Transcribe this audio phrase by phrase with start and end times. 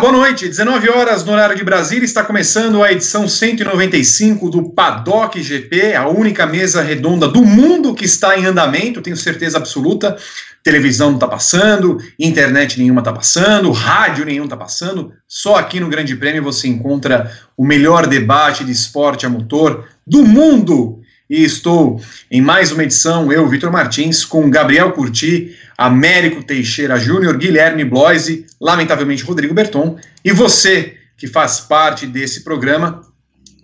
[0.00, 0.46] Boa noite.
[0.46, 6.06] 19 horas no horário de Brasília, está começando a edição 195 do Paddock GP, a
[6.06, 10.16] única mesa redonda do mundo que está em andamento, tenho certeza absoluta.
[10.62, 15.12] Televisão não está passando, internet nenhuma está passando, rádio nenhum está passando.
[15.26, 20.22] Só aqui no Grande Prêmio você encontra o melhor debate de esporte a motor do
[20.24, 21.00] mundo.
[21.28, 27.38] E estou em mais uma edição, eu, Vitor Martins, com Gabriel Curti, Américo Teixeira Júnior,
[27.38, 33.02] Guilherme Bloise, lamentavelmente Rodrigo Berton, e você que faz parte desse programa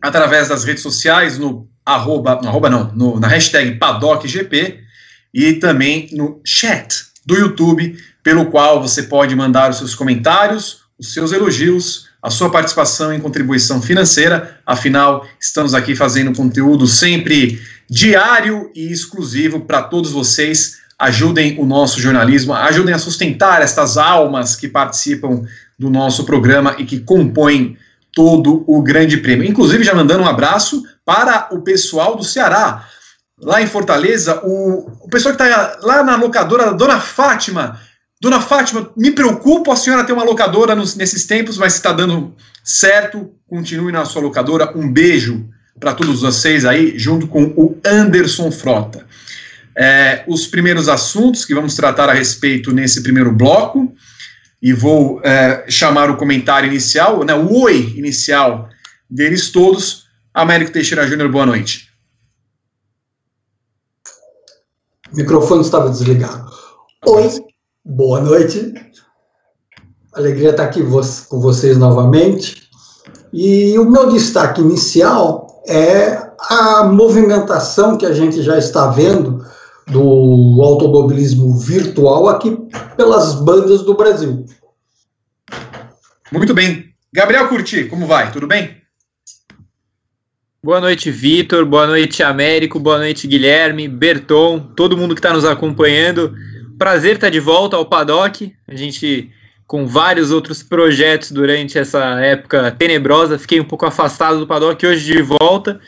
[0.00, 4.78] através das redes sociais, no arroba, no arroba não, no, na hashtag PaddockGP
[5.32, 6.94] e também no chat
[7.26, 12.50] do YouTube, pelo qual você pode mandar os seus comentários, os seus elogios, a sua
[12.50, 14.60] participação em contribuição financeira.
[14.64, 22.00] Afinal, estamos aqui fazendo conteúdo sempre diário e exclusivo para todos vocês ajudem o nosso
[22.00, 25.42] jornalismo, ajudem a sustentar estas almas que participam
[25.78, 27.76] do nosso programa e que compõem
[28.12, 29.48] todo o Grande Prêmio.
[29.48, 32.86] Inclusive, já mandando um abraço para o pessoal do Ceará.
[33.40, 37.78] Lá em Fortaleza, o, o pessoal que está lá na locadora, Dona Fátima.
[38.20, 42.34] Dona Fátima, me preocupo a senhora ter uma locadora nos, nesses tempos, mas está dando
[42.62, 43.30] certo.
[43.48, 44.72] Continue na sua locadora.
[44.74, 45.46] Um beijo
[45.78, 49.04] para todos vocês aí, junto com o Anderson Frota
[49.76, 53.94] é, os primeiros assuntos que vamos tratar a respeito nesse primeiro bloco,
[54.64, 58.66] e vou é, chamar o comentário inicial, né, o oi inicial
[59.10, 60.04] deles todos.
[60.32, 61.90] Américo Teixeira Júnior, boa noite.
[65.12, 66.50] O microfone estava desligado.
[67.04, 67.28] Oi,
[67.84, 68.72] boa noite.
[70.14, 72.68] Alegria estar aqui com vocês novamente.
[73.34, 79.44] E o meu destaque inicial é a movimentação que a gente já está vendo
[79.86, 82.56] do automobilismo virtual aqui
[82.96, 84.44] pelas bandas do Brasil.
[86.32, 86.94] Muito bem.
[87.12, 88.32] Gabriel Curti, como vai?
[88.32, 88.82] Tudo bem?
[90.62, 91.66] Boa noite, Vitor.
[91.66, 92.80] Boa noite, Américo.
[92.80, 96.34] Boa noite, Guilherme, Berton, todo mundo que está nos acompanhando.
[96.78, 98.50] Prazer estar de volta ao Paddock.
[98.66, 99.30] A gente,
[99.66, 104.86] com vários outros projetos durante essa época tenebrosa, fiquei um pouco afastado do Paddock.
[104.86, 105.78] Hoje de volta.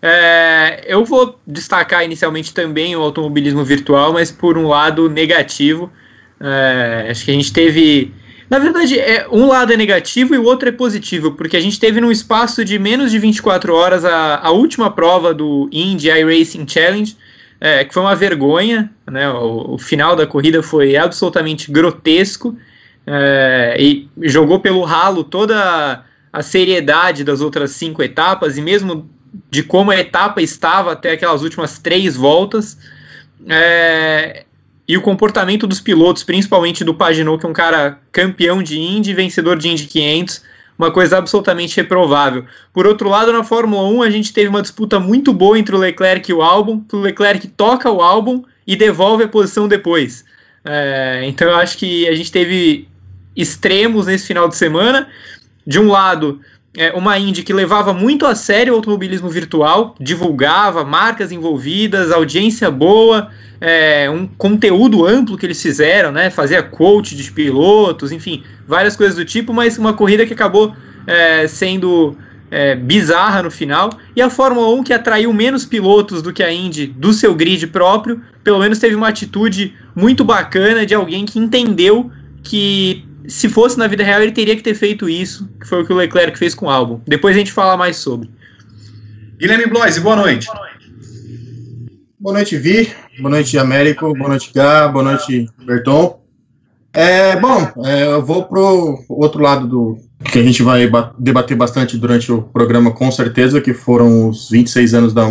[0.00, 5.90] É, eu vou destacar inicialmente também o automobilismo virtual, mas por um lado negativo.
[6.40, 8.12] É, acho que a gente teve.
[8.48, 11.78] Na verdade, é, um lado é negativo e o outro é positivo, porque a gente
[11.78, 16.66] teve num espaço de menos de 24 horas a, a última prova do Indy iRacing
[16.66, 17.14] Challenge,
[17.60, 18.90] é, que foi uma vergonha.
[19.10, 22.56] Né, o, o, final da corrida foi absolutamente grotesco
[23.06, 29.10] é, e jogou pelo ralo toda a seriedade das outras cinco etapas, e mesmo
[29.50, 32.78] de como a etapa estava até aquelas últimas três voltas.
[33.48, 34.44] É,
[34.86, 39.12] e o comportamento dos pilotos, principalmente do Paginot, que é um cara campeão de Indy,
[39.12, 40.42] vencedor de Indy 500,
[40.78, 42.46] uma coisa absolutamente reprovável.
[42.72, 45.78] Por outro lado, na Fórmula 1, a gente teve uma disputa muito boa entre o
[45.78, 50.24] Leclerc e o Albon, que o Leclerc toca o Albon e devolve a posição depois.
[50.64, 52.88] É, então eu acho que a gente teve
[53.36, 55.08] extremos nesse final de semana.
[55.66, 56.40] De um lado,
[56.76, 62.70] é, uma Indy que levava muito a sério o automobilismo virtual, divulgava marcas envolvidas, audiência
[62.70, 63.30] boa,
[63.60, 66.30] é, um conteúdo amplo que eles fizeram, né?
[66.30, 70.74] Fazia coach de pilotos, enfim, várias coisas do tipo, mas uma corrida que acabou
[71.06, 72.16] é, sendo
[72.50, 73.90] é, bizarra no final.
[74.14, 77.66] E a Fórmula 1, que atraiu menos pilotos do que a Indy do seu grid
[77.68, 82.10] próprio, pelo menos teve uma atitude muito bacana de alguém que entendeu
[82.42, 85.86] que se fosse na vida real, ele teria que ter feito isso, que foi o
[85.86, 87.00] que o Leclerc fez com o álbum.
[87.06, 88.30] Depois a gente fala mais sobre.
[89.38, 90.48] Guilherme Bloise, boa noite.
[92.18, 92.90] Boa noite, Vi.
[93.20, 94.12] Boa noite, Américo.
[94.14, 94.88] Boa noite, Gá.
[94.88, 96.20] Boa noite, Berton.
[96.92, 99.98] É, bom, é, eu vou pro outro lado do
[100.32, 104.94] que a gente vai debater bastante durante o programa, com certeza, que foram os 26
[104.94, 105.24] anos da,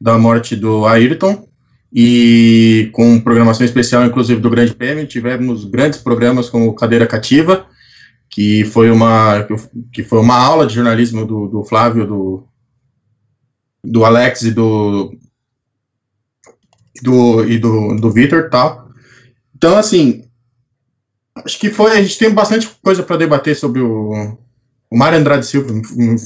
[0.00, 1.47] da morte do Ayrton
[1.92, 5.06] e com programação especial, inclusive, do Grande Prêmio.
[5.06, 7.66] Tivemos grandes programas como Cadeira Cativa,
[8.28, 9.46] que foi uma,
[9.92, 12.48] que foi uma aula de jornalismo do, do Flávio, do,
[13.82, 15.14] do Alex e do,
[17.02, 18.88] do, e do, do Vitor tal.
[19.56, 20.24] Então, assim,
[21.44, 24.36] acho que foi, a gente tem bastante coisa para debater sobre o,
[24.90, 25.72] o Mário Andrade Silva,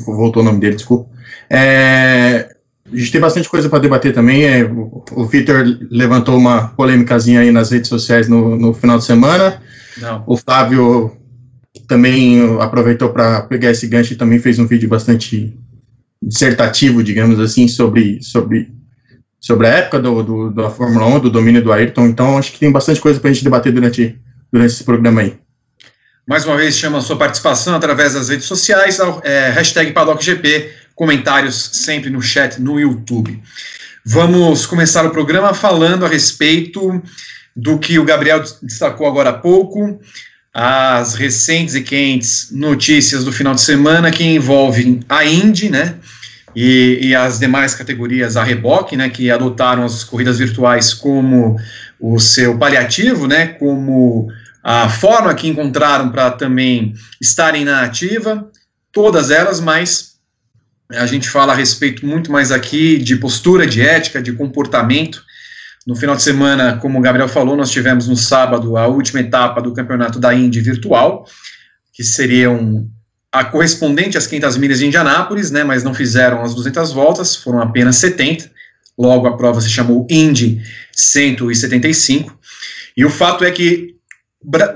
[0.06, 1.10] voltou o nome dele, desculpa.
[1.48, 2.51] É,
[2.92, 4.44] a gente tem bastante coisa para debater também.
[4.44, 9.62] É, o, Vitor levantou uma polêmicazinha aí nas redes sociais no, no final de semana.
[9.98, 10.22] Não.
[10.26, 11.16] O Flávio
[11.88, 15.58] também aproveitou para pegar esse gancho e também fez um vídeo bastante
[16.22, 18.70] dissertativo, digamos assim, sobre, sobre,
[19.40, 22.06] sobre a época do, do, da Fórmula 1, do domínio do Ayrton.
[22.06, 24.18] Então, acho que tem bastante coisa para a gente debater durante,
[24.52, 25.36] durante esse programa aí.
[26.26, 31.70] mais uma vez chama a sua participação através das redes sociais, é, hashtag PaddockGP, comentários
[31.72, 33.42] sempre no chat no YouTube.
[34.04, 37.02] Vamos começar o programa falando a respeito
[37.54, 40.00] do que o Gabriel destacou agora há pouco,
[40.52, 45.96] as recentes e quentes notícias do final de semana que envolvem a Indy, né,
[46.54, 51.58] e, e, as demais categorias a reboque, né, que adotaram as corridas virtuais como
[51.98, 54.28] o seu paliativo, né, como
[54.62, 58.50] a forma que encontraram para também estarem na ativa,
[58.92, 60.11] todas elas, mas
[60.94, 65.22] a gente fala a respeito muito mais aqui de postura, de ética, de comportamento.
[65.86, 69.60] No final de semana, como o Gabriel falou, nós tivemos no sábado a última etapa
[69.60, 71.26] do campeonato da Indy virtual,
[71.92, 72.88] que seriam
[73.32, 77.60] a correspondente às 500 milhas de Indianápolis, né, mas não fizeram as 200 voltas, foram
[77.60, 78.50] apenas 70.
[78.96, 80.62] Logo, a prova se chamou Indy
[80.92, 82.38] 175.
[82.94, 83.96] E o fato é que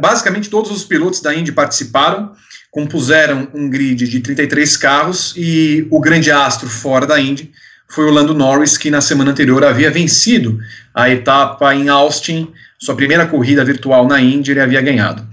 [0.01, 2.33] basicamente todos os pilotos da Indy participaram,
[2.77, 7.51] compuseram um grid de 33 carros e o grande astro fora da Indy
[7.89, 10.59] foi o Lando Norris, que na semana anterior havia vencido
[10.95, 15.27] a etapa em Austin, sua primeira corrida virtual na Indy, ele havia ganhado.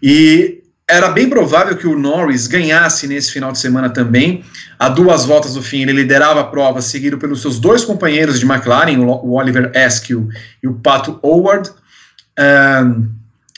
[0.00, 4.44] E era bem provável que o Norris ganhasse nesse final de semana também.
[4.78, 8.46] A duas voltas do fim, ele liderava a prova, seguido pelos seus dois companheiros de
[8.46, 10.28] McLaren, o Oliver Askew
[10.62, 11.72] e o Pato Howard.
[12.38, 13.10] Um,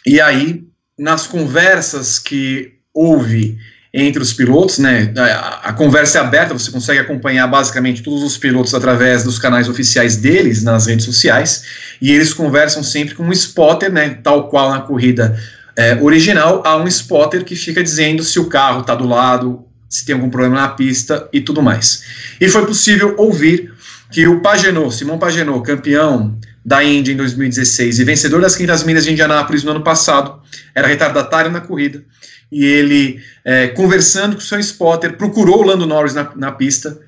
[0.07, 0.65] e aí,
[0.99, 3.59] nas conversas que houve
[3.93, 8.37] entre os pilotos, né, a, a, conversa é aberta, você consegue acompanhar basicamente todos os
[8.37, 11.65] pilotos através dos canais oficiais deles nas redes sociais,
[12.01, 15.39] e eles conversam sempre com um spotter, né, tal qual na corrida
[15.75, 20.05] é, original, há um spotter que fica dizendo se o carro está do lado, se
[20.05, 22.03] tem algum problema na pista e tudo mais.
[22.41, 23.73] E foi possível ouvir
[24.11, 29.05] que o Pagenot, Simão Pagenot, campeão da Indy em 2016 e vencedor das 500 milhas
[29.05, 30.41] de Indianápolis no ano passado,
[30.75, 32.03] era retardatário na corrida,
[32.51, 36.99] e ele, é, conversando com o seu spotter, procurou o Lando Norris na, na pista,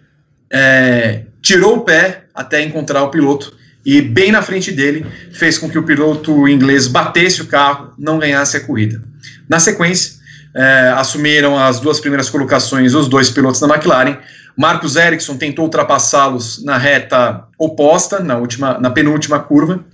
[0.50, 5.70] é, tirou o pé até encontrar o piloto, e bem na frente dele, fez com
[5.70, 9.02] que o piloto inglês batesse o carro, não ganhasse a corrida.
[9.49, 10.19] Na sequência,
[10.55, 14.19] é, assumiram as duas primeiras colocações os dois pilotos da McLaren,
[14.56, 19.84] Marcos Ericsson tentou ultrapassá-los na reta oposta, na, última, na penúltima curva,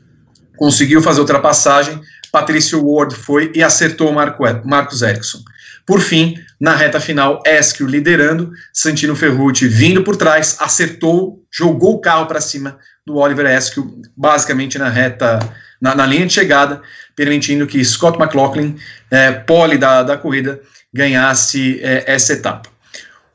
[0.57, 2.01] conseguiu fazer a ultrapassagem,
[2.35, 5.39] Patrício Ward foi e acertou Marco, Marcos Ericsson.
[5.87, 12.01] Por fim, na reta final, Esquio liderando, Santino Ferrucci vindo por trás, acertou, jogou o
[12.01, 12.77] carro para cima
[13.07, 15.39] do Oliver Esquio, basicamente na reta,
[15.81, 16.83] na, na, linha de chegada,
[17.15, 18.77] permitindo que Scott McLaughlin,
[19.13, 20.61] é, pole da, da corrida,
[20.93, 22.69] ganhasse é, essa etapa.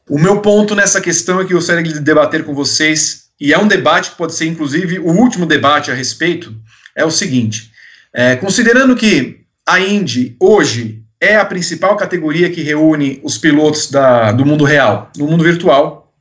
[0.10, 3.58] O meu ponto nessa questão é que eu gostaria de debater com vocês, e é
[3.58, 6.54] um debate que pode ser, inclusive, o último debate a respeito,
[6.94, 7.69] é o seguinte:
[8.14, 14.32] é, considerando que a Indy hoje é a principal categoria que reúne os pilotos da,
[14.32, 16.14] do mundo real, no mundo virtual,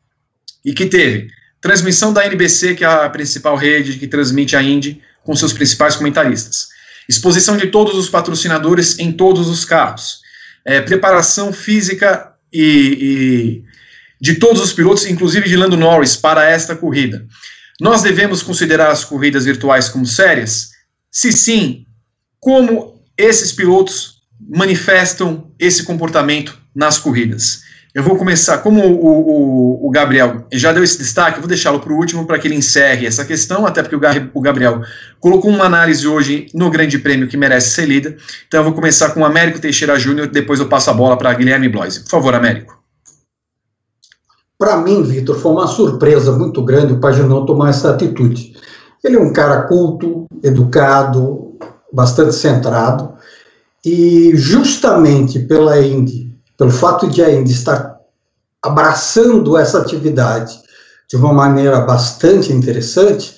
[0.64, 1.28] e que teve
[1.60, 5.96] transmissão da NBC, que é a principal rede que transmite a Indy, com seus principais
[5.96, 6.68] comentaristas,
[7.08, 10.20] exposição de todos os patrocinadores em todos os carros,
[10.64, 12.62] é, preparação física e,
[13.00, 13.64] e
[14.20, 17.26] de todos os pilotos, inclusive de Lando Norris, para esta corrida.
[17.80, 20.70] Nós devemos considerar as corridas virtuais como sérias?
[21.10, 21.84] Se sim,
[22.48, 27.60] como esses pilotos manifestam esse comportamento nas corridas?
[27.94, 31.92] Eu vou começar, como o, o, o Gabriel já deu esse destaque, vou deixá-lo para
[31.92, 34.00] o último para que ele encerre essa questão, até porque o,
[34.32, 34.80] o Gabriel
[35.20, 38.16] colocou uma análise hoje no Grande Prêmio que merece ser lida.
[38.46, 41.34] Então eu vou começar com o Américo Teixeira Júnior, depois eu passo a bola para
[41.34, 42.00] Guilherme Bloise.
[42.00, 42.78] Por favor, Américo.
[44.56, 48.56] Para mim, Vitor, foi uma surpresa muito grande o Paginão tomar essa atitude.
[49.04, 51.47] Ele é um cara culto, educado,
[51.92, 53.14] bastante centrado,
[53.84, 57.98] e justamente pela Indy, pelo fato de a Indy estar
[58.62, 60.58] abraçando essa atividade
[61.08, 63.36] de uma maneira bastante interessante,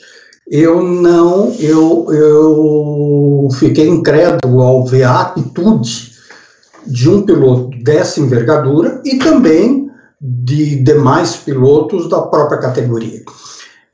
[0.50, 6.11] eu não, eu, eu fiquei incrédulo ao ver a atitude
[6.87, 9.88] de um piloto dessa envergadura e também
[10.21, 13.23] de demais pilotos da própria categoria.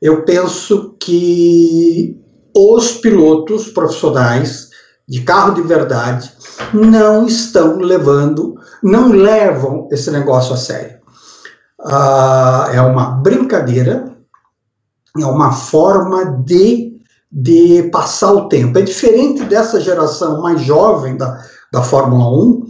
[0.01, 2.19] Eu penso que
[2.57, 4.69] os pilotos profissionais
[5.07, 6.31] de carro de verdade
[6.73, 10.97] não estão levando, não levam esse negócio a sério.
[11.79, 14.17] Ah, é uma brincadeira,
[15.15, 16.99] é uma forma de,
[17.31, 18.79] de passar o tempo.
[18.79, 21.39] É diferente dessa geração mais jovem da,
[21.71, 22.63] da Fórmula 1,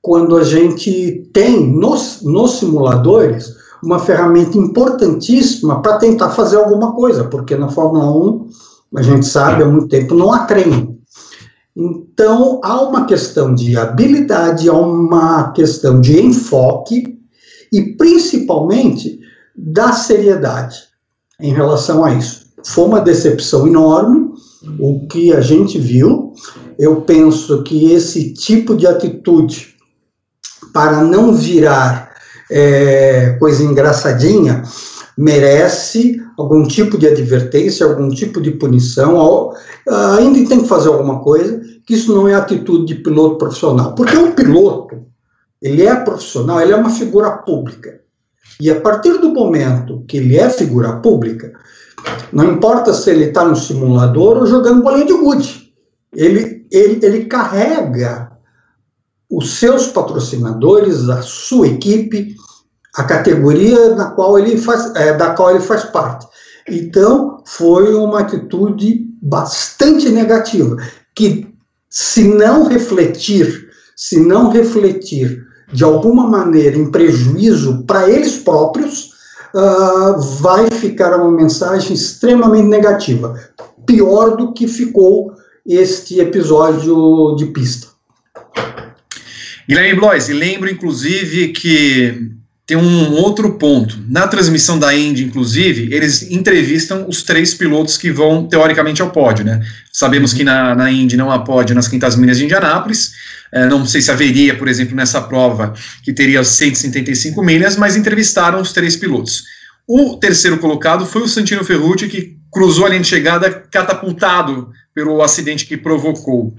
[0.00, 7.24] quando a gente tem nos, nos simuladores uma ferramenta importantíssima para tentar fazer alguma coisa,
[7.24, 8.46] porque na Fórmula 1,
[8.96, 10.98] a gente sabe há muito tempo, não há treino.
[11.74, 17.18] Então, há uma questão de habilidade, há uma questão de enfoque
[17.72, 19.18] e, principalmente,
[19.56, 20.76] da seriedade
[21.40, 22.52] em relação a isso.
[22.64, 24.32] Foi uma decepção enorme
[24.78, 26.32] o que a gente viu.
[26.78, 29.74] Eu penso que esse tipo de atitude,
[30.72, 32.12] para não virar
[32.50, 34.62] é, coisa engraçadinha,
[35.16, 39.52] merece algum tipo de advertência, algum tipo de punição,
[40.16, 43.94] ainda tem que fazer alguma coisa, que isso não é atitude de piloto profissional.
[43.94, 45.04] Porque o piloto,
[45.60, 48.00] ele é profissional, ele é uma figura pública.
[48.60, 51.52] E a partir do momento que ele é figura pública,
[52.32, 55.72] não importa se ele está no simulador ou jogando bolinha de gude,
[56.14, 58.32] ele, ele, ele carrega
[59.30, 62.36] os seus patrocinadores, a sua equipe,
[62.96, 66.26] a categoria na qual ele faz, é, da qual ele faz parte.
[66.68, 70.76] Então, foi uma atitude bastante negativa,
[71.14, 71.48] que
[71.88, 79.12] se não refletir, se não refletir de alguma maneira em prejuízo para eles próprios,
[79.54, 83.38] uh, vai ficar uma mensagem extremamente negativa,
[83.86, 85.32] pior do que ficou
[85.66, 87.88] este episódio de pista.
[89.68, 92.32] Guilherme Blois, lembro inclusive que
[92.72, 94.02] tem um outro ponto.
[94.08, 99.44] Na transmissão da Indy, inclusive, eles entrevistam os três pilotos que vão, teoricamente, ao pódio,
[99.44, 99.60] né?
[99.92, 103.12] Sabemos que na, na Indy não há pódio nas Quintas Milhas de Indianápolis,
[103.52, 108.62] é, não sei se haveria, por exemplo, nessa prova, que teria 175 milhas, mas entrevistaram
[108.62, 109.44] os três pilotos.
[109.86, 115.20] O terceiro colocado foi o Santino Ferrucci, que cruzou a linha de chegada catapultado pelo
[115.20, 116.54] acidente que provocou.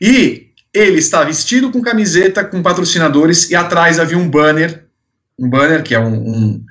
[0.00, 4.81] E ele está vestido com camiseta, com patrocinadores, e atrás havia um banner
[5.38, 6.64] um banner, que é um, um,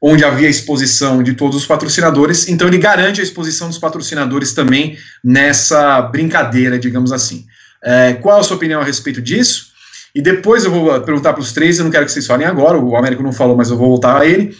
[0.00, 4.98] onde havia exposição de todos os patrocinadores, então ele garante a exposição dos patrocinadores também
[5.22, 7.46] nessa brincadeira, digamos assim.
[7.82, 9.72] É, qual a sua opinião a respeito disso?
[10.14, 12.78] E depois eu vou perguntar para os três, eu não quero que vocês falem agora,
[12.78, 14.56] o Américo não falou, mas eu vou voltar a ele.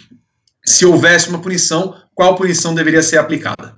[0.65, 3.75] Se houvesse uma punição, qual punição deveria ser aplicada?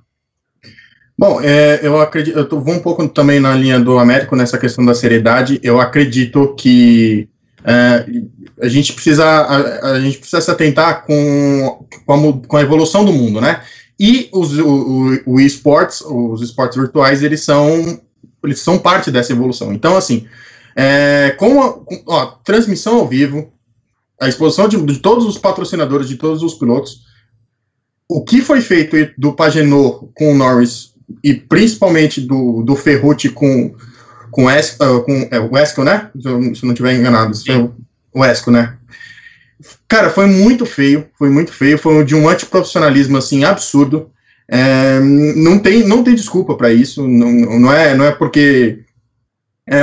[1.20, 4.86] Bom, é, eu acredito, eu vou um pouco também na linha do Américo nessa questão
[4.86, 5.60] da seriedade.
[5.64, 7.28] Eu acredito que
[7.68, 8.06] é,
[8.62, 13.04] a gente precisa a, a, gente precisa se atentar com, com a, com, a, evolução
[13.04, 13.62] do mundo, né?
[14.00, 18.00] E os, o, o, o esportes, os esportes virtuais, eles são
[18.42, 19.74] eles são parte dessa evolução.
[19.74, 20.26] Então, assim,
[20.78, 23.52] é, com, a, com ó, transmissão ao vivo,
[24.22, 27.02] a exposição de, de, todos os patrocinadores, de todos os pilotos,
[28.08, 33.76] o que foi feito do Pagenot com o Norris e principalmente do, do Ferrucci com
[34.32, 36.10] com, es, uh, com é, o Esco, né?
[36.20, 37.70] Se eu, se eu não estiver enganado, é
[38.14, 38.78] o Esco, né?
[39.88, 44.12] Cara, foi muito feio, foi muito feio, foi de um antiprofissionalismo assim absurdo.
[44.50, 48.80] É, não tem não tem desculpa para isso, não, não é não é porque
[49.70, 49.82] é,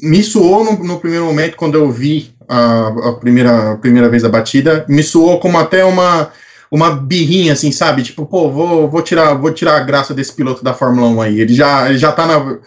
[0.00, 4.24] me suou no, no, primeiro momento quando eu vi a, a, primeira a primeira vez
[4.24, 6.32] a batida, me suou como até uma
[6.70, 8.02] uma birrinha assim, sabe?
[8.02, 11.40] Tipo, pô, vou, vou tirar vou tirar a graça desse piloto da Fórmula 1 aí.
[11.40, 12.58] Ele já ele já tá na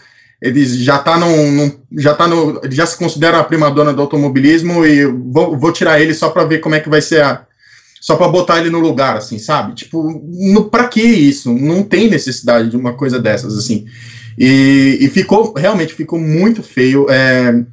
[0.43, 4.85] ele já está num, já tá no, já se considera a prima dona do automobilismo
[4.85, 7.45] e vou, vou tirar ele só para ver como é que vai ser a,
[8.01, 9.73] só para botar ele no lugar, assim, sabe?
[9.73, 10.21] Tipo,
[10.69, 11.53] para que isso?
[11.53, 13.85] Não tem necessidade de uma coisa dessas, assim.
[14.37, 17.09] E, e ficou, realmente, ficou muito feio.
[17.09, 17.63] É,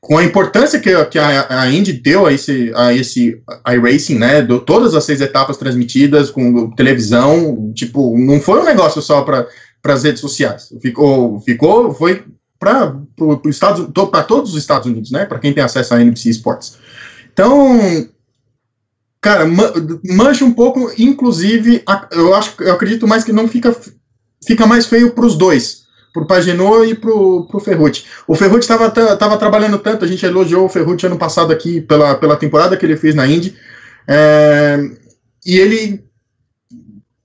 [0.00, 4.40] com a importância que, que a, a Indy deu a esse, a esse iRacing, né?
[4.40, 9.46] Do, todas as seis etapas transmitidas com televisão, tipo, não foi um negócio só para
[9.82, 10.72] para as redes sociais.
[10.80, 12.24] Ficou, ficou, foi
[12.58, 12.96] para
[14.10, 15.24] para todos os Estados Unidos, né?
[15.24, 16.78] Para quem tem acesso à NBC Sports.
[17.32, 18.08] Então,
[19.20, 19.44] cara,
[20.04, 23.74] mancha um pouco, inclusive, eu acho, eu acredito mais que não fica,
[24.44, 28.04] fica mais feio para os dois, para o Pagenot e para o Ferrucci.
[28.26, 32.16] O Ferrucci estava tava trabalhando tanto, a gente elogiou o Ferrucci ano passado aqui pela,
[32.16, 33.56] pela temporada que ele fez na Indy,
[34.08, 34.78] é,
[35.46, 36.07] e ele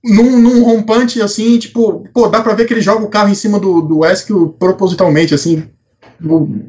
[0.04, 3.34] num, num, rompante assim, tipo, pô, dá pra ver que ele joga o carro em
[3.34, 5.64] cima do, do Esquio propositalmente, assim,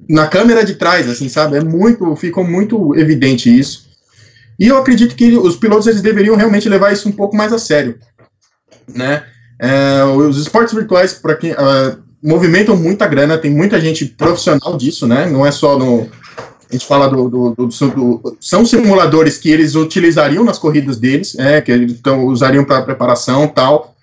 [0.07, 1.57] na câmera de trás, assim, sabe?
[1.57, 3.85] É muito, ficou muito evidente isso.
[4.57, 7.59] E eu acredito que os pilotos eles deveriam realmente levar isso um pouco mais a
[7.59, 7.99] sério,
[8.87, 9.23] né?
[9.59, 15.05] É, os esportes virtuais, para quem uh, movimentam muita grana, tem muita gente profissional disso,
[15.05, 15.25] né?
[15.25, 16.09] Não é só no,
[16.77, 21.61] gente fala do, do, do, do, são simuladores que eles utilizariam nas corridas deles, é,
[21.61, 23.95] que eles então, usariam para preparação tal.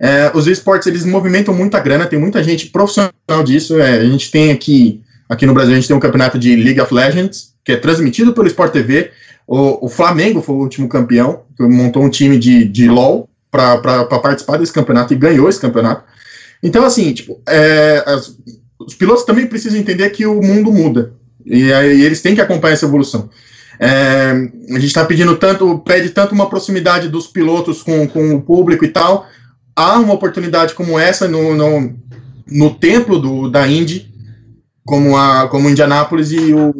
[0.00, 3.12] É, os esportes eles movimentam muita grana, tem muita gente profissional
[3.44, 3.78] disso.
[3.78, 6.80] É, a gente tem aqui, aqui no Brasil, a gente tem um campeonato de League
[6.80, 9.10] of Legends, que é transmitido pelo Sport TV.
[9.46, 14.04] O, o Flamengo foi o último campeão, que montou um time de, de LOL para
[14.04, 16.04] participar desse campeonato e ganhou esse campeonato.
[16.62, 18.36] Então, assim, tipo, é, as,
[18.78, 21.12] os pilotos também precisam entender que o mundo muda.
[21.50, 23.30] E aí eles têm que acompanhar essa evolução.
[23.80, 24.32] É,
[24.70, 28.84] a gente está pedindo tanto, pede tanto uma proximidade dos pilotos com, com o público
[28.84, 29.26] e tal.
[29.74, 31.96] Há uma oportunidade como essa no, no,
[32.46, 34.12] no templo do, da Indy,
[34.84, 36.70] como a como Indianápolis e o,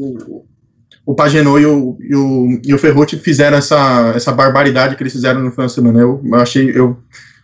[1.06, 5.40] o e o, e o, e o Ferrucci fizeram essa, essa barbaridade que eles fizeram
[5.40, 6.00] no final de semana.
[6.00, 6.98] Eu, eu achei, eu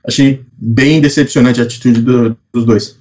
[0.07, 2.99] achei bem decepcionante a atitude do, dos dois.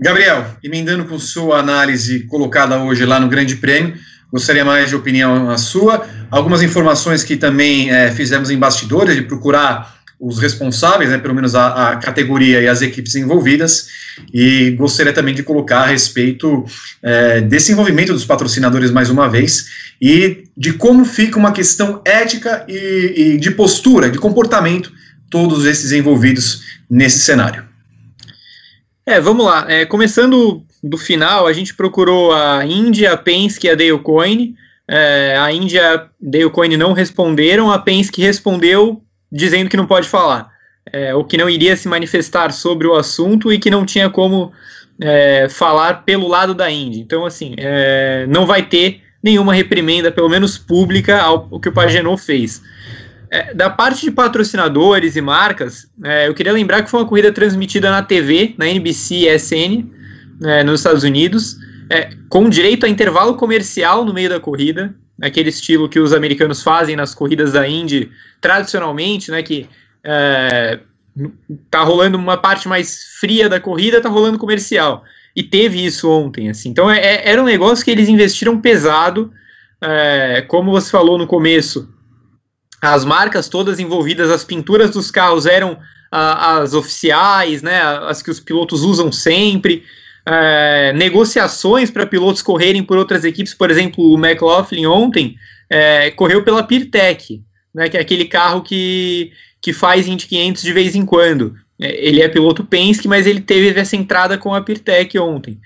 [0.00, 3.94] Gabriel, emendando com sua análise colocada hoje lá no Grande Prêmio,
[4.32, 6.06] gostaria mais de opinião a sua.
[6.30, 11.54] Algumas informações que também é, fizemos em bastidores, de procurar os responsáveis, né, pelo menos
[11.54, 13.88] a, a, categoria e as equipes envolvidas,
[14.32, 16.64] e gostaria também de colocar a respeito
[17.02, 19.66] é, desse envolvimento dos patrocinadores mais uma vez,
[20.00, 24.90] e de como fica uma questão ética e, e de postura, de comportamento,
[25.28, 27.69] todos esses envolvidos nesse cenário.
[29.10, 29.66] É, vamos lá.
[29.68, 34.54] É, começando do final, a gente procurou a Índia, a Penske e a Dale Coyne.
[34.86, 39.84] É, a Índia e a Dale Coyne não responderam, a Penske respondeu dizendo que não
[39.84, 40.48] pode falar,
[40.92, 44.52] é, ou que não iria se manifestar sobre o assunto e que não tinha como
[45.00, 47.00] é, falar pelo lado da Indy.
[47.00, 51.72] Então, assim, é, não vai ter nenhuma reprimenda, pelo menos pública, ao, ao que o
[51.72, 52.62] Pagenot fez.
[53.30, 57.30] É, da parte de patrocinadores e marcas, é, eu queria lembrar que foi uma corrida
[57.30, 59.88] transmitida na TV, na NBC SN,
[60.42, 61.56] é, nos Estados Unidos,
[61.88, 66.60] é, com direito a intervalo comercial no meio da corrida, aquele estilo que os americanos
[66.60, 68.10] fazem nas corridas da Indy
[68.40, 69.68] tradicionalmente, né, que
[70.02, 70.80] é,
[71.70, 75.04] tá rolando uma parte mais fria da corrida, tá rolando comercial.
[75.36, 76.70] E teve isso ontem, assim.
[76.70, 79.32] Então é, era um negócio que eles investiram pesado,
[80.48, 81.88] como você falou no começo,
[82.82, 85.78] as marcas todas envolvidas, as pinturas dos carros eram
[86.10, 89.84] as oficiais, né, as que os pilotos usam sempre.
[90.26, 95.36] É, negociações para pilotos correrem por outras equipes, por exemplo, o McLaughlin ontem
[95.68, 97.42] é, correu pela Pirtec,
[97.74, 101.54] né, que é aquele carro que, que faz Indy 500 de vez em quando.
[101.80, 105.58] É, ele é piloto Penske, mas ele teve essa entrada com a Pirtec ontem.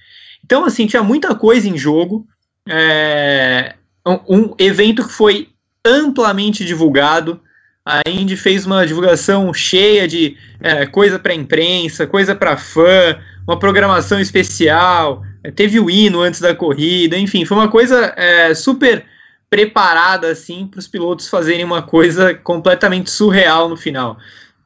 [0.44, 2.26] Então, assim, tinha muita coisa em jogo.
[2.68, 3.74] É,
[4.06, 5.48] um, um evento que foi
[5.84, 7.40] amplamente divulgado.
[7.84, 13.58] A Indy fez uma divulgação cheia de é, coisa para imprensa, coisa para fã, uma
[13.58, 15.22] programação especial.
[15.42, 19.04] É, teve o hino antes da corrida, enfim, foi uma coisa é, super
[19.50, 24.16] preparada assim para os pilotos fazerem uma coisa completamente surreal no final.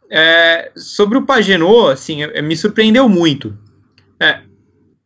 [0.09, 3.54] É, sobre o Pagenot, assim, me surpreendeu muito.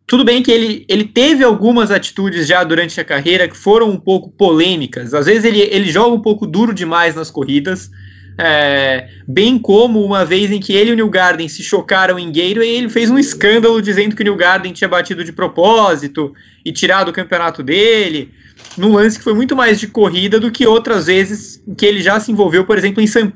[0.07, 3.97] Tudo bem que ele, ele teve algumas atitudes já durante a carreira que foram um
[3.97, 5.15] pouco polêmicas.
[5.15, 7.91] Às vezes ele, ele joga um pouco duro demais nas corridas.
[8.39, 12.29] É, bem como uma vez em que ele e o New Garden se chocaram em
[12.29, 16.33] Gateway, ele fez um escândalo dizendo que o New Garden tinha batido de propósito
[16.65, 18.33] e tirado o campeonato dele,
[18.77, 22.19] num lance que foi muito mais de corrida do que outras vezes que ele já
[22.19, 23.33] se envolveu, por exemplo, em St.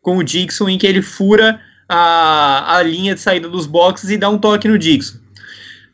[0.00, 4.16] Com o Dixon, em que ele fura a, a linha de saída dos boxes e
[4.16, 5.18] dá um toque no Dixon.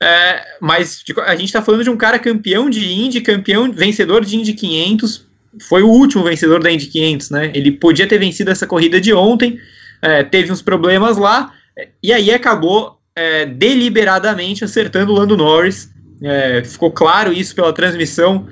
[0.01, 4.37] É, mas a gente está falando de um cara campeão de Indy, campeão, vencedor de
[4.37, 5.27] Indy 500,
[5.69, 7.51] foi o último vencedor da Indy 500, né?
[7.55, 9.59] Ele podia ter vencido essa corrida de ontem,
[10.03, 11.53] é, teve uns problemas lá,
[12.03, 15.91] e aí acabou é, deliberadamente acertando o Lando Norris.
[16.23, 18.47] É, ficou claro isso pela transmissão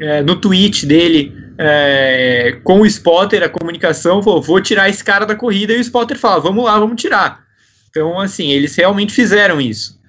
[0.00, 5.24] é, no tweet dele é, com o spotter, a comunicação falou: vou tirar esse cara
[5.24, 7.44] da corrida, e o spotter fala: vamos lá, vamos tirar.
[7.90, 10.00] Então, assim, eles realmente fizeram isso.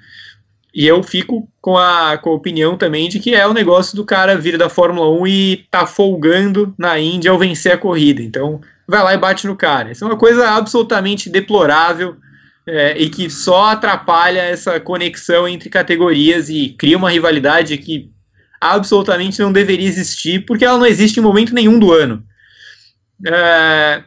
[0.76, 4.04] E eu fico com a, com a opinião também de que é o negócio do
[4.04, 8.22] cara vir da Fórmula 1 e tá folgando na Índia ao vencer a corrida.
[8.22, 9.94] Então, vai lá e bate no cara.
[9.94, 12.18] Isso é uma coisa absolutamente deplorável
[12.68, 18.12] é, e que só atrapalha essa conexão entre categorias e cria uma rivalidade que
[18.60, 22.22] absolutamente não deveria existir, porque ela não existe em momento nenhum do ano.
[23.26, 24.04] É,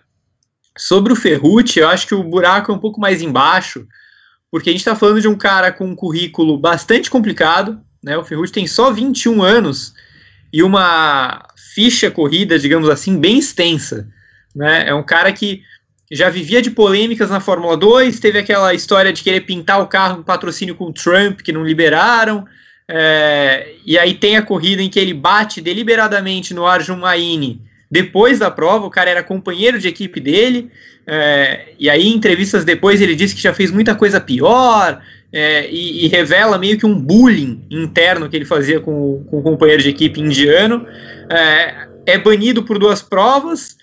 [0.77, 3.87] sobre o Ferrucci, eu acho que o buraco é um pouco mais embaixo,
[4.51, 8.17] porque a gente está falando de um cara com um currículo bastante complicado, né?
[8.17, 9.95] O Ferrucci tem só 21 anos
[10.53, 14.09] e uma ficha corrida, digamos assim, bem extensa,
[14.55, 14.89] né?
[14.89, 15.63] É um cara que
[16.11, 20.21] já vivia de polêmicas na Fórmula 2, teve aquela história de querer pintar o carro
[20.21, 22.47] em patrocínio com o Trump, que não liberaram,
[22.89, 28.39] é, e aí tem a corrida em que ele bate deliberadamente no Arjun Maini depois
[28.39, 30.71] da prova, o cara era companheiro de equipe dele,
[31.11, 35.01] é, e aí, em entrevistas depois, ele disse que já fez muita coisa pior
[35.33, 39.43] é, e, e, revela meio que um bullying interno que ele fazia com, com o
[39.43, 40.87] companheiro de equipe indiano.
[41.31, 43.79] É, é banido por duas provas.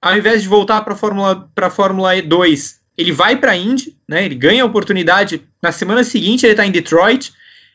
[0.00, 4.26] Ao invés de voltar para a Fórmula, Fórmula 2, ele vai para a Indy, né?
[4.26, 5.42] Ele ganha a oportunidade.
[5.62, 7.32] Na semana seguinte ele está em Detroit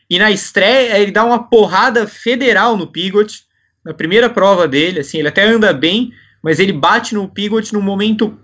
[0.08, 3.42] e na estreia ele dá uma porrada federal no Pigot
[3.84, 5.00] na primeira prova dele.
[5.00, 8.38] Assim, ele até anda bem, mas ele bate no Pigot num momento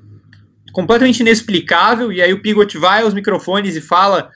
[0.73, 2.13] completamente inexplicável.
[2.13, 4.31] E aí o Pigot vai aos microfones e fala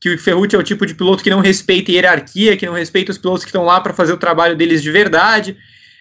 [0.00, 3.12] que o Ferrucci é o tipo de piloto que não respeita hierarquia, que não respeita
[3.12, 5.56] os pilotos que estão lá para fazer o trabalho deles de verdade.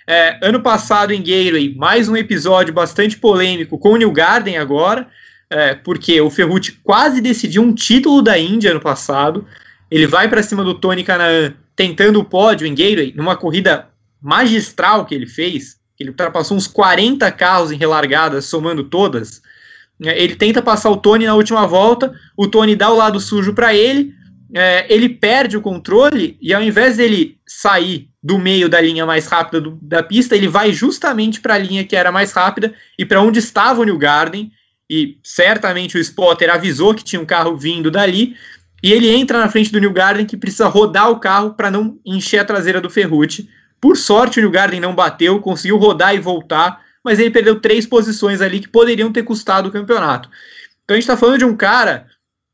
[0.08, 5.08] É, ano passado em Gateway, mais um episódio bastante polêmico com o New Garden agora
[5.52, 9.46] é, porque o Ferrucci quase decidiu um título da Índia ano passado.
[9.92, 13.90] Ele vai para cima do Tony Canaan tentando o pódio em Gateway, numa corrida
[14.22, 15.78] magistral que ele fez.
[16.00, 19.42] Ele ultrapassou uns 40 carros em relargadas, somando todas.
[20.04, 23.54] É, ele tenta passar o Tony na última volta, o Tony dá o lado sujo
[23.54, 24.14] para ele,
[24.54, 29.28] é, ele perde o controle e ao invés dele sair do meio da linha mais
[29.28, 33.06] rápida do, da pista, ele vai justamente para a linha que era mais rápida e
[33.06, 34.52] para onde estava o New Garden
[34.92, 38.36] e certamente o spotter avisou que tinha um carro vindo dali,
[38.84, 41.98] e ele entra na frente do New Garden que precisa rodar o carro para não
[42.06, 43.48] encher a traseira do Ferrucci.
[43.82, 47.86] Por sorte o New Garden não bateu, conseguiu rodar e voltar, mas ele perdeu três
[47.86, 50.30] posições ali que poderiam ter custado o campeonato.
[50.84, 52.06] Então a gente está falando de um cara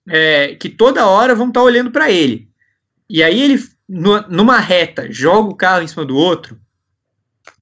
[0.07, 2.47] é, que toda hora vão estar tá olhando para ele.
[3.09, 6.57] E aí ele, numa reta, joga o carro em cima do outro,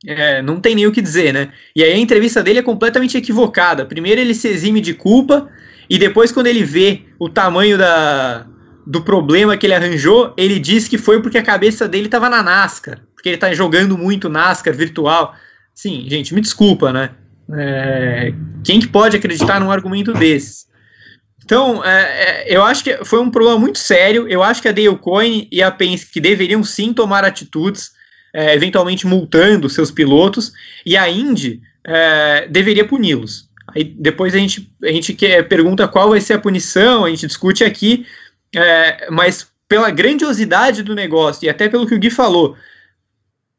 [0.06, 1.52] é, não tem nem o que dizer, né?
[1.76, 3.86] E aí a entrevista dele é completamente equivocada.
[3.86, 5.50] Primeiro ele se exime de culpa,
[5.90, 8.46] e depois, quando ele vê o tamanho da,
[8.86, 12.42] do problema que ele arranjou, ele diz que foi porque a cabeça dele estava na
[12.42, 15.36] NASCAR, porque ele está jogando muito NASCAR virtual.
[15.74, 17.10] Sim, gente, me desculpa, né?
[17.52, 18.32] É,
[18.64, 20.68] quem que pode acreditar num argumento desses?
[21.44, 24.28] Então, é, é, eu acho que foi um problema muito sério.
[24.28, 27.92] Eu acho que a Dale Coyne e a Penske deveriam sim tomar atitudes
[28.32, 30.52] é, eventualmente multando seus pilotos,
[30.86, 33.50] e a Indy é, deveria puni-los.
[33.74, 37.26] Aí depois a gente, a gente quer, pergunta qual vai ser a punição, a gente
[37.26, 38.06] discute aqui,
[38.54, 42.56] é, mas pela grandiosidade do negócio e até pelo que o Gui falou,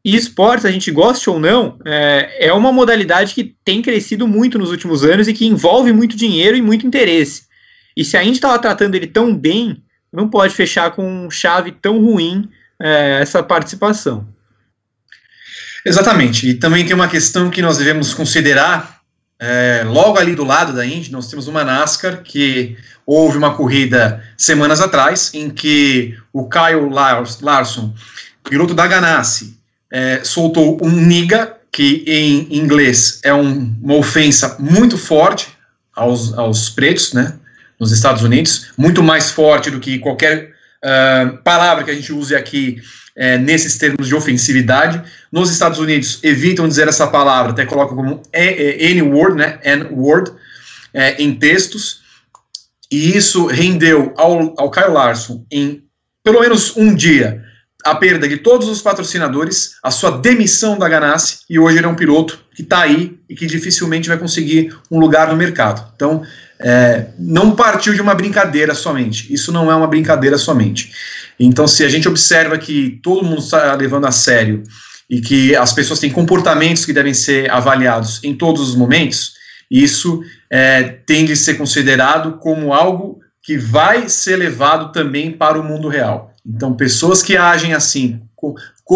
[0.07, 4.57] e esportes, a gente goste ou não, é, é uma modalidade que tem crescido muito
[4.57, 7.43] nos últimos anos e que envolve muito dinheiro e muito interesse.
[7.97, 12.01] E se a Indy estava tratando ele tão bem, não pode fechar com chave tão
[12.01, 12.49] ruim
[12.81, 14.29] é, essa participação.
[15.85, 16.51] Exatamente.
[16.51, 19.01] E também tem uma questão que nós devemos considerar.
[19.41, 24.23] É, logo ali do lado da Indy, nós temos uma NASCAR que houve uma corrida
[24.39, 26.89] semanas atrás em que o Kyle
[27.43, 27.93] Larson,
[28.45, 29.56] piloto da Ganassi,
[29.93, 35.49] é, soltou um niga, que em inglês é um, uma ofensa muito forte
[35.95, 37.35] aos, aos pretos, né,
[37.79, 42.35] nos Estados Unidos, muito mais forte do que qualquer uh, palavra que a gente use
[42.35, 42.81] aqui
[43.17, 45.03] é, nesses termos de ofensividade.
[45.33, 50.33] Nos Estados Unidos, evitam dizer essa palavra, até colocam como N-word, né, N-word,
[50.93, 52.01] é, em textos.
[52.91, 55.83] E isso rendeu ao, ao Kyle Larson, em
[56.23, 57.45] pelo menos um dia,
[57.87, 61.89] a perda de todos os patrocinadores, a sua demissão da Ganassi, e hoje ele é
[61.89, 65.93] um piloto que está aí e que dificilmente vai conseguir um lugar no mercado.
[65.95, 66.23] Então,
[66.59, 69.33] é, não partiu de uma brincadeira somente.
[69.33, 70.93] Isso não é uma brincadeira somente.
[71.39, 74.63] Então, se a gente observa que todo mundo está levando a sério
[75.09, 79.35] e que as pessoas têm comportamentos que devem ser avaliados em todos os momentos,
[79.71, 85.63] isso é, tem de ser considerado como algo que vai ser levado também para o
[85.63, 86.33] mundo real.
[86.49, 88.21] Então, pessoas que agem assim,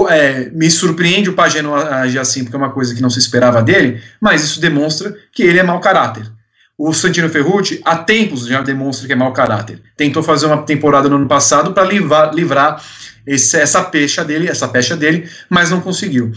[0.09, 3.61] é, me surpreende o Pagano agir assim, porque é uma coisa que não se esperava
[3.63, 6.31] dele, mas isso demonstra que ele é mau caráter.
[6.79, 9.83] O Santino Ferrucci, há tempos, já demonstra que é mau caráter.
[9.97, 12.83] Tentou fazer uma temporada no ano passado para livrar, livrar
[13.27, 16.33] esse, essa pecha dele, essa pecha dele, mas não conseguiu.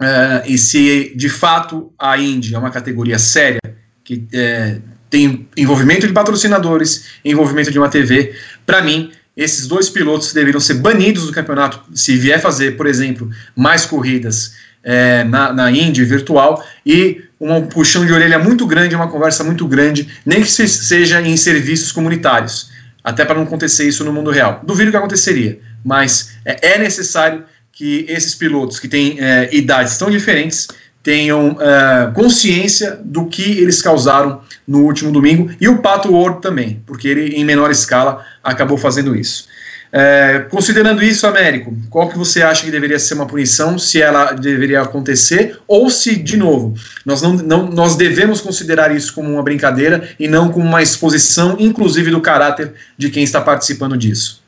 [0.00, 3.60] Uh, e se de fato a Indy é uma categoria séria,
[4.04, 4.78] que é,
[5.10, 10.74] tem envolvimento de patrocinadores, envolvimento de uma TV, para mim, esses dois pilotos deveriam ser
[10.74, 16.64] banidos do campeonato se vier fazer, por exemplo, mais corridas é, na, na Indy virtual
[16.84, 21.36] e um puxão de orelha muito grande, uma conversa muito grande, nem que seja em
[21.36, 22.70] serviços comunitários,
[23.04, 24.62] até para não acontecer isso no mundo real.
[24.64, 30.10] Duvido que aconteceria, mas é, é necessário que esses pilotos que têm é, idades tão
[30.10, 30.68] diferentes
[31.06, 36.82] tenham é, consciência do que eles causaram no último domingo e o Pato Ward também,
[36.84, 39.46] porque ele em menor escala acabou fazendo isso.
[39.92, 44.32] É, considerando isso, Américo, qual que você acha que deveria ser uma punição, se ela
[44.32, 49.44] deveria acontecer, ou se, de novo, nós, não, não, nós devemos considerar isso como uma
[49.44, 54.42] brincadeira e não como uma exposição, inclusive, do caráter de quem está participando disso?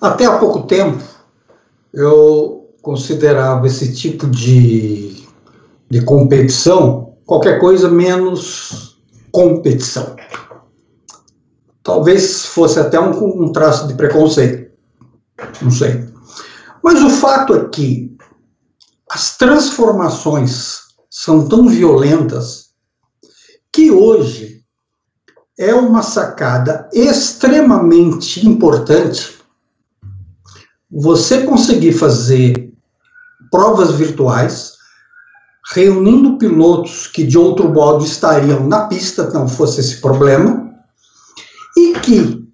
[0.00, 1.02] Até há pouco tempo,
[1.92, 5.26] eu considerava esse tipo de,
[5.90, 9.00] de competição qualquer coisa menos
[9.32, 10.14] competição.
[11.82, 14.70] Talvez fosse até um, um traço de preconceito,
[15.62, 16.06] não sei.
[16.82, 18.14] Mas o fato é que
[19.10, 22.74] as transformações são tão violentas
[23.72, 24.62] que hoje
[25.58, 29.38] é uma sacada extremamente importante
[30.90, 32.63] você conseguir fazer
[33.54, 34.72] provas virtuais
[35.72, 40.74] reunindo pilotos que de outro modo estariam na pista, não fosse esse problema,
[41.76, 42.48] e que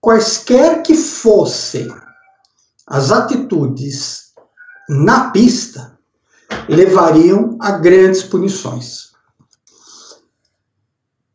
[0.00, 1.88] quaisquer que fossem
[2.84, 4.32] as atitudes
[4.88, 5.96] na pista
[6.68, 9.12] levariam a grandes punições.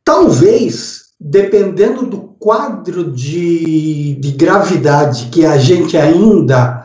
[0.03, 6.84] Talvez, dependendo do quadro de, de gravidade que a gente ainda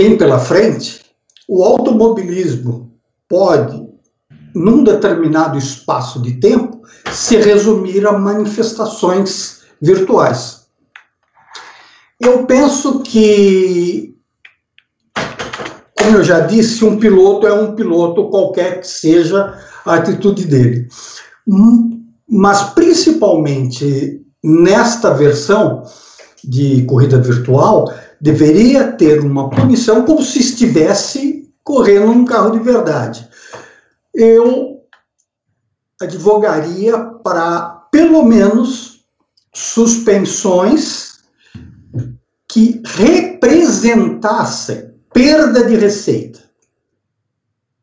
[0.00, 1.02] tem pela frente,
[1.46, 2.90] o automobilismo
[3.28, 3.86] pode,
[4.54, 6.80] num determinado espaço de tempo,
[7.12, 10.64] se resumir a manifestações virtuais.
[12.18, 14.16] Eu penso que,
[15.98, 20.88] como eu já disse, um piloto é um piloto, qualquer que seja a atitude dele.
[22.26, 25.82] Mas, principalmente nesta versão
[26.42, 33.28] de corrida virtual, deveria ter uma punição como se estivesse correndo num carro de verdade.
[34.14, 34.82] Eu
[36.00, 39.04] advogaria para, pelo menos,
[39.52, 41.18] suspensões
[42.48, 46.40] que representassem perda de receita.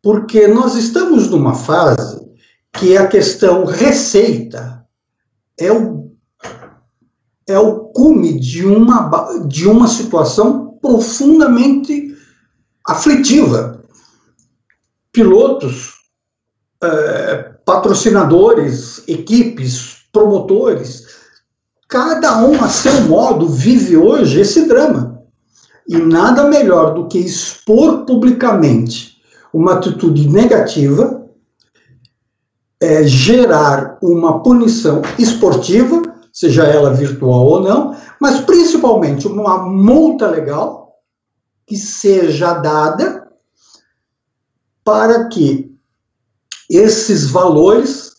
[0.02, 2.26] Porque nós estamos numa fase
[2.73, 4.84] que a questão receita
[5.58, 6.07] é o,
[7.47, 9.10] é o cume de uma,
[9.47, 12.15] de uma situação profundamente
[12.86, 13.81] aflitiva.
[15.12, 15.93] Pilotos,
[16.83, 21.07] é, patrocinadores, equipes, promotores,
[21.88, 25.23] cada um a seu modo vive hoje esse drama.
[25.88, 29.17] E nada melhor do que expor publicamente
[29.53, 31.25] uma atitude negativa,
[32.81, 41.00] é, gerar uma punição esportiva, seja ela virtual ou não, mas principalmente uma multa legal
[41.65, 43.28] que seja dada
[44.86, 45.76] para que
[46.69, 48.12] esses valores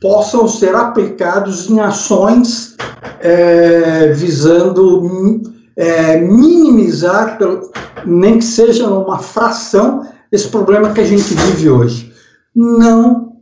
[0.00, 2.76] possam ser aplicados em ações
[3.18, 5.42] é, visando
[5.74, 7.38] é, minimizar,
[8.06, 12.14] nem que seja uma fração, esse problema que a gente vive hoje.
[12.54, 13.32] Não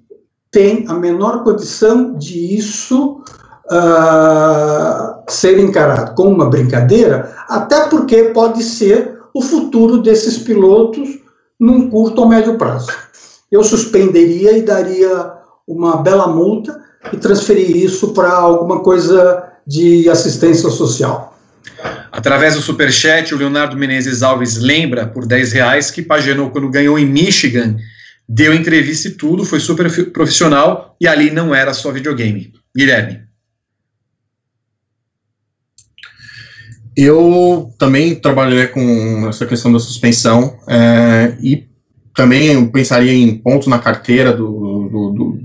[0.51, 3.23] tem a menor condição de isso
[3.71, 11.19] uh, ser encarado como uma brincadeira, até porque pode ser o futuro desses pilotos
[11.59, 12.89] num curto ou médio prazo.
[13.51, 15.33] Eu suspenderia e daria
[15.67, 16.81] uma bela multa
[17.13, 21.37] e transferir isso para alguma coisa de assistência social.
[22.11, 26.99] Através do Superchat, o Leonardo Menezes Alves lembra, por 10 reais, que Pagenou, quando ganhou
[26.99, 27.77] em Michigan,
[28.29, 32.53] deu entrevista e tudo, foi super profissional, e ali não era só videogame.
[32.75, 33.26] Guilherme.
[36.97, 41.67] Eu também trabalhei com essa questão da suspensão é, e
[42.15, 45.41] também pensaria em pontos na carteira do, do, do,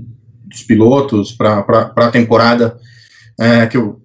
[0.46, 2.78] dos pilotos para a temporada,
[3.38, 4.00] é, que eu,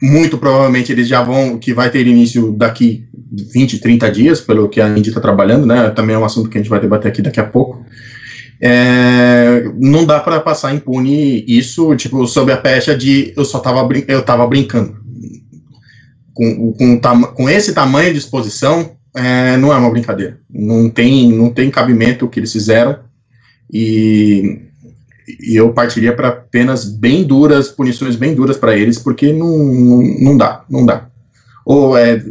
[0.00, 3.06] muito provavelmente eles já vão, que vai ter início daqui
[3.52, 5.90] 20, 30 dias, pelo que a Indy está trabalhando, né?
[5.90, 7.84] Também é um assunto que a gente vai debater aqui daqui a pouco.
[8.62, 13.86] É, não dá para passar impune isso, tipo, sob a pecha de eu só estava
[14.08, 15.03] eu tava brincando
[16.34, 20.38] com, com, com esse tamanho de exposição, é, não é uma brincadeira.
[20.50, 22.98] Não tem, não tem cabimento o que eles fizeram.
[23.72, 24.60] E,
[25.40, 30.02] e eu partiria para penas bem duras, punições bem duras para eles, porque não, não,
[30.20, 31.06] não, dá, não dá.
[31.64, 32.22] Ou é,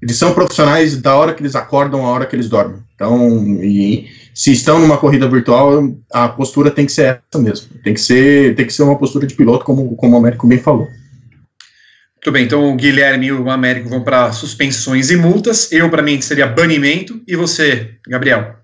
[0.00, 2.78] eles são profissionais da hora que eles acordam, a hora que eles dormem.
[2.94, 7.68] Então, e se estão numa corrida virtual, a postura tem que ser essa mesmo.
[7.82, 10.58] Tem que ser, tem que ser uma postura de piloto, como, como o Américo bem
[10.58, 10.88] falou.
[12.20, 15.72] Muito bem, então o Guilherme e o Américo vão para suspensões e multas.
[15.72, 17.18] Eu, para mim, seria banimento.
[17.26, 18.56] E você, Gabriel?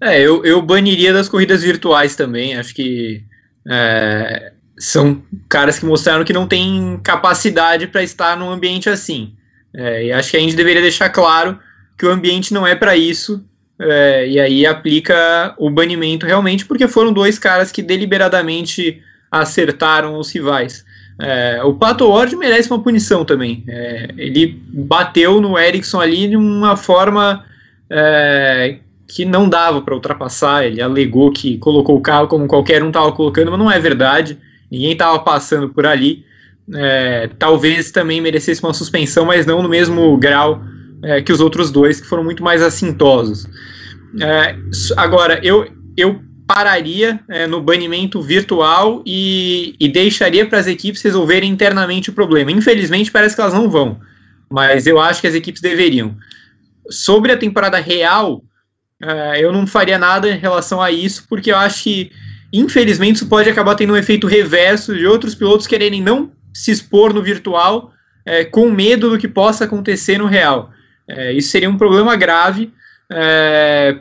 [0.00, 2.56] É, eu, eu baniria das corridas virtuais também.
[2.56, 3.24] Acho que
[3.68, 9.34] é, são caras que mostraram que não têm capacidade para estar num ambiente assim.
[9.74, 11.58] É, e acho que a gente deveria deixar claro
[11.98, 13.44] que o ambiente não é para isso.
[13.76, 20.30] É, e aí aplica o banimento realmente, porque foram dois caras que deliberadamente acertaram os
[20.32, 20.84] rivais.
[21.18, 23.64] É, o Pato Ward merece uma punição também.
[23.68, 27.44] É, ele bateu no Erickson ali de uma forma
[27.88, 30.64] é, que não dava para ultrapassar.
[30.64, 34.38] Ele alegou que colocou o carro como qualquer um estava colocando, mas não é verdade.
[34.70, 36.24] Ninguém estava passando por ali.
[36.74, 40.60] É, talvez também merecesse uma suspensão, mas não no mesmo grau
[41.02, 43.46] é, que os outros dois, que foram muito mais assintosos.
[44.20, 44.56] É,
[44.96, 51.50] agora, eu, eu pararia é, no banimento virtual e, e deixaria para as equipes resolverem
[51.50, 52.52] internamente o problema.
[52.52, 54.00] Infelizmente, parece que elas não vão,
[54.48, 56.16] mas eu acho que as equipes deveriam.
[56.88, 58.44] Sobre a temporada real,
[59.02, 62.12] uh, eu não faria nada em relação a isso, porque eu acho que,
[62.52, 67.12] infelizmente, isso pode acabar tendo um efeito reverso de outros pilotos quererem não se expor
[67.12, 67.92] no virtual
[68.26, 70.70] uh, com medo do que possa acontecer no real.
[71.10, 72.72] Uh, isso seria um problema grave,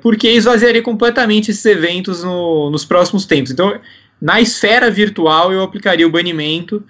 [0.02, 3.52] porque esvaziaria completamente esses eventos no, nos próximos tempos.
[3.52, 3.80] Então,
[4.22, 6.84] na esfera virtual, eu aplicaria o banimento.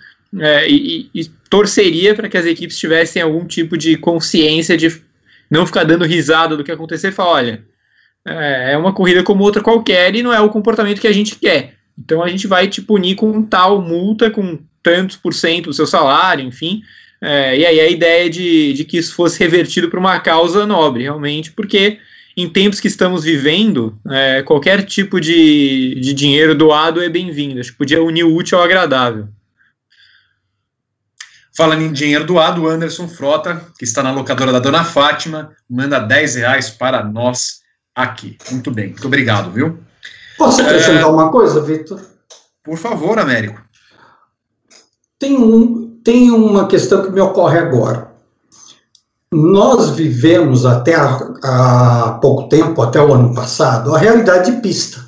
[0.67, 5.01] E, e, e torceria para que as equipes tivessem algum tipo de consciência de
[5.49, 7.63] não ficar dando risada do que acontecer e falar, olha,
[8.25, 11.35] é, é uma corrida como outra qualquer e não é o comportamento que a gente
[11.35, 11.75] quer.
[11.97, 15.87] Então a gente vai te punir com tal multa, com tantos por cento do seu
[15.87, 16.81] salário, enfim.
[17.27, 21.01] É, e aí a ideia de, de que isso fosse revertido para uma causa nobre,
[21.01, 21.97] realmente, porque
[22.37, 27.59] em tempos que estamos vivendo, é, qualquer tipo de, de dinheiro doado é bem-vindo.
[27.59, 29.27] Acho que podia unir o útil ao agradável.
[31.57, 35.97] Falando em dinheiro doado, o Anderson Frota, que está na locadora da Dona Fátima, manda
[35.97, 37.61] 10 reais para nós
[37.95, 38.37] aqui.
[38.51, 39.79] Muito bem, muito obrigado, viu?
[40.37, 41.05] Posso acrescentar é...
[41.07, 41.99] uma coisa, Vitor?
[42.63, 43.59] Por favor, Américo.
[45.17, 48.11] Tem, um, tem uma questão que me ocorre agora.
[49.33, 55.03] Nós vivemos até há, pouco tempo, até o ano passado, a realidade de pista.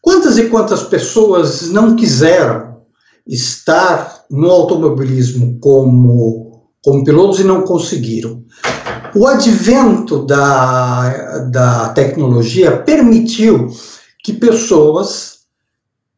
[0.00, 2.78] Quantas e quantas pessoas não quiseram
[3.26, 8.42] estar no automobilismo como, como pilotos e não conseguiram?
[9.14, 13.68] O advento da, da tecnologia permitiu
[14.24, 15.35] que pessoas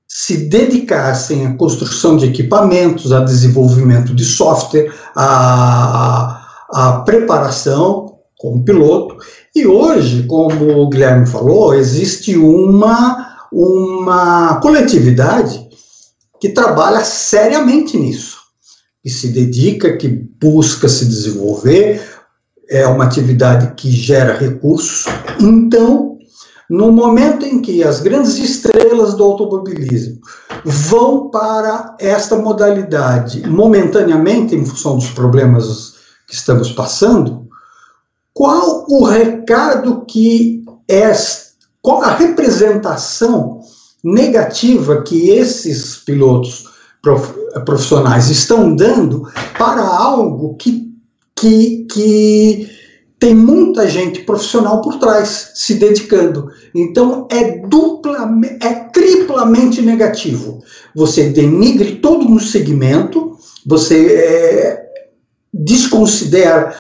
[0.09, 9.17] se dedicassem à construção de equipamentos, a desenvolvimento de software, a, a preparação como piloto.
[9.55, 15.69] E hoje, como o Guilherme falou, existe uma, uma coletividade
[16.41, 18.39] que trabalha seriamente nisso,
[19.03, 22.03] que se dedica, que busca se desenvolver,
[22.71, 25.07] é uma atividade que gera recursos.
[25.41, 26.18] Então,
[26.69, 30.21] no momento em que as grandes estrelas do automobilismo
[30.65, 35.95] vão para esta modalidade momentaneamente, em função dos problemas
[36.27, 37.49] que estamos passando,
[38.35, 41.13] qual o recado que é,
[41.81, 43.61] qual a representação
[44.05, 46.65] negativa que esses pilotos
[47.65, 49.23] profissionais estão dando
[49.57, 50.89] para algo que
[51.41, 52.78] que, que
[53.19, 56.51] tem muita gente profissional por trás se dedicando.
[56.75, 60.63] Então é duplamente, é triplamente negativo.
[60.95, 64.89] Você denigre todo um segmento, você é,
[65.53, 66.75] desconsidera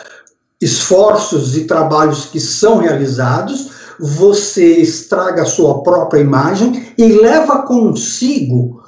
[0.60, 8.80] esforços e trabalhos que são realizados, você estraga a sua própria imagem e leva consigo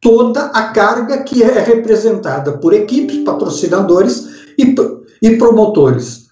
[0.00, 4.74] toda a carga que é representada por equipes, patrocinadores e,
[5.22, 6.23] e promotores.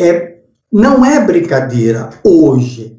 [0.00, 0.38] É,
[0.72, 2.96] não é brincadeira hoje.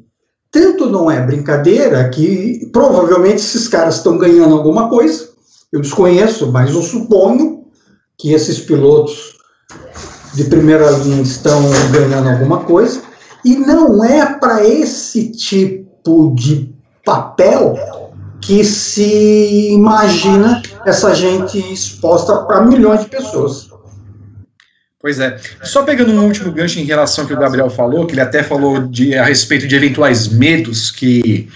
[0.50, 5.28] Tanto não é brincadeira que provavelmente esses caras estão ganhando alguma coisa.
[5.72, 7.64] Eu desconheço, mas eu suponho
[8.18, 9.38] que esses pilotos
[10.34, 13.00] de primeira linha estão ganhando alguma coisa.
[13.44, 17.74] E não é para esse tipo de papel
[18.40, 23.69] que se imagina essa gente exposta para milhões de pessoas.
[25.00, 25.38] Pois é.
[25.62, 28.42] Só pegando um último gancho em relação ao que o Gabriel falou, que ele até
[28.42, 31.48] falou de, a respeito de eventuais medos que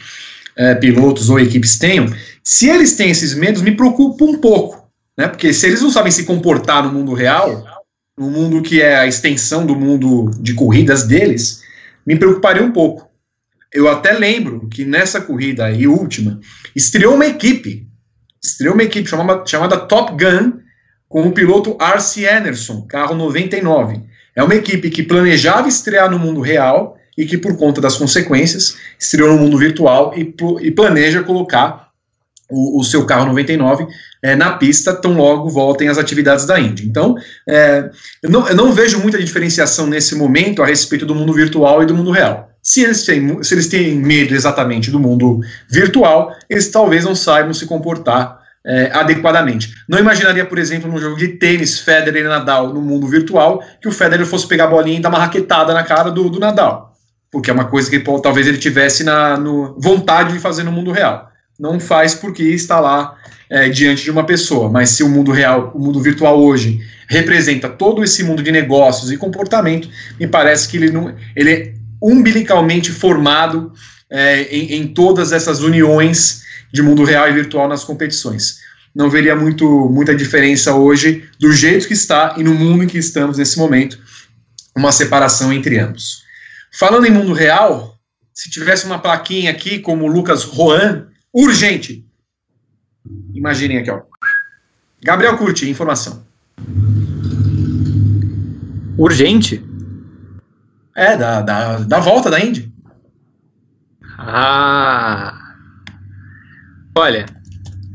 [0.57, 2.07] é, pilotos ou equipes tenham.
[2.43, 4.89] Se eles têm esses medos, me preocupa um pouco.
[5.17, 5.29] Né?
[5.29, 7.65] Porque se eles não sabem se comportar no mundo real,
[8.17, 11.63] no mundo que é a extensão do mundo de corridas deles,
[12.07, 13.11] me preocuparia um pouco.
[13.73, 16.41] Eu até lembro que nessa corrida aí, última,
[16.75, 17.87] estreou uma equipe.
[18.43, 20.64] Estreou uma equipe chamada, chamada Top Gun,
[21.09, 24.01] com o piloto Arce Anderson, carro 99.
[24.35, 28.77] É uma equipe que planejava estrear no mundo real e que, por conta das consequências,
[28.99, 31.85] estreou no mundo virtual e, e planeja colocar
[32.51, 33.87] o, o, seu carro 99
[34.23, 36.87] é, na pista tão logo voltem as atividades da Indy.
[36.87, 37.15] Então,
[37.49, 37.91] é,
[38.23, 41.87] eu, não, eu não vejo muita diferenciação nesse momento a respeito do mundo virtual e
[41.87, 42.51] do mundo real.
[42.63, 45.41] Se eles, têm, se eles têm medo exatamente do mundo
[45.71, 49.75] virtual, eles talvez não saibam se comportar é, adequadamente.
[49.89, 53.89] Não imaginaria, por exemplo, num jogo de tênis, Federer e Nadal no mundo virtual, que
[53.89, 56.97] o Federer fosse pegar a bolinha e dar uma raquetada na cara do, do Nadal.
[57.31, 60.73] porque é uma coisa que pô, talvez ele tivesse na no, vontade de fazer no
[60.73, 61.31] mundo real.
[61.59, 63.17] Não faz porque está lá
[63.51, 67.69] é, diante de uma pessoa, mas se o mundo real, o mundo virtual hoje, representa
[67.69, 69.89] todo esse mundo de negócios e comportamento,
[70.19, 73.73] me parece que ele, não, ele é umbilicalmente formado
[74.11, 76.44] é, em, em todas essas uniões
[76.75, 78.59] de mundo real e virtual nas competições.
[78.93, 82.99] Não veria muito, muita diferença hoje do jeito que está e no mundo em que
[82.99, 83.97] estamos nesse momento,
[84.77, 86.25] uma separação entre ambos.
[86.77, 87.97] Falando em mundo real,
[88.33, 92.05] se tivesse uma plaquinha aqui, como o Lucas Roan, urgente.
[93.33, 94.03] Imaginem aqui, ó.
[95.01, 96.27] Gabriel Curti, informação.
[98.99, 99.65] Urgente?
[100.97, 102.73] É, da, da, da volta da Indy.
[104.19, 105.44] Ah!
[106.97, 107.27] Olha,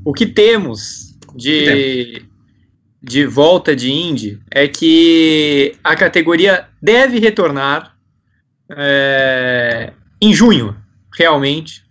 [0.03, 2.23] o que temos de,
[3.01, 7.95] de volta de Indy é que a categoria deve retornar
[8.69, 10.75] é, em junho,
[11.17, 11.83] realmente,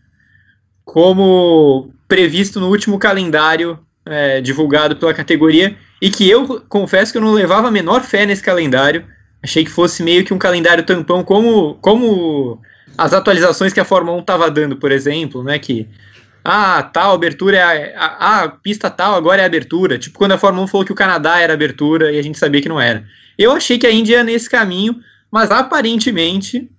[0.85, 7.23] como previsto no último calendário é, divulgado pela categoria, e que eu confesso que eu
[7.23, 9.05] não levava a menor fé nesse calendário.
[9.43, 12.61] Achei que fosse meio que um calendário tampão, como, como
[12.97, 15.59] as atualizações que a Fórmula 1 estava dando, por exemplo, né?
[15.59, 15.89] Que
[16.51, 19.99] ah, tal abertura é a, a, a, pista tal agora é abertura.
[19.99, 22.63] Tipo quando a Fórmula 1 falou que o Canadá era abertura e a gente sabia
[22.63, 23.07] que não era.
[23.37, 24.99] Eu achei que a Índia ia nesse caminho,
[25.31, 26.71] mas aparentemente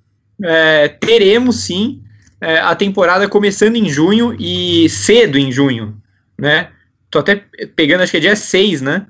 [0.44, 2.02] é, teremos sim
[2.42, 6.02] é, a temporada começando em junho e cedo em junho,
[6.36, 6.72] né?
[7.12, 7.36] Tô até
[7.76, 9.06] pegando, acho que é dia 6, né?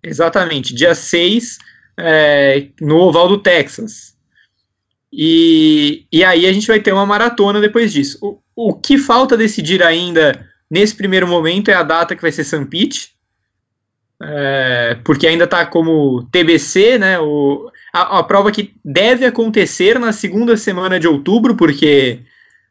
[0.00, 1.58] Exatamente, dia 6
[1.98, 4.14] é, no Oval do Texas.
[5.12, 8.40] E, e aí a gente vai ter uma maratona depois disso.
[8.56, 12.64] O que falta decidir ainda nesse primeiro momento é a data que vai ser San
[12.64, 13.14] Pete,
[14.20, 17.18] é, porque ainda está como TBC, né?
[17.20, 22.20] O, a, a, prova que deve acontecer na segunda semana de outubro, porque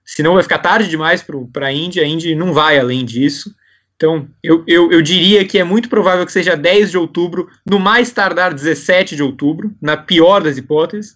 [0.04, 3.54] senão vai ficar tarde demais para a Indy, a Indy não vai além disso.
[3.96, 7.80] Então, eu, eu, eu diria que é muito provável que seja 10 de outubro, no
[7.80, 11.16] mais tardar 17 de outubro, na pior das hipóteses.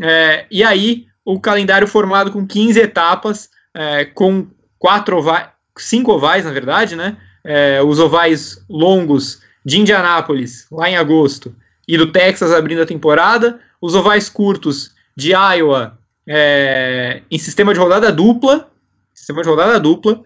[0.00, 4.46] É, e aí, o calendário formado com 15 etapas, é, com
[4.78, 7.16] quatro ovais, cinco ovais, na verdade, né?
[7.42, 11.54] É, os ovais longos de Indianápolis, lá em agosto,
[11.86, 17.80] e do Texas abrindo a temporada, os ovais curtos de Iowa é, em sistema de
[17.80, 18.70] rodada dupla,
[19.12, 20.22] sistema de rodada dupla,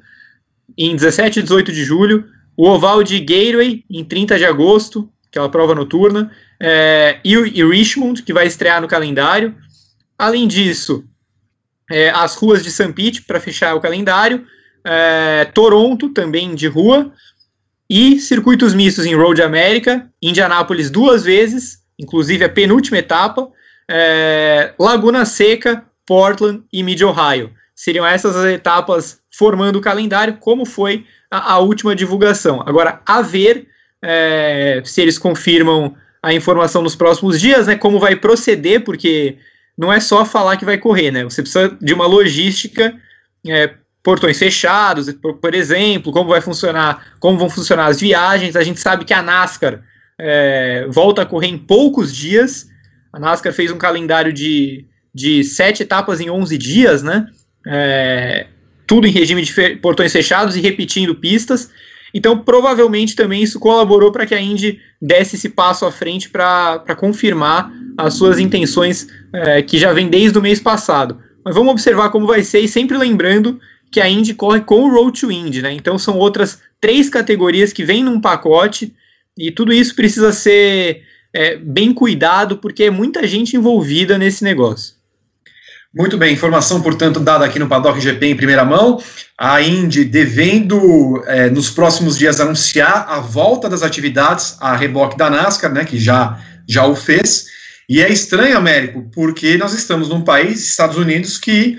[0.76, 2.24] em 17 e 18 de julho,
[2.56, 6.30] o oval de Gateway em 30 de agosto, aquela prova noturna,
[6.60, 9.54] é, e, e Richmond, que vai estrear no calendário.
[10.18, 11.04] Além disso,
[11.90, 12.92] é, as ruas de St.
[12.92, 14.46] Pete para fechar o calendário,
[14.84, 17.12] é, Toronto também de rua,
[17.90, 23.48] e circuitos mistos em Road America, Indianápolis duas vezes, inclusive a penúltima etapa,
[23.90, 27.50] é, Laguna Seca, Portland e Mid Ohio.
[27.74, 32.62] Seriam essas as etapas formando o calendário, como foi a, a última divulgação.
[32.66, 33.68] Agora, a ver
[34.02, 37.76] é, se eles confirmam a informação nos próximos dias, né?
[37.76, 39.38] Como vai proceder, porque
[39.78, 41.22] não é só falar que vai correr, né?
[41.22, 42.92] Você precisa de uma logística
[43.46, 48.56] é, portões fechados, por, exemplo, como vai funcionar, como vão funcionar as viagens.
[48.56, 49.80] A gente sabe que a NASCAR
[50.18, 52.68] é, volta a correr em poucos dias.
[53.12, 57.26] A NASCAR fez um calendário de, de sete etapas em 11 dias, né?
[57.64, 58.46] É,
[58.84, 61.70] tudo em regime de portões fechados e repetindo pistas.
[62.12, 66.96] Então, provavelmente também isso colaborou para que a Indy desse esse passo à frente para
[66.96, 71.18] confirmar as suas intenções é, que já vem desde o mês passado.
[71.44, 74.90] Mas vamos observar como vai ser e sempre lembrando que a Indy corre com o
[74.90, 75.72] Road to Indy, né?
[75.72, 78.94] Então são outras três categorias que vêm num pacote
[79.36, 81.02] e tudo isso precisa ser
[81.32, 84.97] é, bem cuidado porque é muita gente envolvida nesse negócio.
[85.94, 89.02] Muito bem, informação, portanto, dada aqui no Paddock GP em primeira mão.
[89.38, 95.30] A Indy devendo, é, nos próximos dias, anunciar a volta das atividades a reboque da
[95.30, 97.46] NASCAR, né, que já, já o fez.
[97.88, 101.78] E é estranho, Américo, porque nós estamos num país, Estados Unidos, que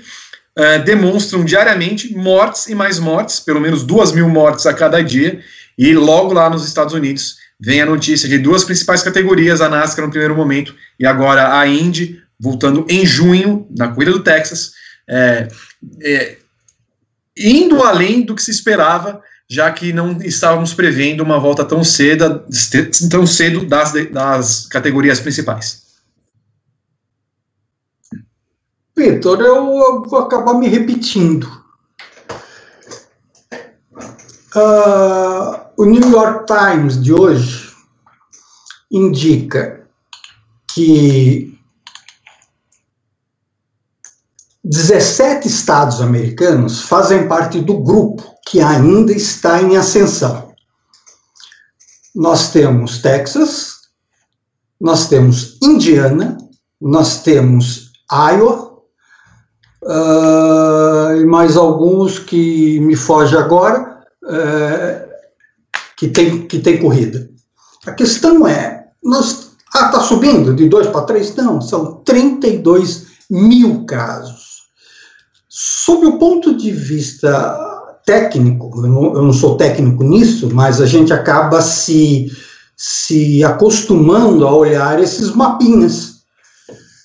[0.58, 5.40] é, demonstram diariamente mortes e mais mortes, pelo menos duas mil mortes a cada dia,
[5.78, 10.04] e logo lá nos Estados Unidos vem a notícia de duas principais categorias, a NASCAR
[10.04, 14.72] no primeiro momento e agora a Indy, voltando em junho, na corrida do Texas,
[15.08, 15.48] é,
[16.02, 16.38] é,
[17.36, 22.44] indo além do que se esperava, já que não estávamos prevendo uma volta tão cedo,
[23.10, 25.90] tão cedo das, das categorias principais.
[28.96, 31.60] Vitor, eu vou acabar me repetindo.
[34.54, 37.70] Uh, o New York Times de hoje
[38.90, 39.86] indica
[40.74, 41.58] que
[44.64, 50.50] 17 estados americanos fazem parte do grupo que ainda está em ascensão.
[52.14, 53.80] Nós temos Texas,
[54.80, 56.36] nós temos Indiana,
[56.80, 58.82] nós temos Iowa,
[59.82, 65.10] uh, e mais alguns que me foge agora, uh,
[65.96, 67.30] que, tem, que tem corrida.
[67.86, 71.36] A questão é, nós, ah, está subindo de 2 para 3?
[71.36, 74.39] Não, são 32 mil casos.
[75.62, 77.54] Sob o ponto de vista
[78.06, 82.32] técnico, eu não, eu não sou técnico nisso, mas a gente acaba se,
[82.74, 86.22] se acostumando a olhar esses mapinhas.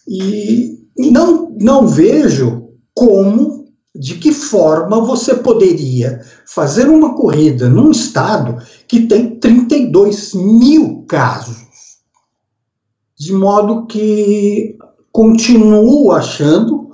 [0.07, 8.55] E não, não vejo como, de que forma você poderia fazer uma corrida num estado
[8.87, 11.57] que tem 32 mil casos.
[13.19, 14.77] De modo que
[15.11, 16.84] continuo achando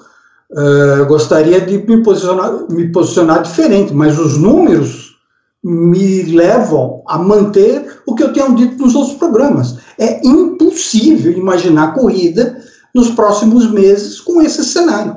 [0.52, 5.18] Uh, gostaria de me posicionar, me posicionar diferente, mas os números
[5.64, 9.78] me levam a manter o que eu tenho dito nos outros programas.
[9.98, 12.62] É impossível imaginar corrida
[12.94, 15.16] nos próximos meses com esse cenário.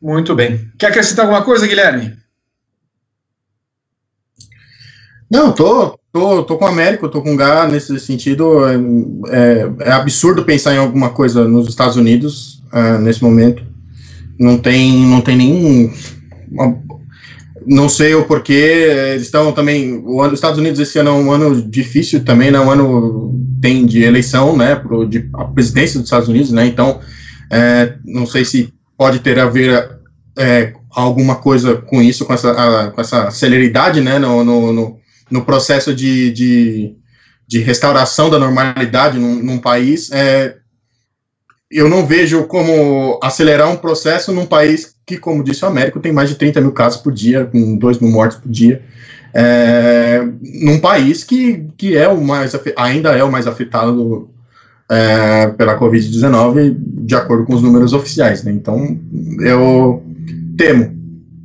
[0.00, 0.70] Muito bem.
[0.78, 2.16] Quer acrescentar alguma coisa, Guilherme?
[5.28, 8.60] Não, tô, tô, tô com o Américo, tô com o Gá nesse sentido.
[9.28, 13.71] É, é, absurdo pensar em alguma coisa nos Estados Unidos uh, nesse momento
[14.38, 15.92] não tem, não tem nenhum.
[17.66, 18.52] Não sei o porquê,
[19.12, 20.02] eles estão também.
[20.04, 22.58] O ano, os Estados Unidos esse ano é um ano difícil também, né?
[22.58, 24.74] Um ano tem de eleição, né?
[24.74, 26.66] Pro, de, a presidência dos Estados Unidos, né?
[26.66, 27.00] Então,
[27.50, 29.90] é, não sei se pode ter a ver
[30.36, 34.18] é, alguma coisa com isso, com essa, a, com essa celeridade, né?
[34.18, 34.98] No, no, no,
[35.30, 36.96] no processo de, de,
[37.46, 40.10] de, restauração da normalidade num, num país.
[40.10, 40.56] É,
[41.72, 46.12] eu não vejo como acelerar um processo num país que, como disse o Américo, tem
[46.12, 48.82] mais de 30 mil casos por dia, com 2 mil mortes por dia,
[49.32, 50.22] é,
[50.62, 54.28] num país que, que é o mais, ainda é o mais afetado
[54.90, 58.44] é, pela Covid-19, de acordo com os números oficiais.
[58.44, 58.52] Né?
[58.52, 58.98] Então,
[59.40, 60.04] eu
[60.56, 60.94] temo,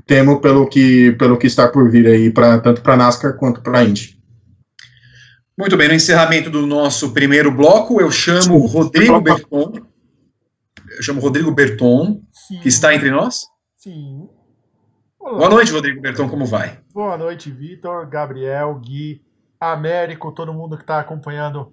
[0.06, 3.62] temo pelo que, pelo que está por vir aí, pra, tanto para a NASCAR quanto
[3.62, 4.18] para a Indy.
[5.58, 9.72] Muito bem, no encerramento do nosso primeiro bloco, eu chamo Rodrigo Berton
[10.98, 12.60] eu chamo Rodrigo Berton, Sim.
[12.60, 13.42] que está entre nós.
[13.76, 14.28] Sim.
[15.20, 15.38] Olá.
[15.38, 16.80] Boa noite, Rodrigo Berton, como vai?
[16.92, 19.22] Boa noite, Vitor, Gabriel, Gui,
[19.60, 21.72] Américo, todo mundo que está acompanhando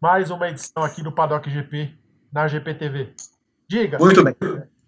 [0.00, 1.94] mais uma edição aqui do Paddock GP
[2.32, 3.14] na GPTV.
[3.68, 3.98] Diga.
[3.98, 4.34] Muito bem.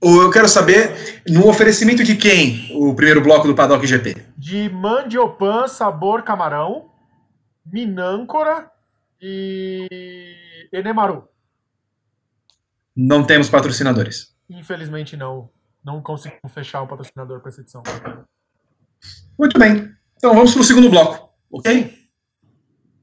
[0.03, 4.17] Eu quero saber, no oferecimento de quem o primeiro bloco do Paddock GP?
[4.37, 6.91] De mandiopan sabor camarão,
[7.65, 8.71] minâncora
[9.21, 10.37] e
[10.73, 11.25] enemaru.
[12.97, 14.35] Não temos patrocinadores.
[14.49, 15.51] Infelizmente não.
[15.85, 17.83] Não conseguimos fechar um patrocinador para essa edição.
[19.39, 19.93] Muito bem.
[20.17, 21.95] Então vamos para o segundo bloco, ok?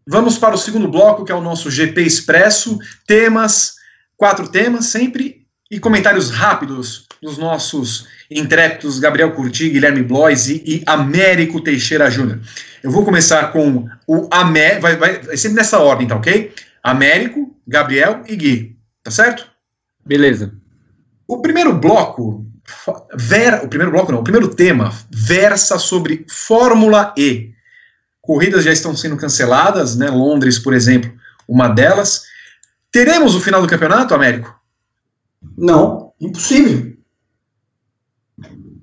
[0.06, 2.78] Vamos para o segundo bloco, que é o nosso GP Expresso.
[3.08, 3.76] Temas,
[4.18, 10.84] quatro temas sempre, e comentários rápidos dos nossos intrépidos Gabriel Curti, Guilherme Blois e, e
[10.86, 12.42] Américo Teixeira Júnior.
[12.84, 16.54] Eu vou começar com o Amé, vai, vai, vai sempre nessa ordem, tá ok?
[16.84, 19.53] Américo, Gabriel e Gui, tá certo?
[20.06, 20.54] Beleza.
[21.28, 22.46] O primeiro bloco,
[23.16, 27.52] ver, o primeiro bloco não, o primeiro tema versa sobre Fórmula E.
[28.22, 30.10] Corridas já estão sendo canceladas, né?
[30.10, 31.12] Londres, por exemplo,
[31.48, 32.24] uma delas.
[32.92, 34.58] Teremos o final do campeonato, Américo?
[35.58, 36.96] Não, impossível.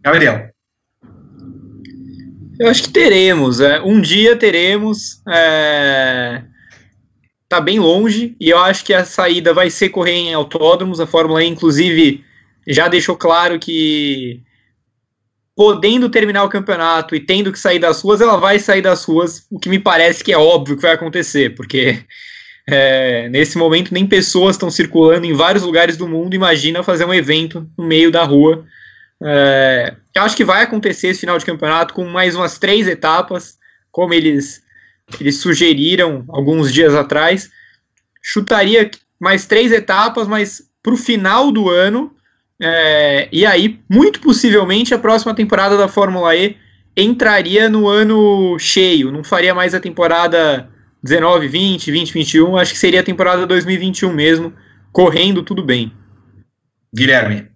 [0.03, 0.51] Gabriel.
[2.59, 3.61] Eu acho que teremos.
[3.61, 5.23] É, um dia teremos.
[5.29, 6.43] É,
[7.51, 11.01] tá bem longe e eu acho que a saída vai ser correr em autódromos.
[11.01, 12.25] A Fórmula E, inclusive,
[12.65, 14.41] já deixou claro que
[15.57, 19.47] podendo terminar o campeonato e tendo que sair das ruas, ela vai sair das ruas,
[19.51, 21.99] o que me parece que é óbvio que vai acontecer, porque
[22.69, 26.37] é, nesse momento nem pessoas estão circulando em vários lugares do mundo.
[26.37, 28.65] Imagina fazer um evento no meio da rua.
[29.21, 33.59] É, eu acho que vai acontecer esse final de campeonato com mais umas três etapas,
[33.91, 34.63] como eles
[35.19, 37.51] eles sugeriram alguns dias atrás.
[38.23, 42.15] Chutaria mais três etapas, mas para o final do ano.
[42.63, 46.57] É, e aí, muito possivelmente, a próxima temporada da Fórmula E
[46.97, 49.11] entraria no ano cheio.
[49.11, 50.69] Não faria mais a temporada
[51.03, 52.57] 19, 20, 20, 21.
[52.57, 54.53] Acho que seria a temporada 2021 mesmo,
[54.93, 55.93] correndo tudo bem.
[56.95, 57.50] Guilherme.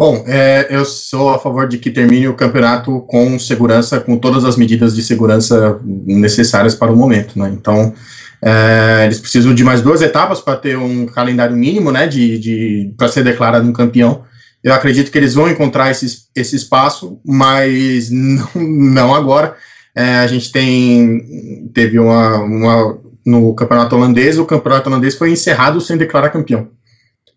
[0.00, 4.46] Bom, é, eu sou a favor de que termine o campeonato com segurança, com todas
[4.46, 7.50] as medidas de segurança necessárias para o momento, né?
[7.52, 7.92] Então,
[8.40, 12.94] é, eles precisam de mais duas etapas para ter um calendário mínimo, né, de, de
[12.96, 14.24] para ser declarado um campeão.
[14.64, 19.54] Eu acredito que eles vão encontrar esse, esse espaço, mas não, não agora.
[19.94, 25.78] É, a gente tem teve uma, uma no campeonato holandês, o campeonato holandês foi encerrado
[25.78, 26.68] sem declarar campeão.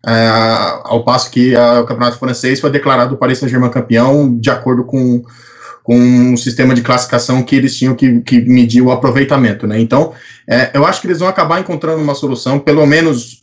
[0.06, 0.28] É,
[0.84, 4.84] ao passo que a, o campeonato francês foi declarado o Paris Saint-Germain campeão de acordo
[4.84, 5.22] com,
[5.82, 9.80] com um sistema de classificação que eles tinham que, que medir o aproveitamento, né?
[9.80, 10.12] Então,
[10.48, 13.42] é, eu acho que eles vão acabar encontrando uma solução, pelo menos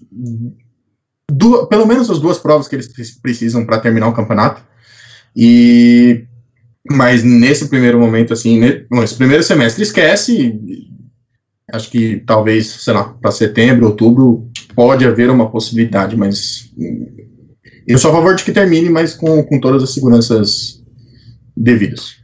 [1.31, 2.89] duas, pelo menos as duas provas que eles
[3.21, 4.61] precisam para terminar o campeonato.
[5.35, 6.25] E
[6.89, 8.59] mas nesse primeiro momento, assim,
[8.91, 10.59] nesse primeiro semestre, esquece.
[11.71, 16.71] Acho que talvez, sei lá, para setembro, outubro, pode haver uma possibilidade, mas
[17.87, 20.81] eu sou a favor de que termine, mas com, com todas as seguranças
[21.55, 22.21] devidas.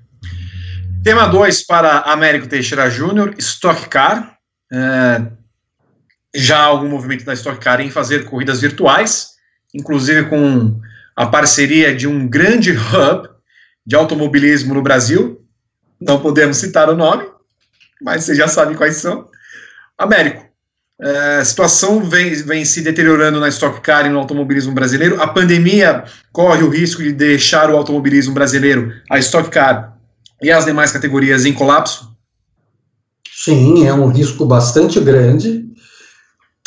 [1.04, 4.38] Tema 2 para Américo Teixeira Júnior, Stock Car.
[4.72, 5.26] É,
[6.36, 9.30] já há algum movimento da Stock Car em fazer corridas virtuais,
[9.74, 10.80] inclusive com
[11.16, 13.30] a parceria de um grande hub
[13.86, 15.42] de automobilismo no Brasil.
[16.00, 17.26] Não podemos citar o nome,
[18.02, 19.30] mas vocês já sabem quais são.
[19.98, 20.47] Américo,
[21.00, 25.22] a situação vem, vem se deteriorando na Stock Car e no automobilismo brasileiro.
[25.22, 29.96] A pandemia corre o risco de deixar o automobilismo brasileiro, a Stock Car
[30.42, 32.12] e as demais categorias em colapso?
[33.32, 35.68] Sim, é um risco bastante grande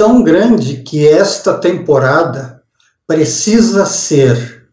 [0.01, 2.63] tão grande que esta temporada
[3.07, 4.67] precisa ser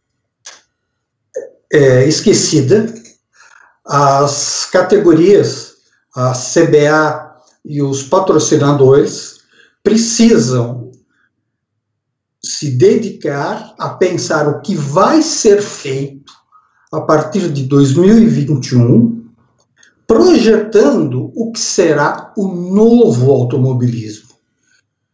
[1.70, 2.94] é, esquecida.
[3.86, 5.74] As categorias,
[6.16, 7.36] a CBA
[7.66, 9.37] e os patrocinadores
[9.88, 10.92] precisam
[12.44, 16.34] se dedicar a pensar o que vai ser feito
[16.92, 19.24] a partir de 2021,
[20.06, 24.36] projetando o que será o novo automobilismo.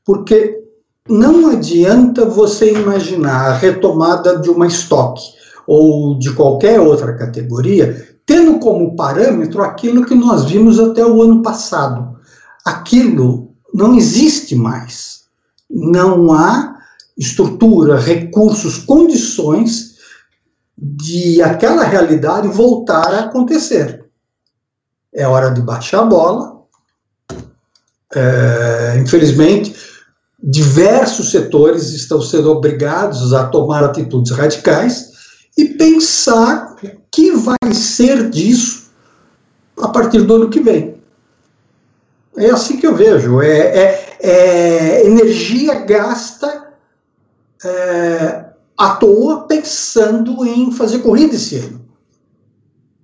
[0.04, 0.64] Porque
[1.08, 5.22] não adianta você imaginar a retomada de uma estoque
[5.68, 11.44] ou de qualquer outra categoria, tendo como parâmetro aquilo que nós vimos até o ano
[11.44, 12.18] passado.
[12.66, 15.24] Aquilo não existe mais.
[15.70, 16.78] Não há
[17.18, 19.94] estrutura, recursos, condições
[20.78, 24.06] de aquela realidade voltar a acontecer.
[25.14, 26.64] É hora de baixar a bola.
[28.16, 29.76] É, infelizmente,
[30.42, 35.12] diversos setores estão sendo obrigados a tomar atitudes radicais
[35.58, 38.92] e pensar o que vai ser disso
[39.82, 41.03] a partir do ano que vem.
[42.44, 43.42] É assim que eu vejo.
[43.42, 46.74] É, é, é energia gasta
[47.64, 48.46] é,
[48.78, 51.84] à toa pensando em fazer corrida esse ano.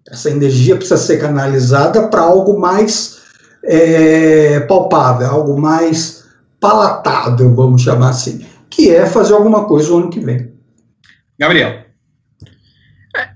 [0.09, 3.19] Essa energia precisa ser canalizada para algo mais
[3.63, 6.25] é, palpável, algo mais
[6.59, 10.51] palatável, vamos chamar assim, que é fazer alguma coisa o ano que vem.
[11.39, 11.85] Gabriel.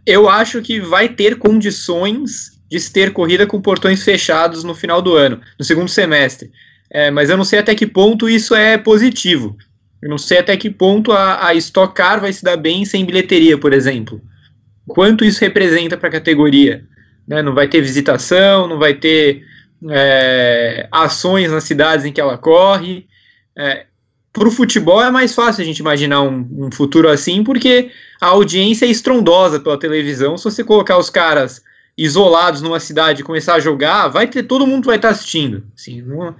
[0.06, 5.00] Eu acho que vai ter condições de se ter corrida com portões fechados no final
[5.00, 6.52] do ano, no segundo semestre.
[6.90, 9.56] É, mas eu não sei até que ponto isso é positivo.
[10.02, 13.06] Eu não sei até que ponto a, a Stock Car vai se dar bem sem
[13.06, 14.20] bilheteria, por exemplo.
[14.88, 16.84] Quanto isso representa para a categoria?
[17.28, 17.44] Né?
[17.44, 19.44] Não vai ter visitação, não vai ter
[19.92, 23.06] é, ações nas cidades em que ela corre.
[23.56, 23.86] É,
[24.34, 28.30] para o futebol é mais fácil a gente imaginar um, um, futuro assim, porque a
[28.30, 30.36] audiência é estrondosa pela televisão.
[30.40, 31.62] Se você colocar os caras
[31.98, 35.64] isolados numa cidade e começar a jogar, vai ter todo mundo vai estar assistindo.
[35.76, 36.36] Assim, não,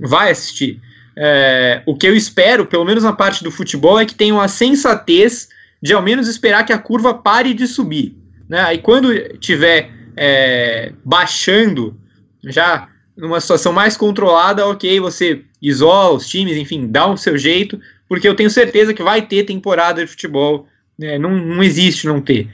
[0.00, 0.80] vai assistir.
[1.16, 4.48] É, o que eu espero, pelo menos na parte do futebol, é que tenham a
[4.48, 5.48] sensatez
[5.82, 8.16] de ao menos esperar que a curva pare de subir.
[8.48, 8.60] Né?
[8.60, 11.96] Aí quando tiver é, baixando,
[12.44, 17.80] já numa situação mais controlada, ok, você isola os times, enfim, dá o seu jeito,
[18.08, 20.66] porque eu tenho certeza que vai ter temporada de futebol,
[20.98, 22.48] né, não, não existe não ter.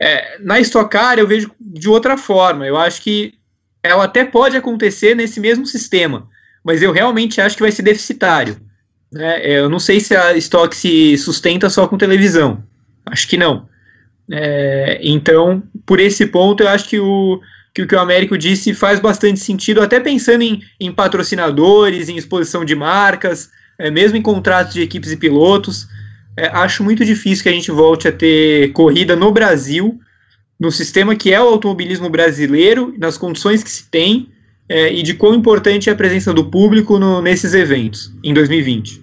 [0.00, 3.34] É, na Stock Car eu vejo de outra forma, eu acho que
[3.82, 6.26] ela até pode acontecer nesse mesmo sistema,
[6.64, 8.56] mas eu realmente acho que vai ser deficitário.
[9.12, 9.42] Né?
[9.42, 12.64] É, eu não sei se a Stock se sustenta só com televisão,
[13.04, 13.68] acho que não.
[14.32, 17.40] É, então, por esse ponto, eu acho que o,
[17.74, 22.16] que o que o Américo disse faz bastante sentido, até pensando em, em patrocinadores, em
[22.16, 25.88] exposição de marcas, é, mesmo em contratos de equipes e pilotos.
[26.40, 30.00] É, acho muito difícil que a gente volte a ter corrida no Brasil,
[30.58, 34.30] no sistema que é o automobilismo brasileiro, nas condições que se tem,
[34.66, 39.02] é, e de quão importante é a presença do público no, nesses eventos em 2020.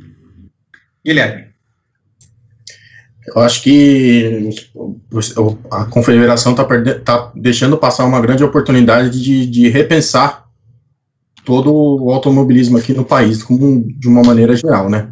[1.06, 1.46] Guilherme.
[3.28, 4.50] Eu acho que
[5.70, 6.66] a confederação está
[7.06, 10.48] tá deixando passar uma grande oportunidade de, de, repensar
[11.46, 15.10] todo o automobilismo aqui no país, como, de uma maneira geral, né?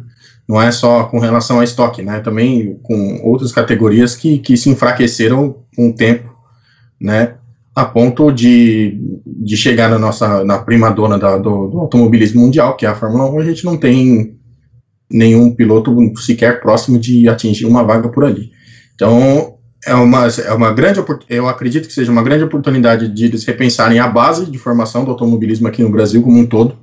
[0.48, 2.20] Não é só com relação a estoque, né?
[2.20, 6.32] Também com outras categorias que, que se enfraqueceram com o tempo,
[7.00, 7.34] né?
[7.74, 12.76] A ponto de, de chegar na nossa na prima dona da, do, do automobilismo mundial,
[12.76, 14.36] que é a Fórmula 1, a gente não tem
[15.10, 18.50] nenhum piloto sequer próximo de atingir uma vaga por ali.
[18.94, 23.44] Então, é uma, é uma grande, eu acredito que seja uma grande oportunidade de eles
[23.44, 26.76] repensarem a base de formação do automobilismo aqui no Brasil como um todo.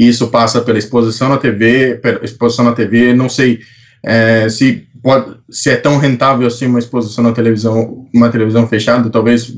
[0.00, 3.60] E isso passa pela exposição na TV, pela exposição na TV, não sei
[4.02, 9.10] é, se pode, se é tão rentável assim uma exposição na televisão, uma televisão fechada,
[9.10, 9.52] talvez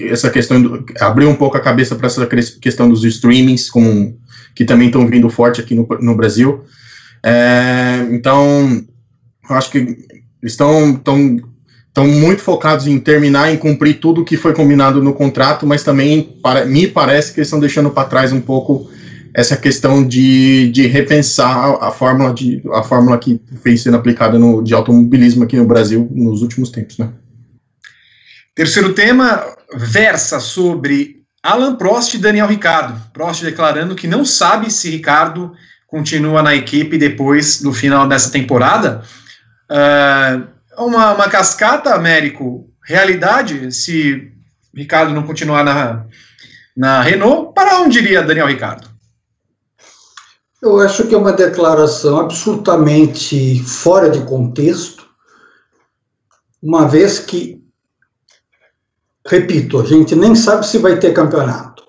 [0.00, 4.18] essa questão do, abrir um pouco a cabeça para essa questão dos streamings, como,
[4.54, 6.64] que também estão vindo forte aqui no, no Brasil.
[7.22, 8.82] É, então,
[9.50, 9.94] acho que
[10.42, 11.36] estão, estão,
[11.86, 16.22] estão muito focados em terminar, em cumprir tudo que foi combinado no contrato, mas também
[16.42, 18.95] para, me parece que eles estão deixando para trás um pouco
[19.36, 24.62] essa questão de, de repensar a, fórmula de a fórmula que vem sendo aplicada no
[24.62, 27.10] de automobilismo aqui no Brasil nos últimos tempos, né?
[28.54, 32.98] Terceiro tema versa sobre Alan Prost e Daniel Ricardo.
[33.12, 35.52] Prost declarando que não sabe se Ricardo
[35.86, 39.02] continua na equipe depois do final dessa temporada.
[39.70, 44.32] Uh, uma, uma cascata, Américo, realidade, se
[44.74, 46.06] Ricardo não continuar na,
[46.74, 48.85] na Renault, para onde iria Daniel Ricardo?
[50.62, 55.04] Eu acho que é uma declaração absolutamente fora de contexto,
[56.62, 57.62] uma vez que,
[59.26, 61.84] repito, a gente nem sabe se vai ter campeonato.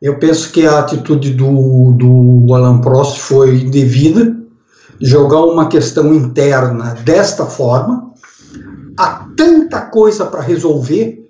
[0.00, 4.36] Eu penso que a atitude do, do Alan Prost foi devida,
[5.00, 8.12] jogar uma questão interna desta forma.
[8.98, 11.26] Há tanta coisa para resolver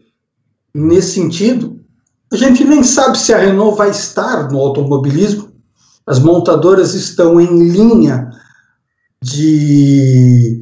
[0.74, 1.80] nesse sentido.
[2.32, 5.49] A gente nem sabe se a Renault vai estar no automobilismo.
[6.11, 8.28] As montadoras estão em linha
[9.22, 10.61] de,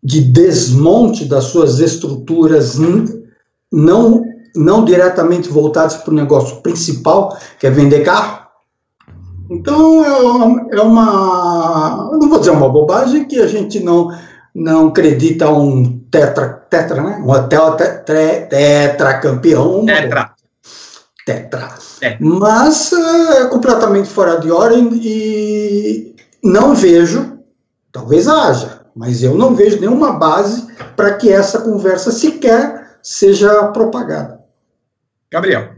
[0.00, 2.78] de desmonte das suas estruturas
[3.72, 4.22] não
[4.54, 8.46] não diretamente voltados para o negócio principal, que é vender carro.
[9.50, 14.08] Então, é uma, é não vou dizer uma bobagem, que a gente não,
[14.54, 17.22] não acredita um tetra, tetra, né?
[17.24, 19.84] Um hotel tetra campeão.
[19.84, 20.37] Tetra.
[21.28, 21.74] Tetra.
[22.00, 22.16] É.
[22.18, 27.38] Mas é completamente fora de ordem e não vejo,
[27.92, 30.66] talvez haja, mas eu não vejo nenhuma base
[30.96, 34.40] para que essa conversa sequer seja propagada.
[35.30, 35.74] Gabriel.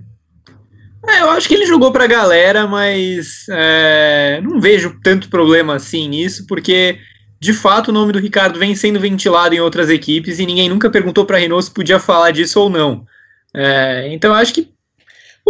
[1.05, 6.09] É, eu acho que ele jogou pra galera, mas é, não vejo tanto problema assim
[6.09, 6.96] nisso, porque
[7.40, 10.88] de fato o nome do Ricardo vem sendo ventilado em outras equipes e ninguém nunca
[10.88, 13.05] perguntou para Renault se podia falar disso ou não.
[13.53, 14.70] É, então eu acho que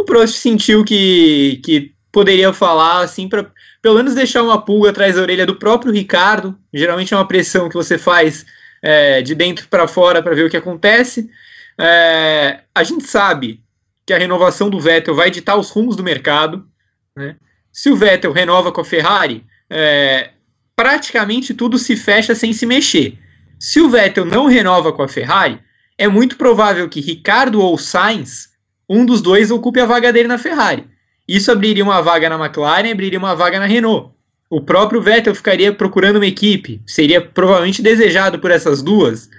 [0.01, 3.51] o Prost sentiu que, que poderia falar assim para
[3.83, 6.59] pelo menos deixar uma pulga atrás da orelha do próprio Ricardo.
[6.73, 8.45] Geralmente é uma pressão que você faz
[8.83, 11.31] é, de dentro para fora para ver o que acontece.
[11.79, 13.61] É, a gente sabe
[14.07, 16.67] que a renovação do Vettel vai ditar os rumos do mercado.
[17.17, 17.37] Né?
[17.73, 20.31] Se o Vettel renova com a Ferrari, é,
[20.77, 23.19] praticamente tudo se fecha sem se mexer.
[23.59, 25.61] Se o Vettel não renova com a Ferrari,
[25.97, 28.50] é muito provável que Ricardo ou Sainz,
[28.91, 30.85] um dos dois, ocupe a vaga dele na Ferrari.
[31.29, 34.11] Isso abriria uma vaga na McLaren, abriria uma vaga na Renault.
[34.51, 39.31] O próprio Vettel ficaria procurando uma equipe, seria provavelmente desejado por essas duas.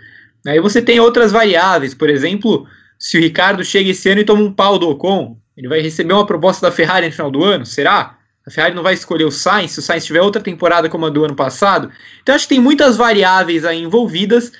[0.47, 2.65] Aí você tem outras variáveis, por exemplo,
[2.97, 6.13] se o Ricardo chega esse ano e toma um pau do Ocon, ele vai receber
[6.13, 7.65] uma proposta da Ferrari no final do ano?
[7.65, 8.17] Será?
[8.47, 11.09] A Ferrari não vai escolher o Sainz se o Sainz tiver outra temporada como a
[11.09, 11.91] do ano passado?
[12.23, 14.53] Então acho que tem muitas variáveis aí envolvidas,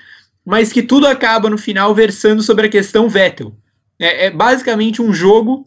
[0.46, 3.56] mas que tudo acaba no final versando sobre a questão Vettel.
[4.02, 5.66] É, é basicamente um jogo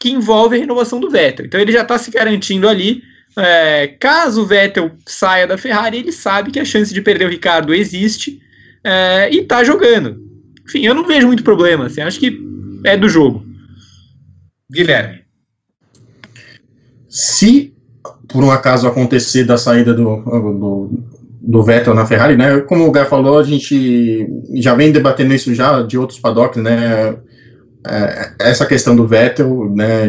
[0.00, 1.46] que envolve a renovação do Vettel.
[1.46, 3.02] Então ele já está se garantindo ali.
[3.36, 7.30] É, caso o Vettel saia da Ferrari, ele sabe que a chance de perder o
[7.30, 8.40] Ricardo existe
[8.82, 10.20] é, e está jogando.
[10.66, 11.86] Enfim, eu não vejo muito problema.
[11.86, 12.40] Assim, acho que
[12.84, 13.44] é do jogo.
[14.70, 15.22] Guilherme.
[17.08, 17.72] Se
[18.28, 20.90] por um acaso acontecer da saída do, do,
[21.44, 22.60] do Vettel na Ferrari, né?
[22.60, 27.16] Como o Gá falou, a gente já vem debatendo isso já de outros paddocks, né?
[27.84, 30.06] É, essa questão do Vettel, né?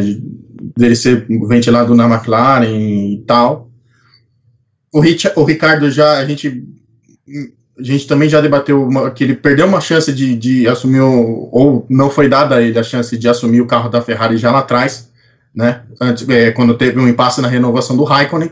[0.77, 3.69] Dele ser ventilado na McLaren e tal.
[4.93, 6.63] O, Rich, o Ricardo já, a gente
[7.79, 11.85] a gente também já debateu uma, que ele perdeu uma chance de, de assumir, ou
[11.89, 14.59] não foi dada a ele a chance de assumir o carro da Ferrari já lá
[14.59, 15.09] atrás,
[15.55, 15.81] né?
[15.99, 18.51] Antes, é, quando teve um impasse na renovação do Raikkonen,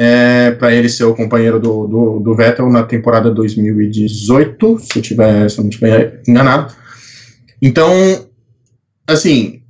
[0.00, 5.02] é, para ele ser o companheiro do, do, do, Vettel na temporada 2018, se eu,
[5.02, 6.72] tiver, se eu não estiver enganado.
[7.60, 7.90] Então,
[9.08, 9.60] assim,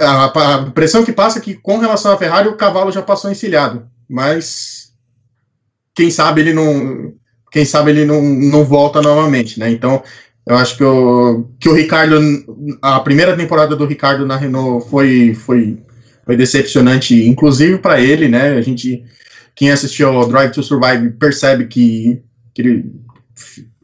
[0.00, 3.30] a, a, pressão que passa é que com relação à Ferrari o cavalo já passou
[3.30, 4.92] encilhado, mas
[5.94, 7.12] quem sabe ele não,
[7.50, 9.70] quem sabe ele não, não volta novamente, né?
[9.70, 10.02] Então,
[10.46, 12.18] eu acho que o, que o Ricardo,
[12.80, 15.78] a primeira temporada do Ricardo na Renault foi, foi,
[16.24, 18.52] foi decepcionante, inclusive para ele, né?
[18.52, 19.04] A gente,
[19.54, 22.22] quem assistiu ao Drive to Survive percebe que,
[22.54, 22.92] que ele,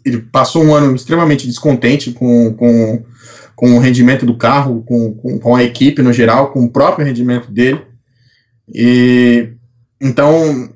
[0.05, 3.05] ele passou um ano extremamente descontente com, com,
[3.57, 7.05] com o rendimento do carro, com, com, com a equipe no geral, com o próprio
[7.05, 7.82] rendimento dele.
[8.72, 9.49] E
[10.01, 10.70] então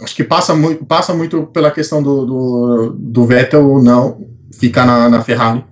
[0.00, 4.26] acho que passa muito, passa muito pela questão do, do, do Vettel não
[4.58, 5.62] ficar na, na Ferrari.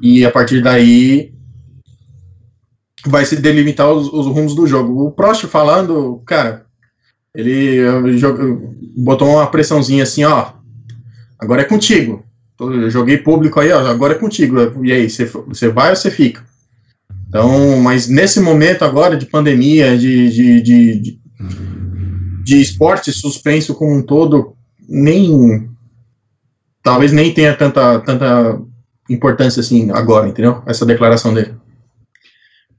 [0.00, 1.33] E a partir daí
[3.06, 5.06] vai se delimitar os, os rumos do jogo.
[5.06, 6.64] O Prost falando, cara,
[7.34, 8.20] ele, ele
[8.96, 10.52] botou uma pressãozinha assim, ó,
[11.38, 12.24] agora é contigo.
[12.58, 14.56] Eu joguei público aí, ó, agora é contigo.
[14.84, 16.44] E aí, você, você vai ou você fica?
[17.28, 21.20] Então, mas nesse momento agora de pandemia, de, de, de, de
[22.44, 24.54] de esporte suspenso como um todo,
[24.86, 25.68] nem.
[26.82, 28.60] Talvez nem tenha tanta, tanta
[29.08, 30.62] importância assim agora, entendeu?
[30.66, 31.54] Essa declaração dele.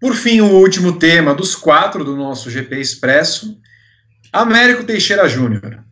[0.05, 3.59] Por fim, o último tema dos quatro do nosso GP Expresso,
[4.31, 5.83] Américo Teixeira Júnior.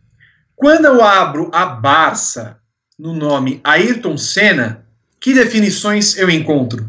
[0.54, 2.60] Quando eu abro a Barça
[2.96, 4.86] no nome Ayrton Senna,
[5.18, 6.88] que definições eu encontro?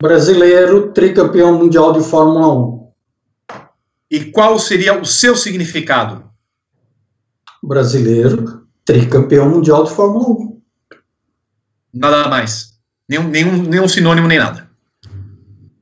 [0.00, 2.92] Brasileiro, tricampeão mundial de Fórmula 1.
[4.12, 6.22] E qual seria o seu significado?
[7.60, 10.62] Brasileiro, tricampeão mundial de Fórmula 1.
[11.94, 12.67] Nada mais.
[13.08, 14.68] Nenhum, nenhum, nenhum sinônimo, nem nada.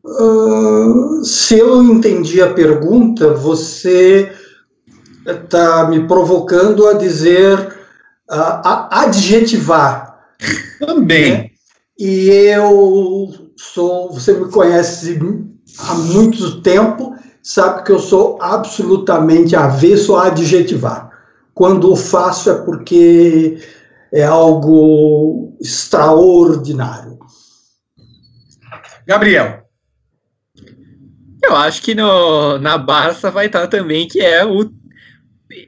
[0.04, 4.32] Uh, se eu entendi a pergunta, você
[5.26, 7.76] está me provocando a dizer,
[8.30, 10.20] a, a adjetivar.
[10.78, 11.32] Também.
[11.32, 11.50] Né?
[11.98, 15.18] E eu sou, você me conhece
[15.78, 17.16] há muito tempo
[17.46, 21.10] sabe que eu sou absolutamente avesso a adjetivar.
[21.54, 23.58] Quando o faço é porque
[24.12, 27.15] é algo extraordinário.
[29.06, 29.62] Gabriel.
[31.42, 34.70] Eu acho que no, na Barça vai estar também, que é o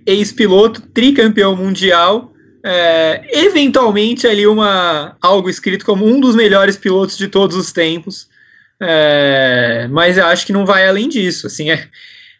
[0.04, 2.32] ex-piloto tricampeão mundial,
[2.64, 8.28] é, eventualmente ali uma algo escrito como um dos melhores pilotos de todos os tempos.
[8.80, 11.46] É, mas eu acho que não vai além disso.
[11.46, 11.88] Assim, é,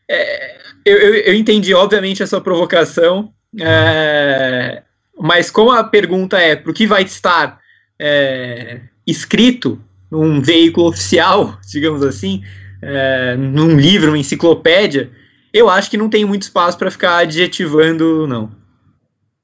[0.09, 4.83] é eu, eu, eu, entendi, obviamente, essa provocação, é,
[5.19, 7.61] mas como a pergunta é para o que vai estar
[7.99, 9.81] é, escrito
[10.11, 12.43] num veículo oficial, digamos assim,
[12.83, 15.11] é, num livro, uma enciclopédia,
[15.53, 18.51] eu acho que não tem muito espaço para ficar adjetivando, não.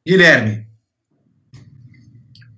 [0.07, 0.67] Guilherme.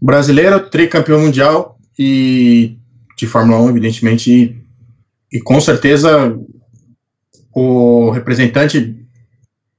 [0.01, 2.77] Brasileiro, tricampeão mundial e
[3.17, 6.37] de Fórmula 1, evidentemente, e, e com certeza
[7.55, 8.95] o representante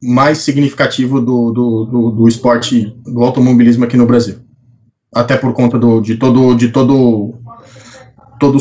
[0.02, 4.38] mais significativo do, do, do, do, esporte do automobilismo aqui no Brasil.
[5.14, 7.37] Até por conta do, de todo de todo
[8.40, 8.58] todo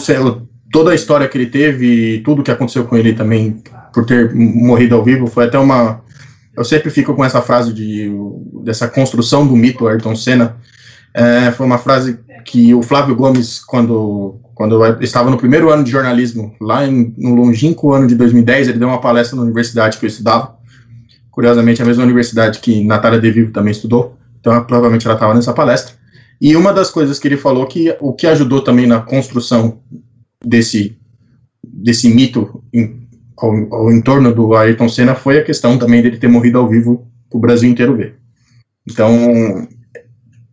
[0.72, 3.62] toda a história que ele teve e tudo que aconteceu com ele também
[3.92, 6.00] por ter morrido ao vivo foi até uma
[6.56, 8.10] eu sempre fico com essa frase de
[8.64, 10.56] dessa construção do mito Ayrton Senna
[11.14, 15.84] é, foi uma frase que o Flávio Gomes quando quando eu estava no primeiro ano
[15.84, 19.98] de jornalismo, lá em, no longínquo ano de 2010, ele deu uma palestra na universidade
[19.98, 20.56] que eu estudava.
[21.30, 24.16] Curiosamente, a mesma universidade que Natália De Vivo também estudou.
[24.40, 25.94] Então, provavelmente ela estava nessa palestra.
[26.40, 29.80] E uma das coisas que ele falou que o que ajudou também na construção
[30.44, 30.96] desse
[31.64, 33.06] desse mito em,
[33.36, 37.06] ao, ao entorno do Ayrton Senna foi a questão também dele ter morrido ao vivo
[37.28, 38.16] para o Brasil inteiro ver.
[38.88, 39.68] Então,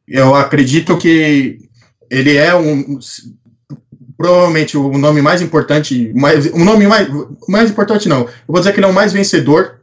[0.08, 1.60] eu acredito que
[2.10, 3.00] ele é um
[4.18, 7.08] provavelmente o nome mais importante, mais, o nome mais,
[7.48, 9.82] mais importante não, eu vou dizer que ele é o mais vencedor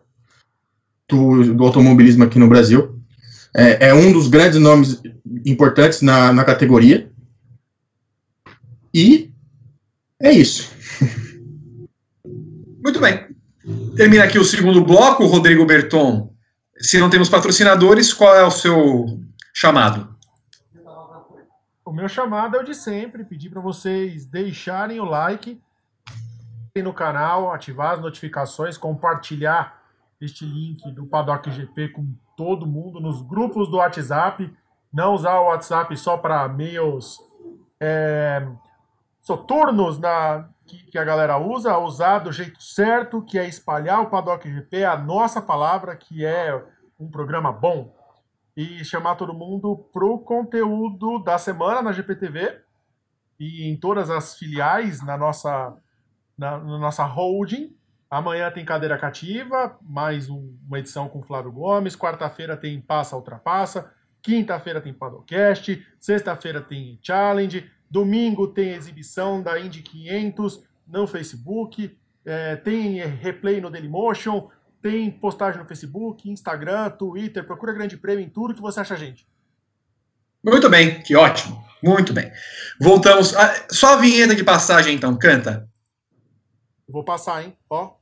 [1.09, 3.00] do, do automobilismo aqui no Brasil.
[3.55, 5.03] É, é, um dos grandes nomes
[5.45, 7.11] importantes na, na categoria.
[8.95, 9.33] E
[10.21, 10.71] é isso.
[12.83, 13.29] Muito bem.
[13.97, 16.33] Termina aqui o segundo bloco, Rodrigo Berton.
[16.79, 19.21] Se não temos patrocinadores, qual é o seu
[19.53, 20.17] chamado?
[21.85, 25.61] O meu chamado é o de sempre, pedir para vocês deixarem o like
[26.77, 29.80] no canal, ativar as notificações, compartilhar
[30.21, 34.53] este link do Paddock GP com todo mundo nos grupos do WhatsApp,
[34.93, 37.19] não usar o WhatsApp só para mails
[37.81, 38.47] é,
[39.21, 44.11] soturnos na, que, que, a galera usa, usar do jeito certo, que é espalhar o
[44.11, 46.63] Paddock GP, a nossa palavra, que é
[46.99, 47.95] um programa bom
[48.57, 52.61] e chamar todo mundo pro conteúdo da semana na GPTV
[53.39, 55.75] e em todas as filiais na nossa,
[56.37, 57.75] na, na nossa holding.
[58.11, 61.95] Amanhã tem cadeira cativa, mais um, uma edição com Flávio Gomes.
[61.95, 63.93] Quarta-feira tem Passa Ultrapassa.
[64.21, 65.87] Quinta-feira tem Padocast.
[66.01, 67.71] Sexta-feira tem Challenge.
[67.89, 71.97] Domingo tem exibição da Indy 500 no Facebook.
[72.25, 74.49] É, tem replay no Dailymotion.
[74.83, 77.47] Tem postagem no Facebook, Instagram, Twitter.
[77.47, 79.25] Procura Grande Prêmio em tudo que você acha, gente.
[80.43, 81.65] Muito bem, que ótimo.
[81.81, 82.33] Muito bem.
[82.81, 83.37] Voltamos.
[83.37, 85.69] Ah, só a vinheta de passagem, então, canta.
[86.89, 87.57] Vou passar, hein?
[87.69, 88.00] Ó.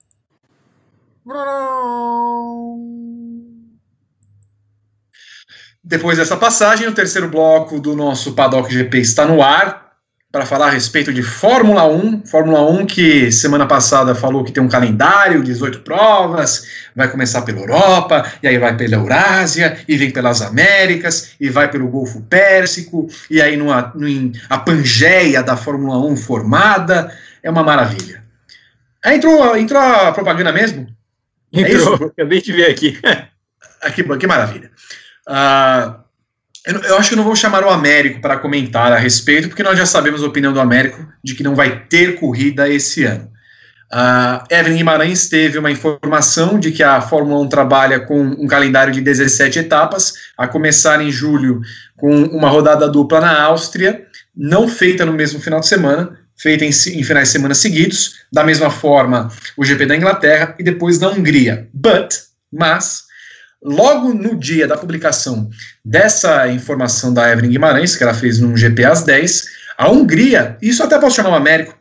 [5.84, 9.88] Depois dessa passagem, o terceiro bloco do nosso Paddock GP está no ar
[10.32, 12.24] para falar a respeito de Fórmula 1.
[12.26, 16.66] Fórmula 1 que semana passada falou que tem um calendário, 18 provas,
[16.96, 21.70] vai começar pela Europa, e aí vai pela Eurásia, e vem pelas Américas, e vai
[21.70, 27.12] pelo Golfo Pérsico, e aí no, no, a Pangeia da Fórmula 1 formada.
[27.42, 28.22] É uma maravilha.
[29.04, 30.97] Entrou, entrou a propaganda mesmo?
[31.52, 32.98] É entrou, é acabei de ver aqui.
[33.82, 34.70] aqui que maravilha.
[35.28, 35.94] Uh,
[36.66, 39.78] eu, eu, acho que não vou chamar o Américo para comentar a respeito, porque nós
[39.78, 43.30] já sabemos a opinião do Américo de que não vai ter corrida esse ano.
[43.90, 48.92] Uh, Evelyn Guimarães teve uma informação de que a Fórmula 1 trabalha com um calendário
[48.92, 51.62] de 17 etapas, a começar em julho
[51.96, 56.68] com uma rodada dupla na Áustria, não feita no mesmo final de semana, feita em,
[56.68, 61.10] em, finais de semana seguidos, da mesma forma o GP da Inglaterra e depois da
[61.10, 61.68] Hungria.
[61.72, 62.14] But,
[62.52, 63.04] mas,
[63.62, 65.50] logo no dia da publicação
[65.84, 69.44] dessa informação da Evelyn Guimarães, que ela fez num GP às 10,
[69.76, 71.76] a Hungria, isso até posso chamar o Américo,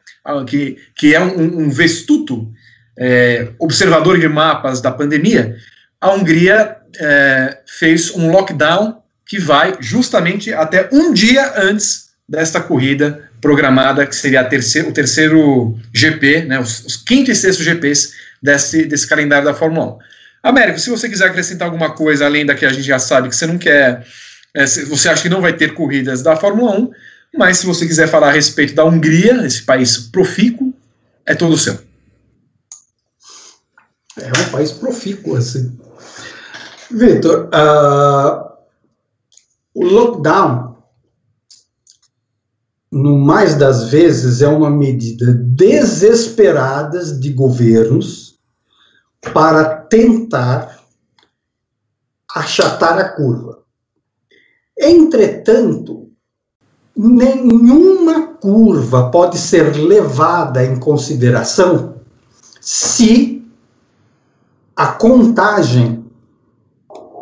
[0.48, 2.52] que, que é um, um vestuto
[2.98, 5.56] é, observador de mapas da pandemia,
[6.02, 13.27] a Hungria é, fez um lockdown que vai justamente até um dia antes desta corrida
[13.48, 18.12] programada, que seria terceiro, o terceiro GP, né, os, os quinto e sexto GPs
[18.44, 19.98] desse, desse calendário da Fórmula 1.
[20.44, 23.36] Américo, se você quiser acrescentar alguma coisa além da que a gente já sabe que
[23.38, 24.06] você não quer,
[24.54, 26.92] é, você acha que não vai ter corridas da Fórmula 1,
[27.38, 30.74] mas se você quiser falar a respeito da Hungria, esse país profícuo,
[31.26, 31.80] é todo seu.
[34.20, 35.80] É um país profícuo, assim.
[36.92, 38.58] Vitor, uh,
[39.74, 40.67] o lockdown
[42.92, 48.40] no mais das vezes, é uma medida desesperada de governos
[49.34, 50.80] para tentar
[52.34, 53.60] achatar a curva.
[54.80, 56.10] Entretanto,
[56.96, 61.96] nenhuma curva pode ser levada em consideração
[62.62, 63.46] se
[64.76, 66.06] a contagem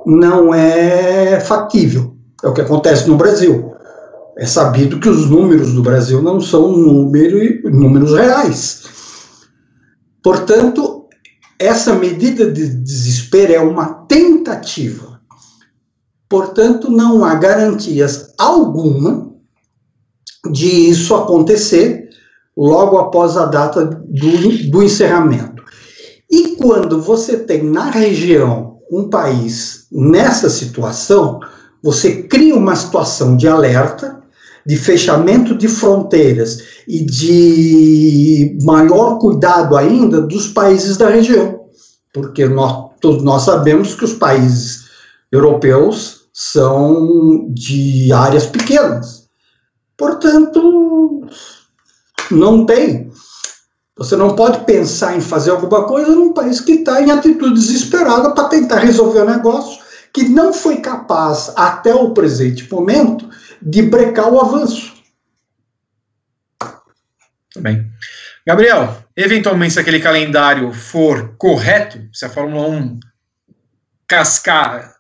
[0.06, 2.16] não é factível.
[2.44, 3.75] É o que acontece no Brasil
[4.38, 8.84] é sabido que os números do Brasil não são número, números reais.
[10.22, 11.06] Portanto,
[11.58, 15.22] essa medida de desespero é uma tentativa.
[16.28, 19.32] Portanto, não há garantias alguma
[20.52, 22.10] de isso acontecer
[22.58, 25.64] logo após a data do, do encerramento.
[26.30, 31.40] E quando você tem na região um país nessa situação,
[31.82, 34.25] você cria uma situação de alerta
[34.66, 41.66] de fechamento de fronteiras e de maior cuidado ainda dos países da região,
[42.14, 44.86] porque nós, todos nós sabemos que os países
[45.32, 49.26] europeus são de áreas pequenas.
[49.96, 51.28] Portanto,
[52.32, 53.12] não tem.
[53.98, 58.32] Você não pode pensar em fazer alguma coisa num país que está em atitude desesperada
[58.32, 59.86] para tentar resolver o negócio
[60.16, 63.28] que não foi capaz, até o presente momento,
[63.66, 64.94] de brecar o avanço.
[67.58, 67.92] Bem.
[68.46, 73.00] Gabriel, eventualmente, se aquele calendário for correto, se a Fórmula 1
[74.08, 74.94] cascar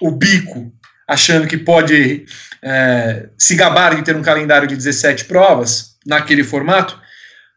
[0.00, 0.72] o bico,
[1.08, 2.24] achando que pode
[2.62, 7.02] é, se gabar de ter um calendário de 17 provas naquele formato,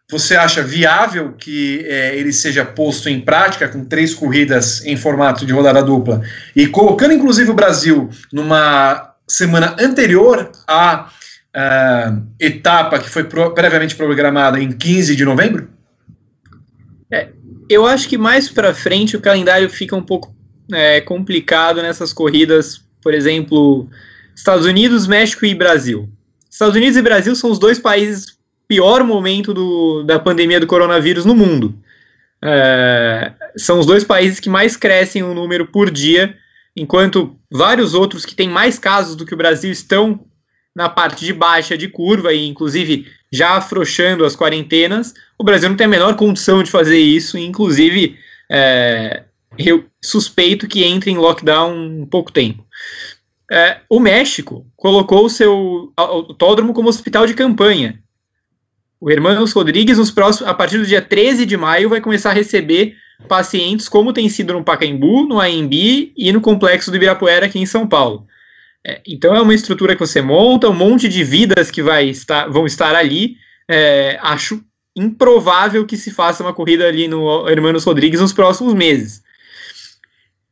[0.09, 5.45] você acha viável que é, ele seja posto em prática com três corridas em formato
[5.45, 6.21] de rodada dupla
[6.55, 11.09] e colocando inclusive o Brasil numa semana anterior à
[11.55, 15.69] uh, etapa que foi pro, previamente programada em 15 de novembro?
[17.11, 17.29] É,
[17.69, 20.35] eu acho que mais para frente o calendário fica um pouco
[20.71, 23.89] é, complicado nessas corridas, por exemplo,
[24.35, 26.09] Estados Unidos, México e Brasil.
[26.49, 31.25] Estados Unidos e Brasil são os dois países pior momento do, da pandemia do coronavírus
[31.25, 31.77] no mundo.
[32.43, 36.35] É, são os dois países que mais crescem o número por dia
[36.77, 40.23] enquanto vários outros que têm mais casos do que o Brasil estão
[40.75, 45.75] na parte de baixa de curva, e inclusive já afrouxando as quarentenas, o Brasil não
[45.75, 48.15] tem a menor condição de fazer isso, inclusive
[48.49, 49.23] é,
[49.57, 52.63] eu suspeito que entre em lockdown um pouco tempo.
[53.51, 57.99] É, o México colocou o seu autódromo como hospital de campanha.
[58.99, 62.33] O Hermanos Rodrigues, nos próximos, a partir do dia 13 de maio, vai começar a
[62.33, 62.95] receber
[63.27, 67.65] pacientes, como tem sido no Pacaembu, no AMB e no Complexo do Ibirapuera, aqui em
[67.65, 68.27] São Paulo.
[68.85, 72.47] É, então é uma estrutura que você monta, um monte de vidas que vai estar,
[72.47, 73.37] vão estar ali.
[73.67, 74.63] É, acho
[74.95, 79.21] improvável que se faça uma corrida ali no Hermanos Rodrigues nos próximos meses.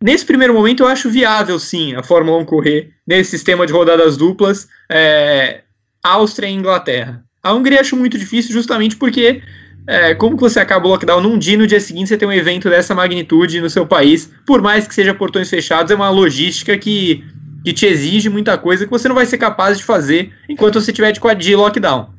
[0.02, 4.18] Nesse primeiro momento, eu acho viável, sim, a Fórmula 1 correr nesse sistema de rodadas
[4.18, 5.62] duplas é,
[6.04, 7.24] Áustria e Inglaterra.
[7.42, 9.42] A Hungria acho muito difícil, justamente porque,
[9.88, 12.34] é, como que você acaba o lockdown num dia no dia seguinte você tem um
[12.34, 16.78] evento dessa magnitude no seu país, por mais que seja portões fechados, é uma logística
[16.78, 17.24] que,
[17.64, 20.92] que te exige muita coisa que você não vai ser capaz de fazer enquanto você
[20.92, 22.10] tiver de, de lockdown.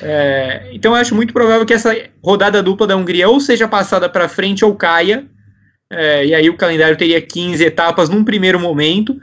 [0.00, 4.08] É, então eu acho muito provável que essa rodada dupla da Hungria ou seja passada
[4.08, 5.26] para frente ou caia,
[5.90, 9.18] é, e aí o calendário teria 15 etapas num primeiro momento.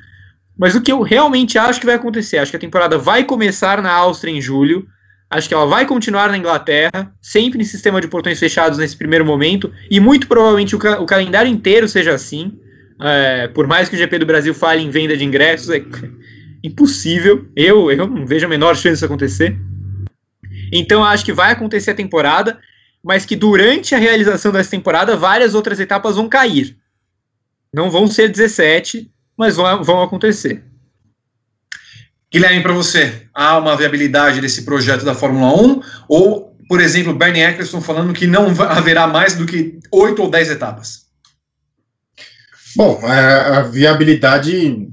[0.58, 3.82] Mas o que eu realmente acho que vai acontecer, acho que a temporada vai começar
[3.82, 4.88] na Áustria em julho,
[5.30, 9.26] acho que ela vai continuar na Inglaterra, sempre em sistema de portões fechados nesse primeiro
[9.26, 12.60] momento, e muito provavelmente o, ca o calendário inteiro seja assim.
[13.02, 15.84] É, por mais que o GP do Brasil fale em venda de ingressos, é
[16.64, 17.46] impossível.
[17.56, 19.58] Eu, eu não vejo a menor chance disso acontecer.
[20.72, 22.60] Então acho que vai acontecer a temporada
[23.06, 26.76] mas que durante a realização dessa temporada várias outras etapas vão cair.
[27.72, 30.64] Não vão ser 17, mas vão, vão acontecer.
[32.32, 35.82] Guilherme, para você, há uma viabilidade desse projeto da Fórmula 1?
[36.10, 40.50] Ou, por exemplo, Bernie Eccleston falando que não haverá mais do que 8 ou 10
[40.52, 41.06] etapas?
[42.76, 44.90] Bom, a, a viabilidade,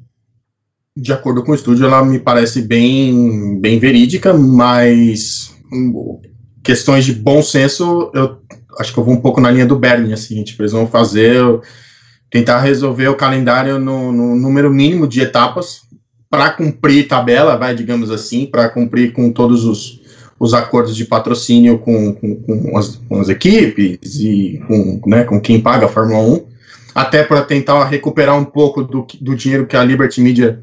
[0.96, 5.52] de acordo com o estúdio, ela me parece bem, bem verídica, mas
[6.62, 8.40] questões de bom senso, eu
[8.78, 11.42] acho que eu vou um pouco na linha do Bernie, assim, tipo, eles vão fazer,
[12.30, 15.82] tentar resolver o calendário no, no número mínimo de etapas
[16.32, 20.00] para cumprir tabela, vai, digamos assim, para cumprir com todos os,
[20.40, 25.38] os acordos de patrocínio com, com, com, as, com as equipes e com, né, com
[25.38, 26.46] quem paga a Fórmula 1,
[26.94, 30.62] até para tentar recuperar um pouco do, do dinheiro que a Liberty Media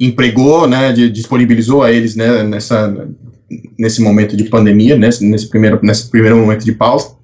[0.00, 3.06] empregou, né, de, disponibilizou a eles né, nessa
[3.78, 7.14] nesse momento de pandemia, nesse, nesse, primeiro, nesse primeiro momento de pausa.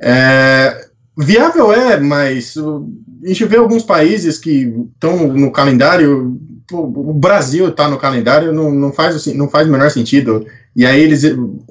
[0.00, 0.86] É,
[1.18, 6.38] viável é, mas a gente vê alguns países que estão no calendário,
[6.72, 10.46] o Brasil está no calendário, não, não, faz, não faz o menor sentido.
[10.74, 11.22] E aí eles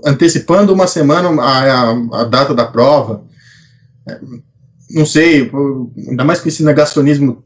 [0.06, 3.24] antecipando uma semana a, a, a data da prova,
[4.08, 4.20] é,
[4.92, 5.52] não sei,
[6.10, 7.44] ainda mais com esse negacionismo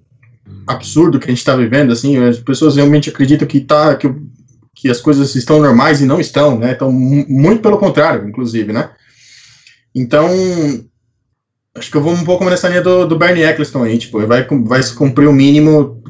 [0.68, 4.14] absurdo que a gente está vivendo, assim, as pessoas realmente acreditam que tá, que
[4.80, 6.72] que as coisas estão normais e não estão, né?
[6.72, 8.90] Então, muito pelo contrário, inclusive, né?
[9.94, 10.30] Então,
[11.76, 14.48] acho que eu vou um pouco nessa linha do, do Bernie Eccleston aí, tipo, vai,
[14.48, 16.02] vai se cumprir o mínimo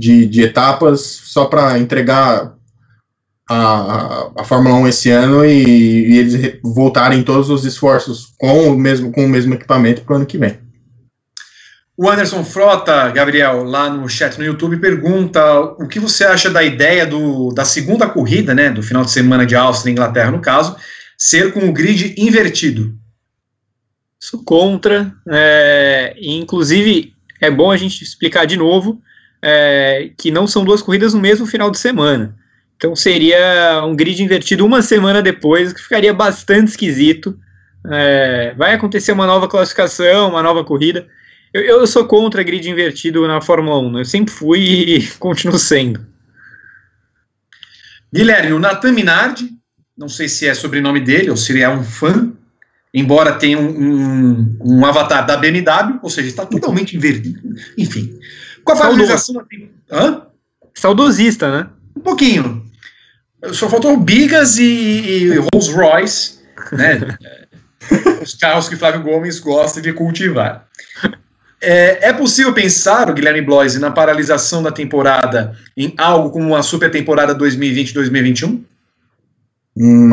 [0.00, 2.54] de, de etapas só para entregar
[3.48, 8.78] a, a, Fórmula 1 esse ano e, e, eles voltarem todos os esforços com o
[8.78, 10.58] mesmo, com o mesmo equipamento para o ano que vem.
[11.96, 16.62] O Anderson Frota, Gabriel, lá no chat no YouTube, pergunta o que você acha da
[16.62, 20.40] ideia do, da segunda corrida, né, do final de semana de Áustria e Inglaterra, no
[20.40, 20.76] caso,
[21.18, 22.94] ser com o grid invertido.
[24.18, 29.02] Sou contra, é, inclusive é bom a gente explicar de novo
[29.42, 32.34] é, que não são duas corridas no mesmo final de semana.
[32.76, 37.38] Então seria um grid invertido uma semana depois, que ficaria bastante esquisito.
[37.90, 41.06] É, vai acontecer uma nova classificação, uma nova corrida.
[41.52, 44.00] Eu, eu sou contra grid invertido na Fórmula 1, né?
[44.00, 44.60] eu sempre fui
[44.96, 46.06] e continuo sendo.
[48.12, 49.50] Guilherme, o Nathan Minardi,
[49.96, 52.32] não sei se é sobrenome dele ou se ele é um fã,
[52.92, 57.40] embora tenha um, um, um avatar da BMW, ou seja, está totalmente invertido.
[57.76, 58.18] Enfim.
[58.70, 59.46] Com a paralisação.
[59.90, 60.22] Hã?
[60.74, 61.68] Saudosista, né?
[61.96, 62.64] Um pouquinho.
[63.52, 66.40] Só faltou Bigas e, e Rolls Royce,
[66.72, 67.16] né?
[68.22, 70.68] Os carros que Flávio Gomes gosta de cultivar.
[71.62, 76.62] É, é, possível pensar, o Guilherme Bloise, na paralisação da temporada em algo como uma
[76.62, 78.60] super temporada 2020-2021?
[79.76, 80.10] Hum,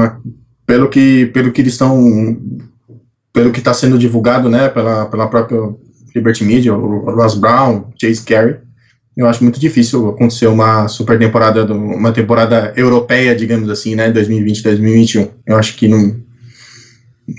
[0.65, 2.37] pelo que pelo que eles estão
[3.31, 5.57] pelo que está sendo divulgado, né, pela, pela própria
[6.15, 8.57] Liberty Media, o Ross Brown, Chase Carey,
[9.17, 15.31] eu acho muito difícil acontecer uma super temporada, uma temporada europeia, digamos assim, né, 2020-2021.
[15.45, 16.27] Eu acho que não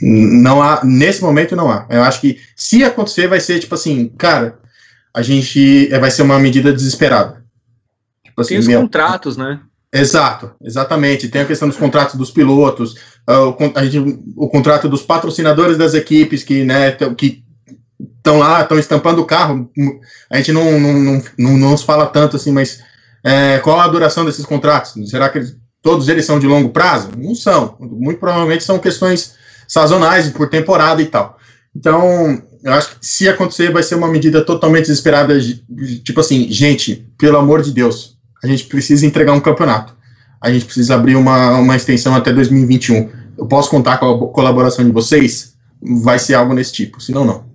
[0.03, 1.87] não há, nesse momento não há.
[1.89, 4.59] Eu acho que se acontecer, vai ser tipo assim, cara,
[5.15, 7.43] a gente é, vai ser uma medida desesperada.
[8.25, 9.61] Tipo assim, Tem os meu, contratos, né?
[9.93, 11.29] Exato, exatamente.
[11.29, 12.97] Tem a questão dos contratos dos pilotos,
[13.27, 17.43] o, a gente, o contrato dos patrocinadores das equipes que, né, que
[18.19, 19.71] estão lá, estão estampando o carro.
[20.31, 22.81] A gente não, não, não, não, não nos fala tanto assim, mas
[23.25, 24.93] é, qual a duração desses contratos?
[25.11, 27.11] Será que eles, todos eles são de longo prazo?
[27.17, 27.77] Não são.
[27.81, 29.35] Muito provavelmente são questões
[29.67, 31.39] sazonais, por temporada e tal.
[31.75, 35.39] Então, eu acho que se acontecer, vai ser uma medida totalmente desesperada.
[36.03, 39.97] Tipo assim, gente, pelo amor de Deus, a gente precisa entregar um campeonato.
[40.41, 43.11] A gente precisa abrir uma, uma extensão até 2021.
[43.37, 45.55] Eu posso contar com a colaboração de vocês?
[46.03, 47.48] Vai ser algo nesse tipo, senão não.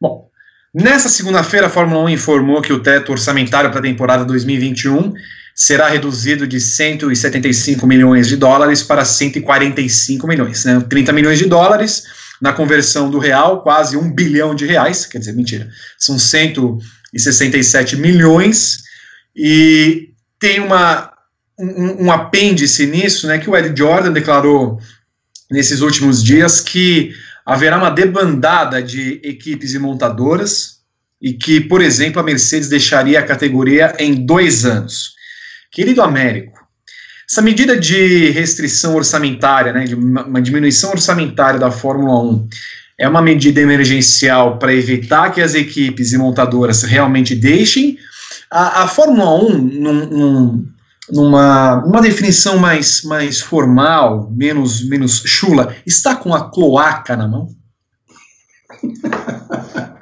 [0.00, 0.28] Bom,
[0.72, 5.12] nessa segunda-feira a Fórmula 1 informou que o teto orçamentário para a temporada 2021
[5.54, 10.80] será reduzido de 175 milhões de dólares para 145 milhões, né?
[10.88, 12.04] 30 milhões de dólares
[12.40, 15.68] na conversão do real, quase um bilhão de reais, quer dizer, mentira,
[15.98, 18.84] são 167 milhões
[19.34, 21.12] e tem uma,
[21.58, 24.78] um, um apêndice nisso, né, que o Ed Jordan declarou
[25.50, 27.12] nesses últimos dias que
[27.48, 30.80] haverá uma debandada de equipes e montadoras
[31.20, 35.14] e que, por exemplo, a Mercedes deixaria a categoria em dois anos.
[35.72, 36.58] Querido Américo,
[37.26, 42.48] essa medida de restrição orçamentária, né, de uma diminuição orçamentária da Fórmula 1,
[42.98, 47.96] é uma medida emergencial para evitar que as equipes e montadoras realmente deixem
[48.50, 50.68] a, a Fórmula 1, num, num,
[51.10, 57.48] numa uma definição mais, mais formal, menos, menos chula, está com a cloaca na mão?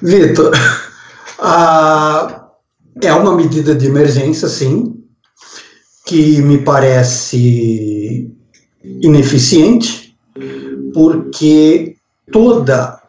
[0.00, 0.52] Vitor,
[3.02, 5.02] é uma medida de emergência, sim,
[6.06, 8.30] que me parece
[9.02, 10.16] ineficiente,
[10.92, 11.96] porque
[12.30, 13.00] toda,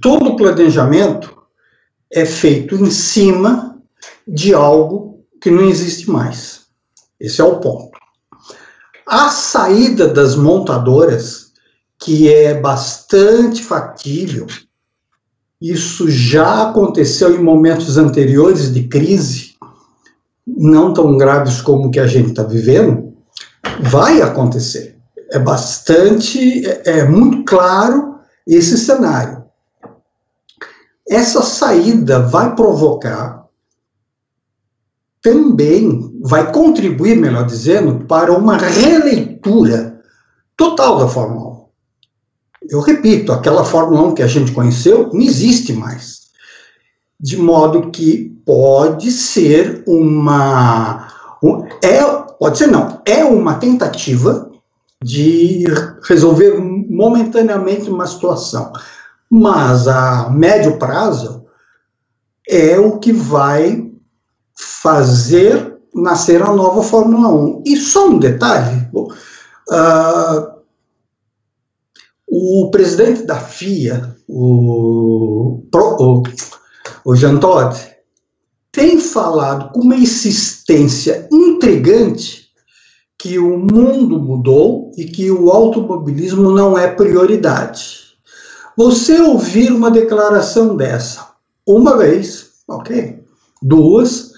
[0.00, 1.34] todo planejamento
[2.12, 3.78] é feito em cima
[4.26, 5.13] de algo
[5.44, 6.62] que não existe mais.
[7.20, 7.90] Esse é o ponto.
[9.06, 11.52] A saída das montadoras,
[11.98, 14.46] que é bastante factível,
[15.60, 19.54] isso já aconteceu em momentos anteriores de crise,
[20.46, 23.12] não tão graves como o que a gente está vivendo,
[23.80, 24.98] vai acontecer.
[25.30, 28.14] É bastante, é, é muito claro
[28.46, 29.44] esse cenário.
[31.06, 33.43] Essa saída vai provocar
[35.24, 40.02] também vai contribuir, melhor dizendo, para uma releitura
[40.54, 41.64] total da Fórmula 1.
[42.68, 46.24] Eu repito, aquela Fórmula 1 que a gente conheceu não existe mais.
[47.18, 51.08] De modo que pode ser uma.
[51.42, 52.02] Um, é,
[52.38, 54.50] pode ser não, é uma tentativa
[55.02, 55.64] de
[56.06, 58.72] resolver momentaneamente uma situação.
[59.30, 61.46] Mas a médio prazo
[62.46, 63.83] é o que vai
[64.56, 67.62] fazer nascer a nova Fórmula 1.
[67.66, 70.54] E só um detalhe: uh,
[72.26, 76.22] o presidente da FIA, o, o,
[77.04, 77.94] o Jean Todt,
[78.72, 82.44] tem falado com uma insistência intrigante
[83.16, 88.04] que o mundo mudou e que o automobilismo não é prioridade.
[88.76, 91.34] Você ouvir uma declaração dessa
[91.66, 93.22] uma vez, ok?
[93.62, 94.33] Duas,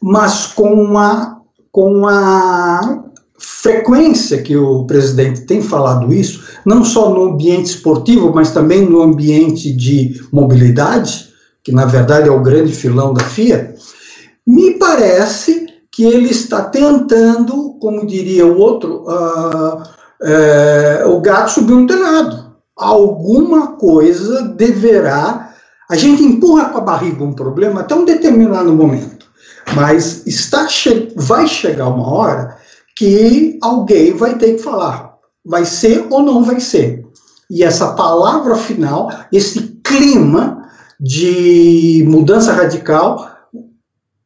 [0.00, 1.38] mas com a,
[1.70, 3.04] com a
[3.38, 9.02] frequência que o presidente tem falado isso, não só no ambiente esportivo, mas também no
[9.02, 11.30] ambiente de mobilidade,
[11.62, 13.74] que na verdade é o grande filão da FIA,
[14.46, 20.00] me parece que ele está tentando, como diria o outro, uh,
[21.08, 22.50] o gato subiu um telhado.
[22.76, 25.54] Alguma coisa deverá.
[25.88, 29.19] A gente empurra com a barriga um problema até um determinado momento.
[29.74, 32.58] Mas está che vai chegar uma hora
[32.96, 35.14] que alguém vai ter que falar,
[35.44, 37.06] vai ser ou não vai ser.
[37.50, 40.68] E essa palavra final, esse clima
[41.00, 43.30] de mudança radical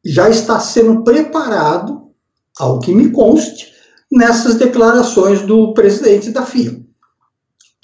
[0.03, 2.11] já está sendo preparado,
[2.59, 3.73] ao que me conste,
[4.11, 6.79] nessas declarações do presidente da FIA.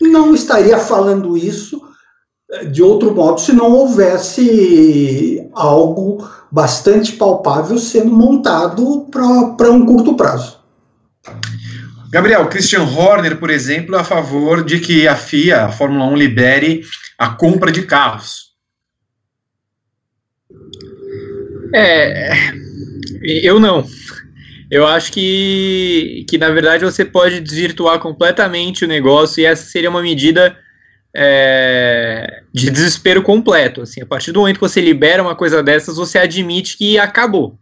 [0.01, 1.81] Não estaria falando isso
[2.69, 10.59] de outro modo se não houvesse algo bastante palpável sendo montado para um curto prazo.
[12.11, 16.15] Gabriel, Christian Horner, por exemplo, é a favor de que a FIA, a Fórmula 1,
[16.17, 16.83] libere
[17.17, 18.51] a compra de carros.
[21.73, 22.33] É,
[23.23, 23.87] eu não.
[24.69, 29.89] Eu acho que, que, na verdade, você pode desvirtuar completamente o negócio e essa seria
[29.89, 30.57] uma medida
[31.13, 33.81] é, de desespero completo.
[33.81, 37.57] Assim, a partir do momento que você libera uma coisa dessas, você admite que acabou.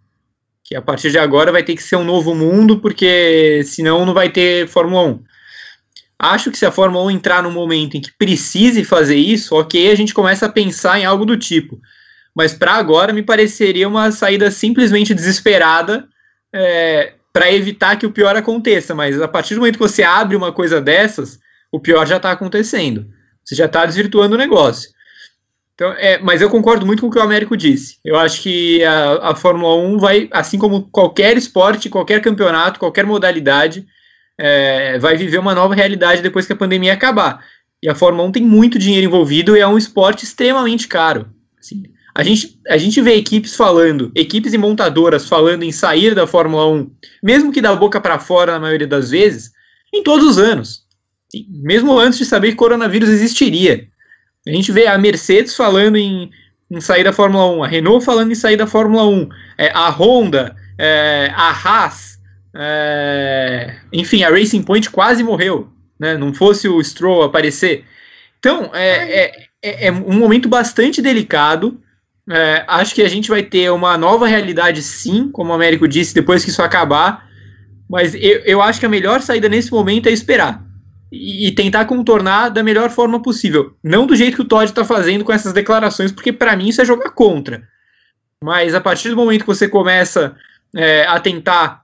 [0.64, 4.14] que a partir de agora vai ter que ser um novo mundo, porque senão não
[4.14, 5.24] vai ter Fórmula 1.
[6.20, 9.90] Acho que se a Fórmula 1 entrar no momento em que precise fazer isso, ok,
[9.90, 11.80] a gente começa a pensar em algo do tipo.
[12.36, 16.08] Mas para agora me pareceria uma saída simplesmente desesperada
[16.54, 18.94] é, para evitar que o pior aconteça.
[18.94, 21.40] Mas a partir do momento que você abre uma coisa dessas,
[21.72, 23.08] o pior já está acontecendo.
[23.50, 24.92] Você já está desvirtuando o negócio.
[25.74, 27.98] Então, é, mas eu concordo muito com o que o Américo disse.
[28.06, 33.08] Eu acho que a, a Fórmula 1 vai, assim como qualquer esporte, qualquer campeonato, qualquer
[33.08, 33.88] modalidade,
[34.38, 37.44] é, vai viver uma nova realidade depois que a pandemia acabar.
[37.82, 41.28] E a Fórmula 1 tem muito dinheiro envolvido e é um esporte extremamente caro.
[41.60, 41.82] Assim,
[42.14, 46.68] a, gente, a gente vê equipes falando, equipes e montadoras falando em sair da Fórmula
[46.68, 46.92] 1,
[47.24, 49.52] mesmo que da boca para fora na maioria das vezes,
[49.92, 50.88] em todos os anos.
[51.50, 53.88] Mesmo antes de saber que coronavírus existiria.
[54.48, 56.32] A gente vê a Mercedes falando em,
[56.72, 59.90] em sair da Fórmula 1, a Renault falando em sair da Fórmula 1, é, a
[59.90, 62.20] Honda, é, a Haas,
[62.56, 65.70] é, enfim, a Racing Point quase morreu,
[66.00, 66.18] né?
[66.18, 67.86] Não fosse o Stroll aparecer.
[68.40, 69.32] Então, é, é,
[69.62, 71.80] é, é um momento bastante delicado.
[72.28, 76.16] É, acho que a gente vai ter uma nova realidade, sim, como o Américo disse,
[76.16, 77.28] depois que isso acabar.
[77.88, 80.69] Mas eu, eu acho que a melhor saída nesse momento é esperar
[81.12, 83.76] e, tentar contornar da melhor forma possível.
[83.84, 86.82] Não do jeito que o Todd está fazendo com essas declarações, porque para mim isso
[86.82, 87.64] é jogar contra.
[88.44, 90.36] Mas a partir do momento que você começa
[90.76, 91.84] é, a tentar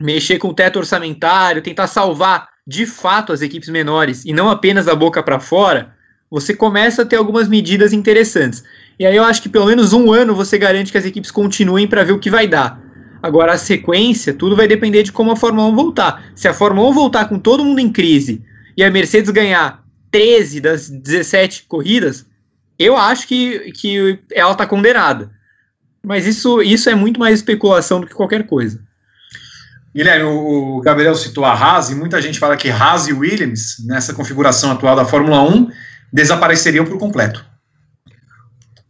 [0.00, 4.86] mexer com o teto orçamentário, tentar salvar de fato as equipes menores e não apenas
[4.86, 5.94] da boca para fora,
[6.30, 8.62] você começa a ter algumas medidas interessantes.
[8.98, 11.86] E aí eu acho que pelo menos um ano você garante que as equipes continuem
[11.86, 12.80] para ver o que vai dar.
[13.22, 16.30] Agora, a sequência, tudo vai depender de como a Fórmula 1 voltar.
[16.34, 18.42] Se a Fórmula 1 voltar com todo mundo em crise
[18.76, 22.26] e a Mercedes ganhar 13 das 17 corridas,
[22.78, 25.30] eu acho que, que ela está condenada.
[26.04, 28.80] Mas isso, isso é muito mais especulação do que qualquer coisa.
[29.94, 34.14] Guilherme, o Gabriel citou a Haas e muita gente fala que Haas e Williams, nessa
[34.14, 35.70] configuração atual da Fórmula 1,
[36.12, 37.44] desapareceriam por completo.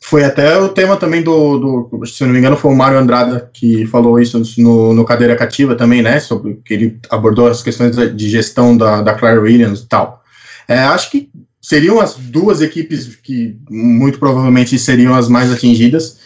[0.09, 1.59] Foi até o tema também do,
[1.91, 5.37] do, se não me engano, foi o Mário Andrada que falou isso no, no Cadeira
[5.37, 9.81] Cativa também, né, sobre que ele abordou as questões de gestão da, da Claire Williams
[9.81, 10.25] e tal.
[10.67, 11.29] É, acho que
[11.61, 16.21] seriam as duas equipes que muito provavelmente seriam as mais atingidas,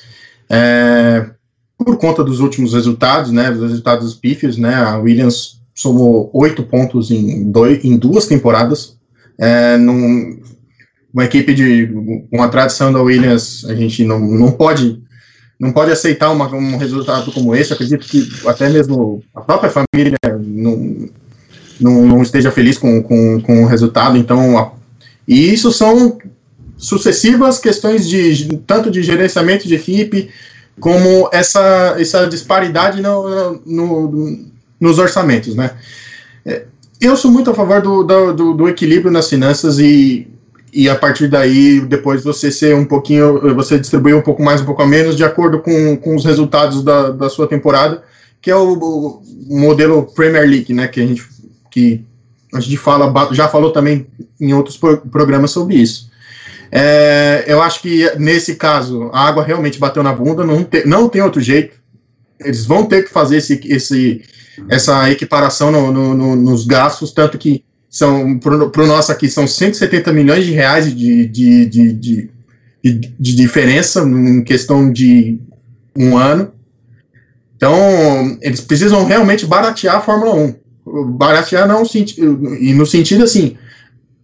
[0.48, 1.26] é,
[1.76, 7.10] por conta dos últimos resultados, né, dos resultados pífios, né, a Williams somou oito pontos
[7.10, 8.96] em, dois, em duas temporadas,
[9.40, 10.40] é, num,
[11.12, 11.90] uma equipe de
[12.30, 15.00] uma tradição da Williams, a gente não, não pode
[15.58, 17.72] não pode aceitar uma, um resultado como esse.
[17.72, 21.08] Acredito que até mesmo a própria família não,
[21.80, 24.16] não, não esteja feliz com, com, com o resultado.
[24.16, 24.72] Então, a,
[25.26, 26.18] e isso são
[26.76, 30.30] sucessivas questões de tanto de gerenciamento de equipe
[30.80, 34.46] como essa, essa disparidade no, no,
[34.80, 35.70] nos orçamentos, né?
[36.44, 36.64] É,
[37.00, 40.26] eu sou muito a favor do, do, do equilíbrio nas finanças e
[40.72, 44.64] e a partir daí depois você ser um pouquinho, você distribuir um pouco mais, um
[44.64, 48.02] pouco a menos, de acordo com, com os resultados da, da sua temporada,
[48.40, 51.22] que é o, o modelo Premier League, né, que a gente,
[51.70, 52.04] que
[52.54, 54.06] a gente fala, já falou também
[54.40, 56.10] em outros pro, programas sobre isso.
[56.70, 61.06] É, eu acho que nesse caso a água realmente bateu na bunda, não, te, não
[61.06, 61.76] tem outro jeito.
[62.40, 64.24] Eles vão ter que fazer esse, esse,
[64.70, 67.62] essa equiparação no, no, no, nos gastos, tanto que
[67.92, 72.30] são para o nosso aqui são 170 milhões de reais de, de, de, de,
[72.82, 75.38] de diferença em questão de
[75.94, 76.50] um ano.
[77.54, 80.54] Então, eles precisam realmente baratear a Fórmula 1.
[81.12, 81.82] Baratear não
[82.58, 83.58] e no sentido assim,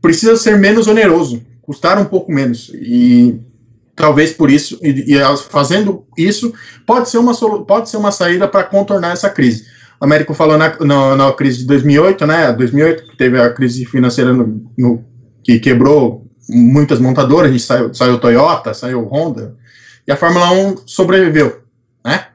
[0.01, 2.73] precisa ser menos oneroso, custar um pouco menos.
[2.75, 3.39] E
[3.95, 6.55] talvez por isso, e, e fazendo isso,
[6.87, 7.35] pode ser uma,
[7.67, 9.67] pode ser uma saída para contornar essa crise.
[10.01, 12.53] O Américo falou na, na, na, crise de 2008, né?
[12.53, 15.05] 2008, que teve a crise financeira no, no,
[15.43, 19.55] que quebrou muitas montadoras, a gente saiu, saiu Toyota, saiu Honda,
[20.07, 21.63] e a Fórmula 1 sobreviveu,
[22.05, 22.27] né?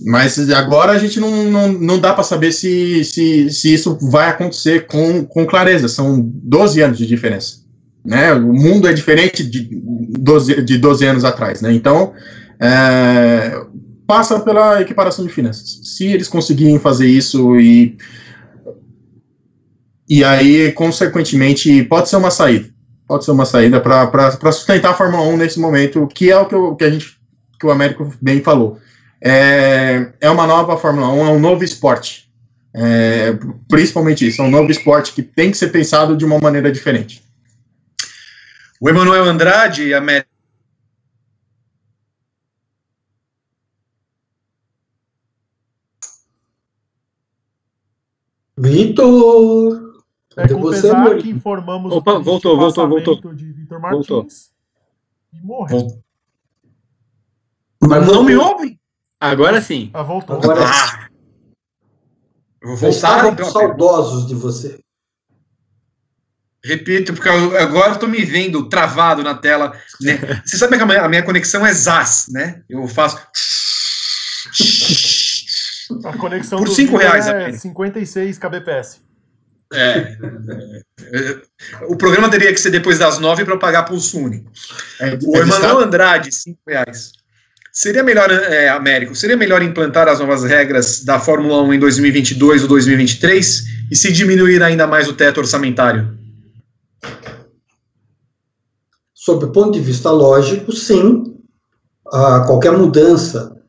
[0.00, 4.28] Mas agora a gente não, não, não dá para saber se, se, se isso vai
[4.28, 5.88] acontecer com, com clareza.
[5.88, 7.60] São 12 anos de diferença.
[8.04, 8.32] Né?
[8.34, 11.62] O mundo é diferente de 12, de 12 anos atrás.
[11.62, 11.72] Né?
[11.72, 12.12] Então,
[12.60, 13.58] é,
[14.06, 15.80] passa pela equiparação de finanças.
[15.82, 17.96] Se eles conseguirem fazer isso e
[20.08, 22.68] e aí, consequentemente, pode ser uma saída.
[23.08, 26.54] Pode ser uma saída para sustentar a Fórmula 1 nesse momento, que é o que,
[26.54, 27.16] eu, que a gente
[27.58, 28.78] que o Américo bem falou.
[29.20, 32.26] É, é uma nova Fórmula 1, é um novo esporte.
[32.74, 33.36] É,
[33.68, 37.24] principalmente isso, é um novo esporte que tem que ser pensado de uma maneira diferente.
[38.78, 40.28] O Emanuel Andrade, Américo
[48.58, 50.02] Vitor!
[50.36, 53.34] É com Você, pesar que informamos Opa, o voltou, voltou, voltou.
[53.34, 54.18] de Vitor Voltou.
[54.18, 54.50] Martins
[55.32, 56.02] e morreu.
[57.82, 58.52] Mas Não me voltou.
[58.54, 58.80] ouvem?
[59.20, 59.90] Agora sim.
[59.94, 60.36] Ah, voltou.
[60.36, 61.08] Agora Ah.
[62.62, 62.88] Eu vou já voltar.
[62.90, 64.78] estavam Então, saudosos de você.
[66.64, 69.72] repito, porque eu- agora eu tô me vendo travado na tela.
[70.00, 70.12] né?
[70.44, 72.62] Você sabe que a minha, a minha conexão é ZAS, né?
[72.68, 73.16] Eu faço.
[76.04, 77.58] A conexão Por do cinco Vitor reais, é Américo.
[77.58, 79.00] 56 kbps.
[79.72, 80.16] É,
[81.02, 81.42] é,
[81.88, 84.44] o programa teria que ser depois das nove para pagar Pulso Uni.
[85.00, 85.86] É, O é Emanuel distância.
[85.86, 87.12] Andrade, cinco reais.
[87.72, 92.62] Seria melhor, é, Américo, seria melhor implantar as novas regras da Fórmula 1 em 2022
[92.62, 96.16] ou 2023 e se diminuir ainda mais o teto orçamentário?
[99.12, 101.36] Sob o ponto de vista lógico, sim,
[102.12, 103.60] ah, qualquer mudança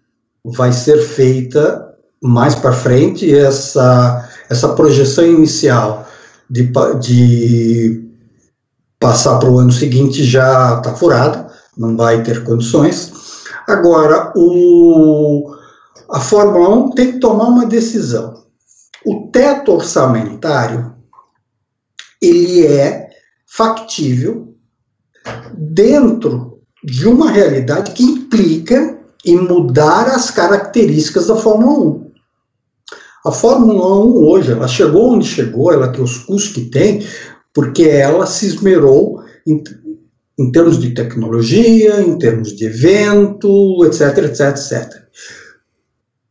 [0.46, 1.87] vai ser feita
[2.22, 3.34] mais para frente.
[3.34, 6.08] Essa, essa projeção inicial
[6.50, 8.10] de, de
[9.00, 13.12] passar para o ano seguinte já está furada, não vai ter condições.
[13.68, 15.56] Agora, o,
[16.10, 18.46] a Fórmula 1 tem que tomar uma decisão.
[19.06, 20.96] O teto orçamentário
[22.22, 23.10] ele é
[23.46, 24.56] factível
[25.54, 32.07] dentro de uma realidade que implica em mudar as características da Fórmula 1.
[33.28, 37.06] A Fórmula 1 hoje, ela chegou onde chegou, ela tem os custos que tem,
[37.54, 39.62] porque ela se esmerou em,
[40.40, 45.04] em termos de tecnologia, em termos de evento, etc, etc, etc.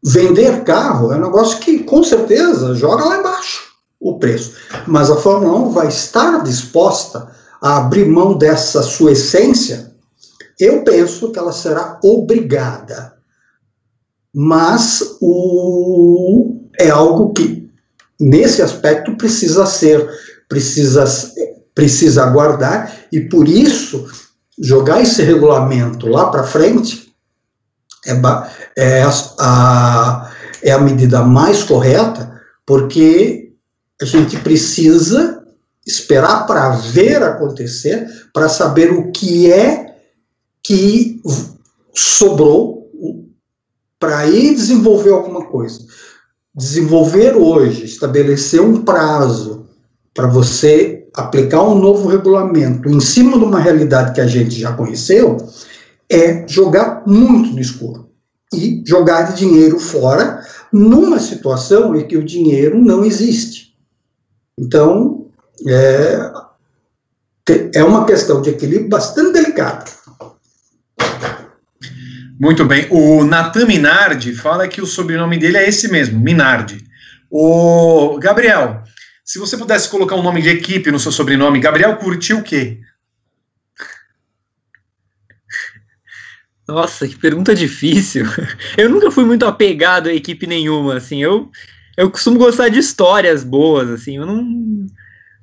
[0.02, 4.54] Vender carro é um negócio que, com certeza, joga lá embaixo o preço.
[4.86, 9.94] Mas a Fórmula 1 vai estar disposta a abrir mão dessa sua essência,
[10.58, 13.14] eu penso que ela será obrigada.
[14.34, 17.70] Mas o, é algo que,
[18.20, 20.08] nesse aspecto, precisa ser,
[20.48, 21.04] precisa,
[21.74, 24.06] precisa aguardar, e por isso,
[24.58, 27.12] jogar esse regulamento lá para frente
[28.06, 28.12] é,
[28.76, 29.02] é,
[29.38, 30.32] a,
[30.62, 33.52] é a medida mais correta, porque
[34.00, 35.42] a gente precisa
[35.86, 39.94] esperar para ver acontecer, para saber o que é
[40.62, 41.22] que
[41.94, 42.90] sobrou
[43.98, 45.80] para ir desenvolver alguma coisa.
[46.56, 49.66] Desenvolver hoje, estabelecer um prazo
[50.14, 54.72] para você aplicar um novo regulamento em cima de uma realidade que a gente já
[54.72, 55.36] conheceu,
[56.10, 58.08] é jogar muito no escuro
[58.54, 60.40] e jogar dinheiro fora
[60.72, 63.74] numa situação em que o dinheiro não existe.
[64.58, 65.26] Então,
[65.66, 66.32] é,
[67.74, 69.84] é uma questão de equilíbrio bastante delicada.
[72.38, 72.86] Muito bem.
[72.90, 76.84] O Natan Minardi fala que o sobrenome dele é esse mesmo, Minardi.
[77.30, 78.82] O Gabriel,
[79.24, 82.80] se você pudesse colocar um nome de equipe no seu sobrenome, Gabriel curtiu o quê?
[86.68, 88.26] Nossa, que pergunta difícil.
[88.76, 91.22] Eu nunca fui muito apegado a equipe nenhuma, assim.
[91.22, 91.50] Eu,
[91.96, 94.16] eu costumo gostar de histórias boas, assim.
[94.16, 94.86] Eu não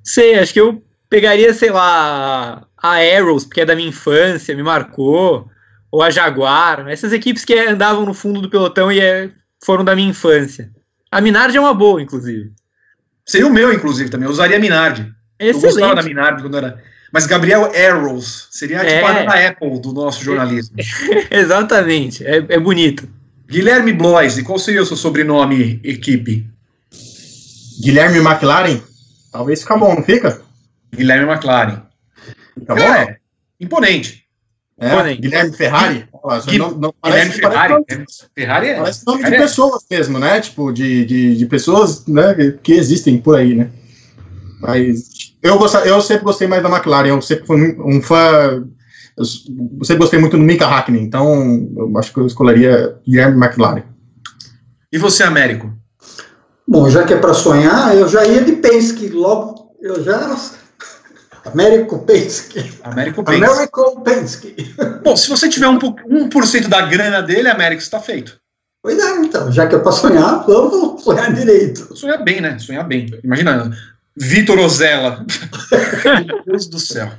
[0.04, 4.64] sei, acho que eu pegaria, sei lá, a Arrows, porque é da minha infância, me
[4.64, 5.50] marcou,
[5.94, 9.30] ou a Jaguar, essas equipes que andavam no fundo do pelotão e é,
[9.64, 10.72] foram da minha infância.
[11.12, 12.52] A Minardi é uma boa, inclusive.
[13.24, 14.26] Seria o meu, inclusive, também.
[14.26, 15.14] Eu usaria Minardi.
[15.38, 16.08] Eu gostava da Excelente.
[16.08, 16.84] Minardi quando era.
[17.12, 18.96] Mas Gabriel Arrows seria É.
[18.96, 20.76] tipo a da Apple do nosso jornalismo.
[21.30, 23.08] Exatamente, é, é bonito.
[23.48, 26.50] Guilherme Bloise, qual seria o seu sobrenome, equipe?
[27.84, 28.82] Guilherme McLaren,
[29.32, 30.42] talvez fica bom, não fica?
[30.92, 31.84] Guilherme McLaren.
[32.56, 32.82] Fica bom?
[32.82, 33.18] É,
[33.60, 34.23] imponente.
[34.80, 35.16] É.
[35.16, 36.08] Guilherme Ferrari.
[36.48, 37.74] Gui- não- não- Guilherme parece- Ferrari.
[37.88, 38.76] parece- Ferrari é.
[38.78, 40.42] Parece nome de Ferrari é- pessoas mesmo, né?
[40.42, 43.70] Tipo, de, de, de pessoas né, que- existem por aí, né?
[44.60, 48.66] Mas eu, gosta, eu sempre gostei mais da McLaren, eu sempre fui um um fã.
[49.16, 49.26] Eu
[49.86, 53.84] sempre gostei muito do Mika Hakkinen, então eu acho que eu escolheria Guilherme McLaren.
[54.92, 55.72] E você, Américo?
[56.68, 60.36] Bom, já que é para sonhar, eu já ia de Penske, logo, eu já...
[61.46, 62.74] Américo Penske.
[62.84, 63.46] Américo Penske.
[63.46, 64.56] American Penske.
[65.04, 68.40] Bom, se você tiver um, po- 1% da grana dele, Américo, está feito.
[68.82, 71.96] Pois é, então, já que é para sonhar, vamos sonhar direito.
[71.96, 72.58] Sonhar bem, né?
[72.60, 73.08] Sonhar bem.
[73.24, 73.72] Imagina,
[74.16, 75.26] Vitor Ozella.
[76.28, 77.10] Meu Deus do céu.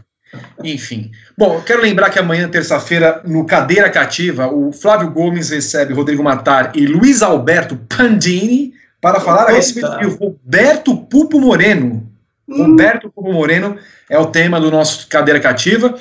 [0.63, 1.11] Enfim.
[1.39, 6.73] Bom, quero lembrar que amanhã, terça-feira, no Cadeira Cativa, o Flávio Gomes recebe Rodrigo Matar
[6.75, 9.57] e Luiz Alberto Pandini para falar a Eita.
[9.57, 12.11] respeito de Roberto Pupo Moreno.
[12.49, 13.77] Roberto Pupo Moreno
[14.09, 15.95] é o tema do nosso Cadeira Cativa.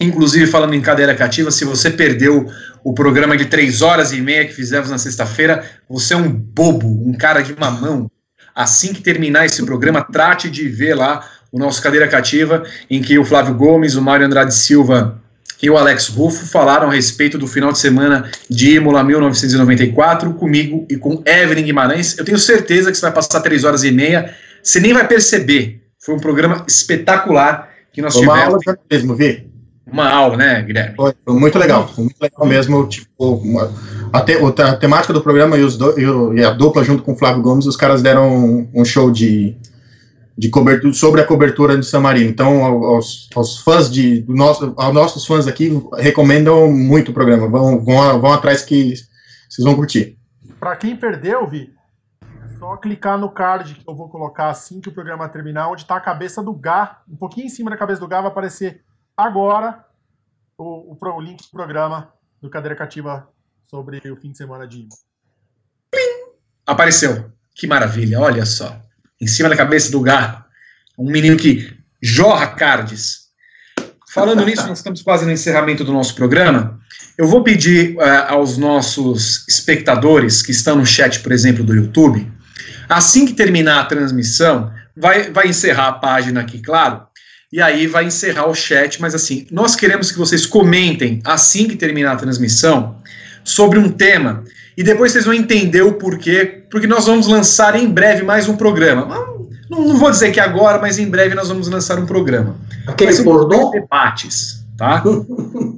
[0.00, 2.50] Inclusive, falando em cadeira cativa, se você perdeu
[2.82, 6.88] o programa de três horas e meia que fizemos na sexta-feira, você é um bobo,
[7.06, 8.10] um cara de mamão.
[8.54, 13.18] Assim que terminar esse programa, trate de ver lá o nosso Cadeira Cativa, em que
[13.18, 15.20] o Flávio Gomes, o Mário Andrade Silva
[15.62, 20.84] e o Alex Ruffo falaram a respeito do final de semana de Imola 1994 comigo
[20.90, 22.18] e com Evelyn Guimarães.
[22.18, 25.82] Eu tenho certeza que você vai passar três horas e meia, você nem vai perceber.
[25.98, 28.66] Foi um programa espetacular que nós Uma tivemos.
[28.66, 29.50] aula mesmo, Vi.
[29.86, 30.94] Uma aula, né, Guilherme?
[30.96, 32.86] Foi, foi muito legal, foi muito legal mesmo.
[32.88, 33.70] Tipo, uma-
[34.12, 37.02] a, te- a temática do programa e, os do- e o- e a dupla junto
[37.02, 39.56] com o Flávio Gomes, os caras deram um, um show de,
[40.38, 42.30] de cobertura sobre a cobertura de San Marino.
[42.30, 47.14] Então, ao- aos, aos fãs de do nosso, aos nossos fãs aqui recomendam muito o
[47.14, 47.48] programa.
[47.48, 48.94] Vão, vão, vão atrás que
[49.48, 50.16] vocês vão curtir.
[50.60, 51.70] Pra quem perdeu, Vi,
[52.72, 55.96] só clicar no card que eu vou colocar assim que o programa terminar, onde tá
[55.96, 57.02] a cabeça do Gá.
[57.08, 58.82] Um pouquinho em cima da cabeça do Gá vai aparecer
[59.16, 59.84] agora
[60.56, 63.28] o, o, o link do programa do Cadeira Cativa
[63.62, 65.00] sobre o fim de semana de Imola.
[66.66, 67.30] Apareceu.
[67.54, 68.80] Que maravilha, olha só.
[69.20, 70.42] Em cima da cabeça do gato.
[70.98, 73.28] Um menino que jorra cards.
[74.08, 76.80] Falando nisso, nós estamos quase no encerramento do nosso programa.
[77.18, 82.30] Eu vou pedir eh, aos nossos espectadores que estão no chat, por exemplo, do YouTube,
[82.92, 87.02] assim que terminar a transmissão, vai, vai encerrar a página aqui, claro,
[87.52, 91.76] e aí vai encerrar o chat, mas assim, nós queremos que vocês comentem assim que
[91.76, 92.96] terminar a transmissão
[93.44, 94.44] sobre um tema
[94.76, 98.56] e depois vocês vão entender o porquê, porque nós vamos lançar em breve mais um
[98.56, 99.06] programa.
[99.68, 102.56] Não, não vou dizer que agora, mas em breve nós vamos lançar um programa.
[102.86, 103.70] Aquele um pornô?
[103.70, 105.02] debates, tá?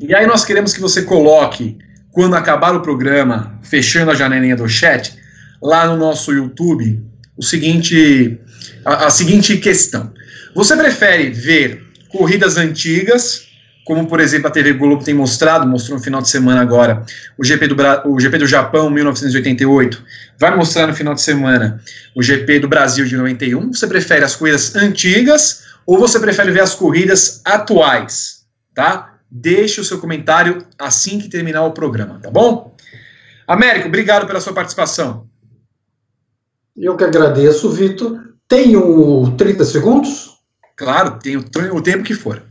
[0.01, 1.77] e aí nós queremos que você coloque,
[2.13, 5.19] quando acabar o programa, fechando a janelinha do chat,
[5.65, 7.03] lá no nosso YouTube,
[7.39, 8.39] o seguinte,
[8.85, 10.13] a, a seguinte questão.
[10.55, 13.47] Você prefere ver corridas antigas,
[13.85, 17.03] como por exemplo a TV Globo tem mostrado, mostrou no final de semana agora,
[17.39, 20.05] o GP do, Bra- o GP do Japão 1988,
[20.39, 21.81] vai mostrar no final de semana
[22.15, 23.73] o GP do Brasil de 91.
[23.73, 29.15] Você prefere as corridas antigas ou você prefere ver as corridas atuais, tá?
[29.31, 32.77] Deixe o seu comentário assim que terminar o programa, tá bom?
[33.47, 35.27] Américo, obrigado pela sua participação.
[36.77, 38.19] Eu que agradeço, Vitor.
[38.49, 40.35] Tenho 30 segundos?
[40.77, 42.43] Claro, tem o, t- o tempo que for.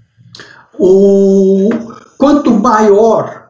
[0.80, 1.70] O,
[2.18, 3.44] quanto maior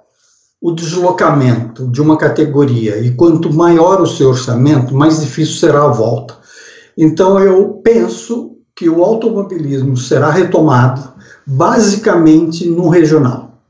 [0.62, 5.90] o deslocamento de uma categoria e quanto maior o seu orçamento, mais difícil será a
[5.90, 6.38] volta.
[6.98, 11.14] Então, eu penso que o automobilismo será retomado
[11.45, 13.62] basicamente no regional,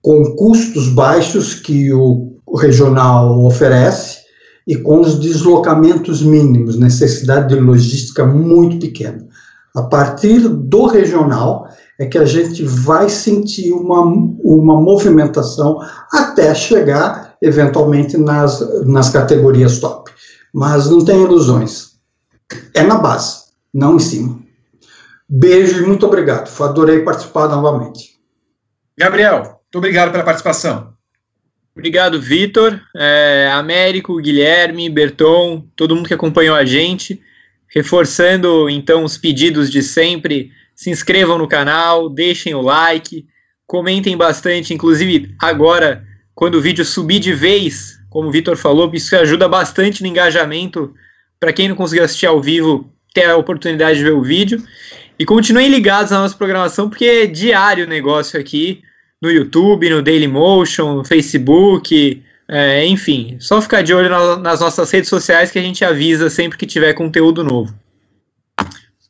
[0.00, 4.13] com custos baixos que o regional oferece
[4.66, 9.26] e com os deslocamentos mínimos, necessidade de logística muito pequena.
[9.74, 11.68] A partir do regional
[11.98, 15.78] é que a gente vai sentir uma, uma movimentação
[16.12, 20.10] até chegar, eventualmente, nas, nas categorias top.
[20.52, 21.94] Mas não tem ilusões.
[22.72, 24.38] É na base, não em cima.
[25.28, 26.50] Beijo e muito obrigado.
[26.62, 28.14] Adorei participar novamente.
[28.96, 30.93] Gabriel, muito obrigado pela participação.
[31.76, 37.20] Obrigado, Vitor, é, Américo, Guilherme, Berton, todo mundo que acompanhou a gente.
[37.66, 43.26] Reforçando então os pedidos de sempre, se inscrevam no canal, deixem o like,
[43.66, 49.16] comentem bastante, inclusive agora, quando o vídeo subir de vez, como o Vitor falou, isso
[49.16, 50.94] ajuda bastante no engajamento
[51.40, 54.62] para quem não conseguiu assistir ao vivo ter a oportunidade de ver o vídeo.
[55.18, 58.82] E continuem ligados na nossa programação, porque é diário o negócio aqui
[59.24, 64.90] no YouTube, no Dailymotion, no Facebook, é, enfim, só ficar de olho na, nas nossas
[64.90, 67.74] redes sociais que a gente avisa sempre que tiver conteúdo novo.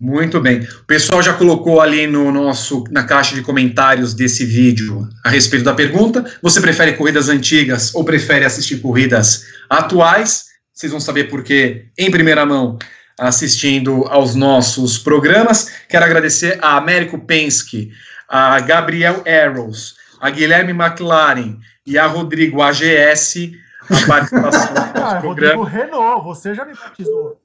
[0.01, 0.61] Muito bem.
[0.61, 5.65] O pessoal já colocou ali no nosso na caixa de comentários desse vídeo a respeito
[5.65, 6.25] da pergunta.
[6.43, 10.47] Você prefere corridas antigas ou prefere assistir corridas atuais?
[10.73, 12.79] Vocês vão saber por quê em primeira mão
[13.19, 15.71] assistindo aos nossos programas.
[15.89, 17.93] Quero agradecer a Américo Penske,
[18.29, 23.53] a Gabriel Arrows, a Guilherme McLaren e a Rodrigo AGS
[23.91, 25.55] a participação no Ah, nosso programa.
[25.57, 27.39] Rodrigo Renault, você já me batizou.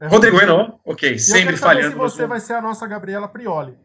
[0.00, 1.92] É Rodrigo Renault, ok, E eu sempre falhando.
[1.92, 3.78] se você vai ser a nossa Gabriela Prioli.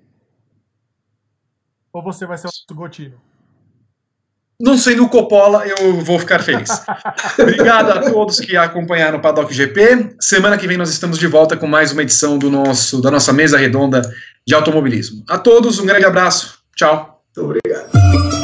[1.93, 3.21] Ou você vai ser o nosso Gotino.
[4.59, 6.69] Não sendo o Coppola, eu vou ficar feliz.
[7.39, 10.15] Obrigado a todos que acompanharam o Paddock GP.
[10.19, 13.31] Semana que vem nós estamos de volta com mais uma edição do nosso, da nossa
[13.31, 14.01] mesa redonda
[14.45, 15.23] de automobilismo.
[15.29, 16.59] A todos, um grande abraço.
[16.75, 17.23] Tchau.
[17.37, 18.38] Muito obrigado.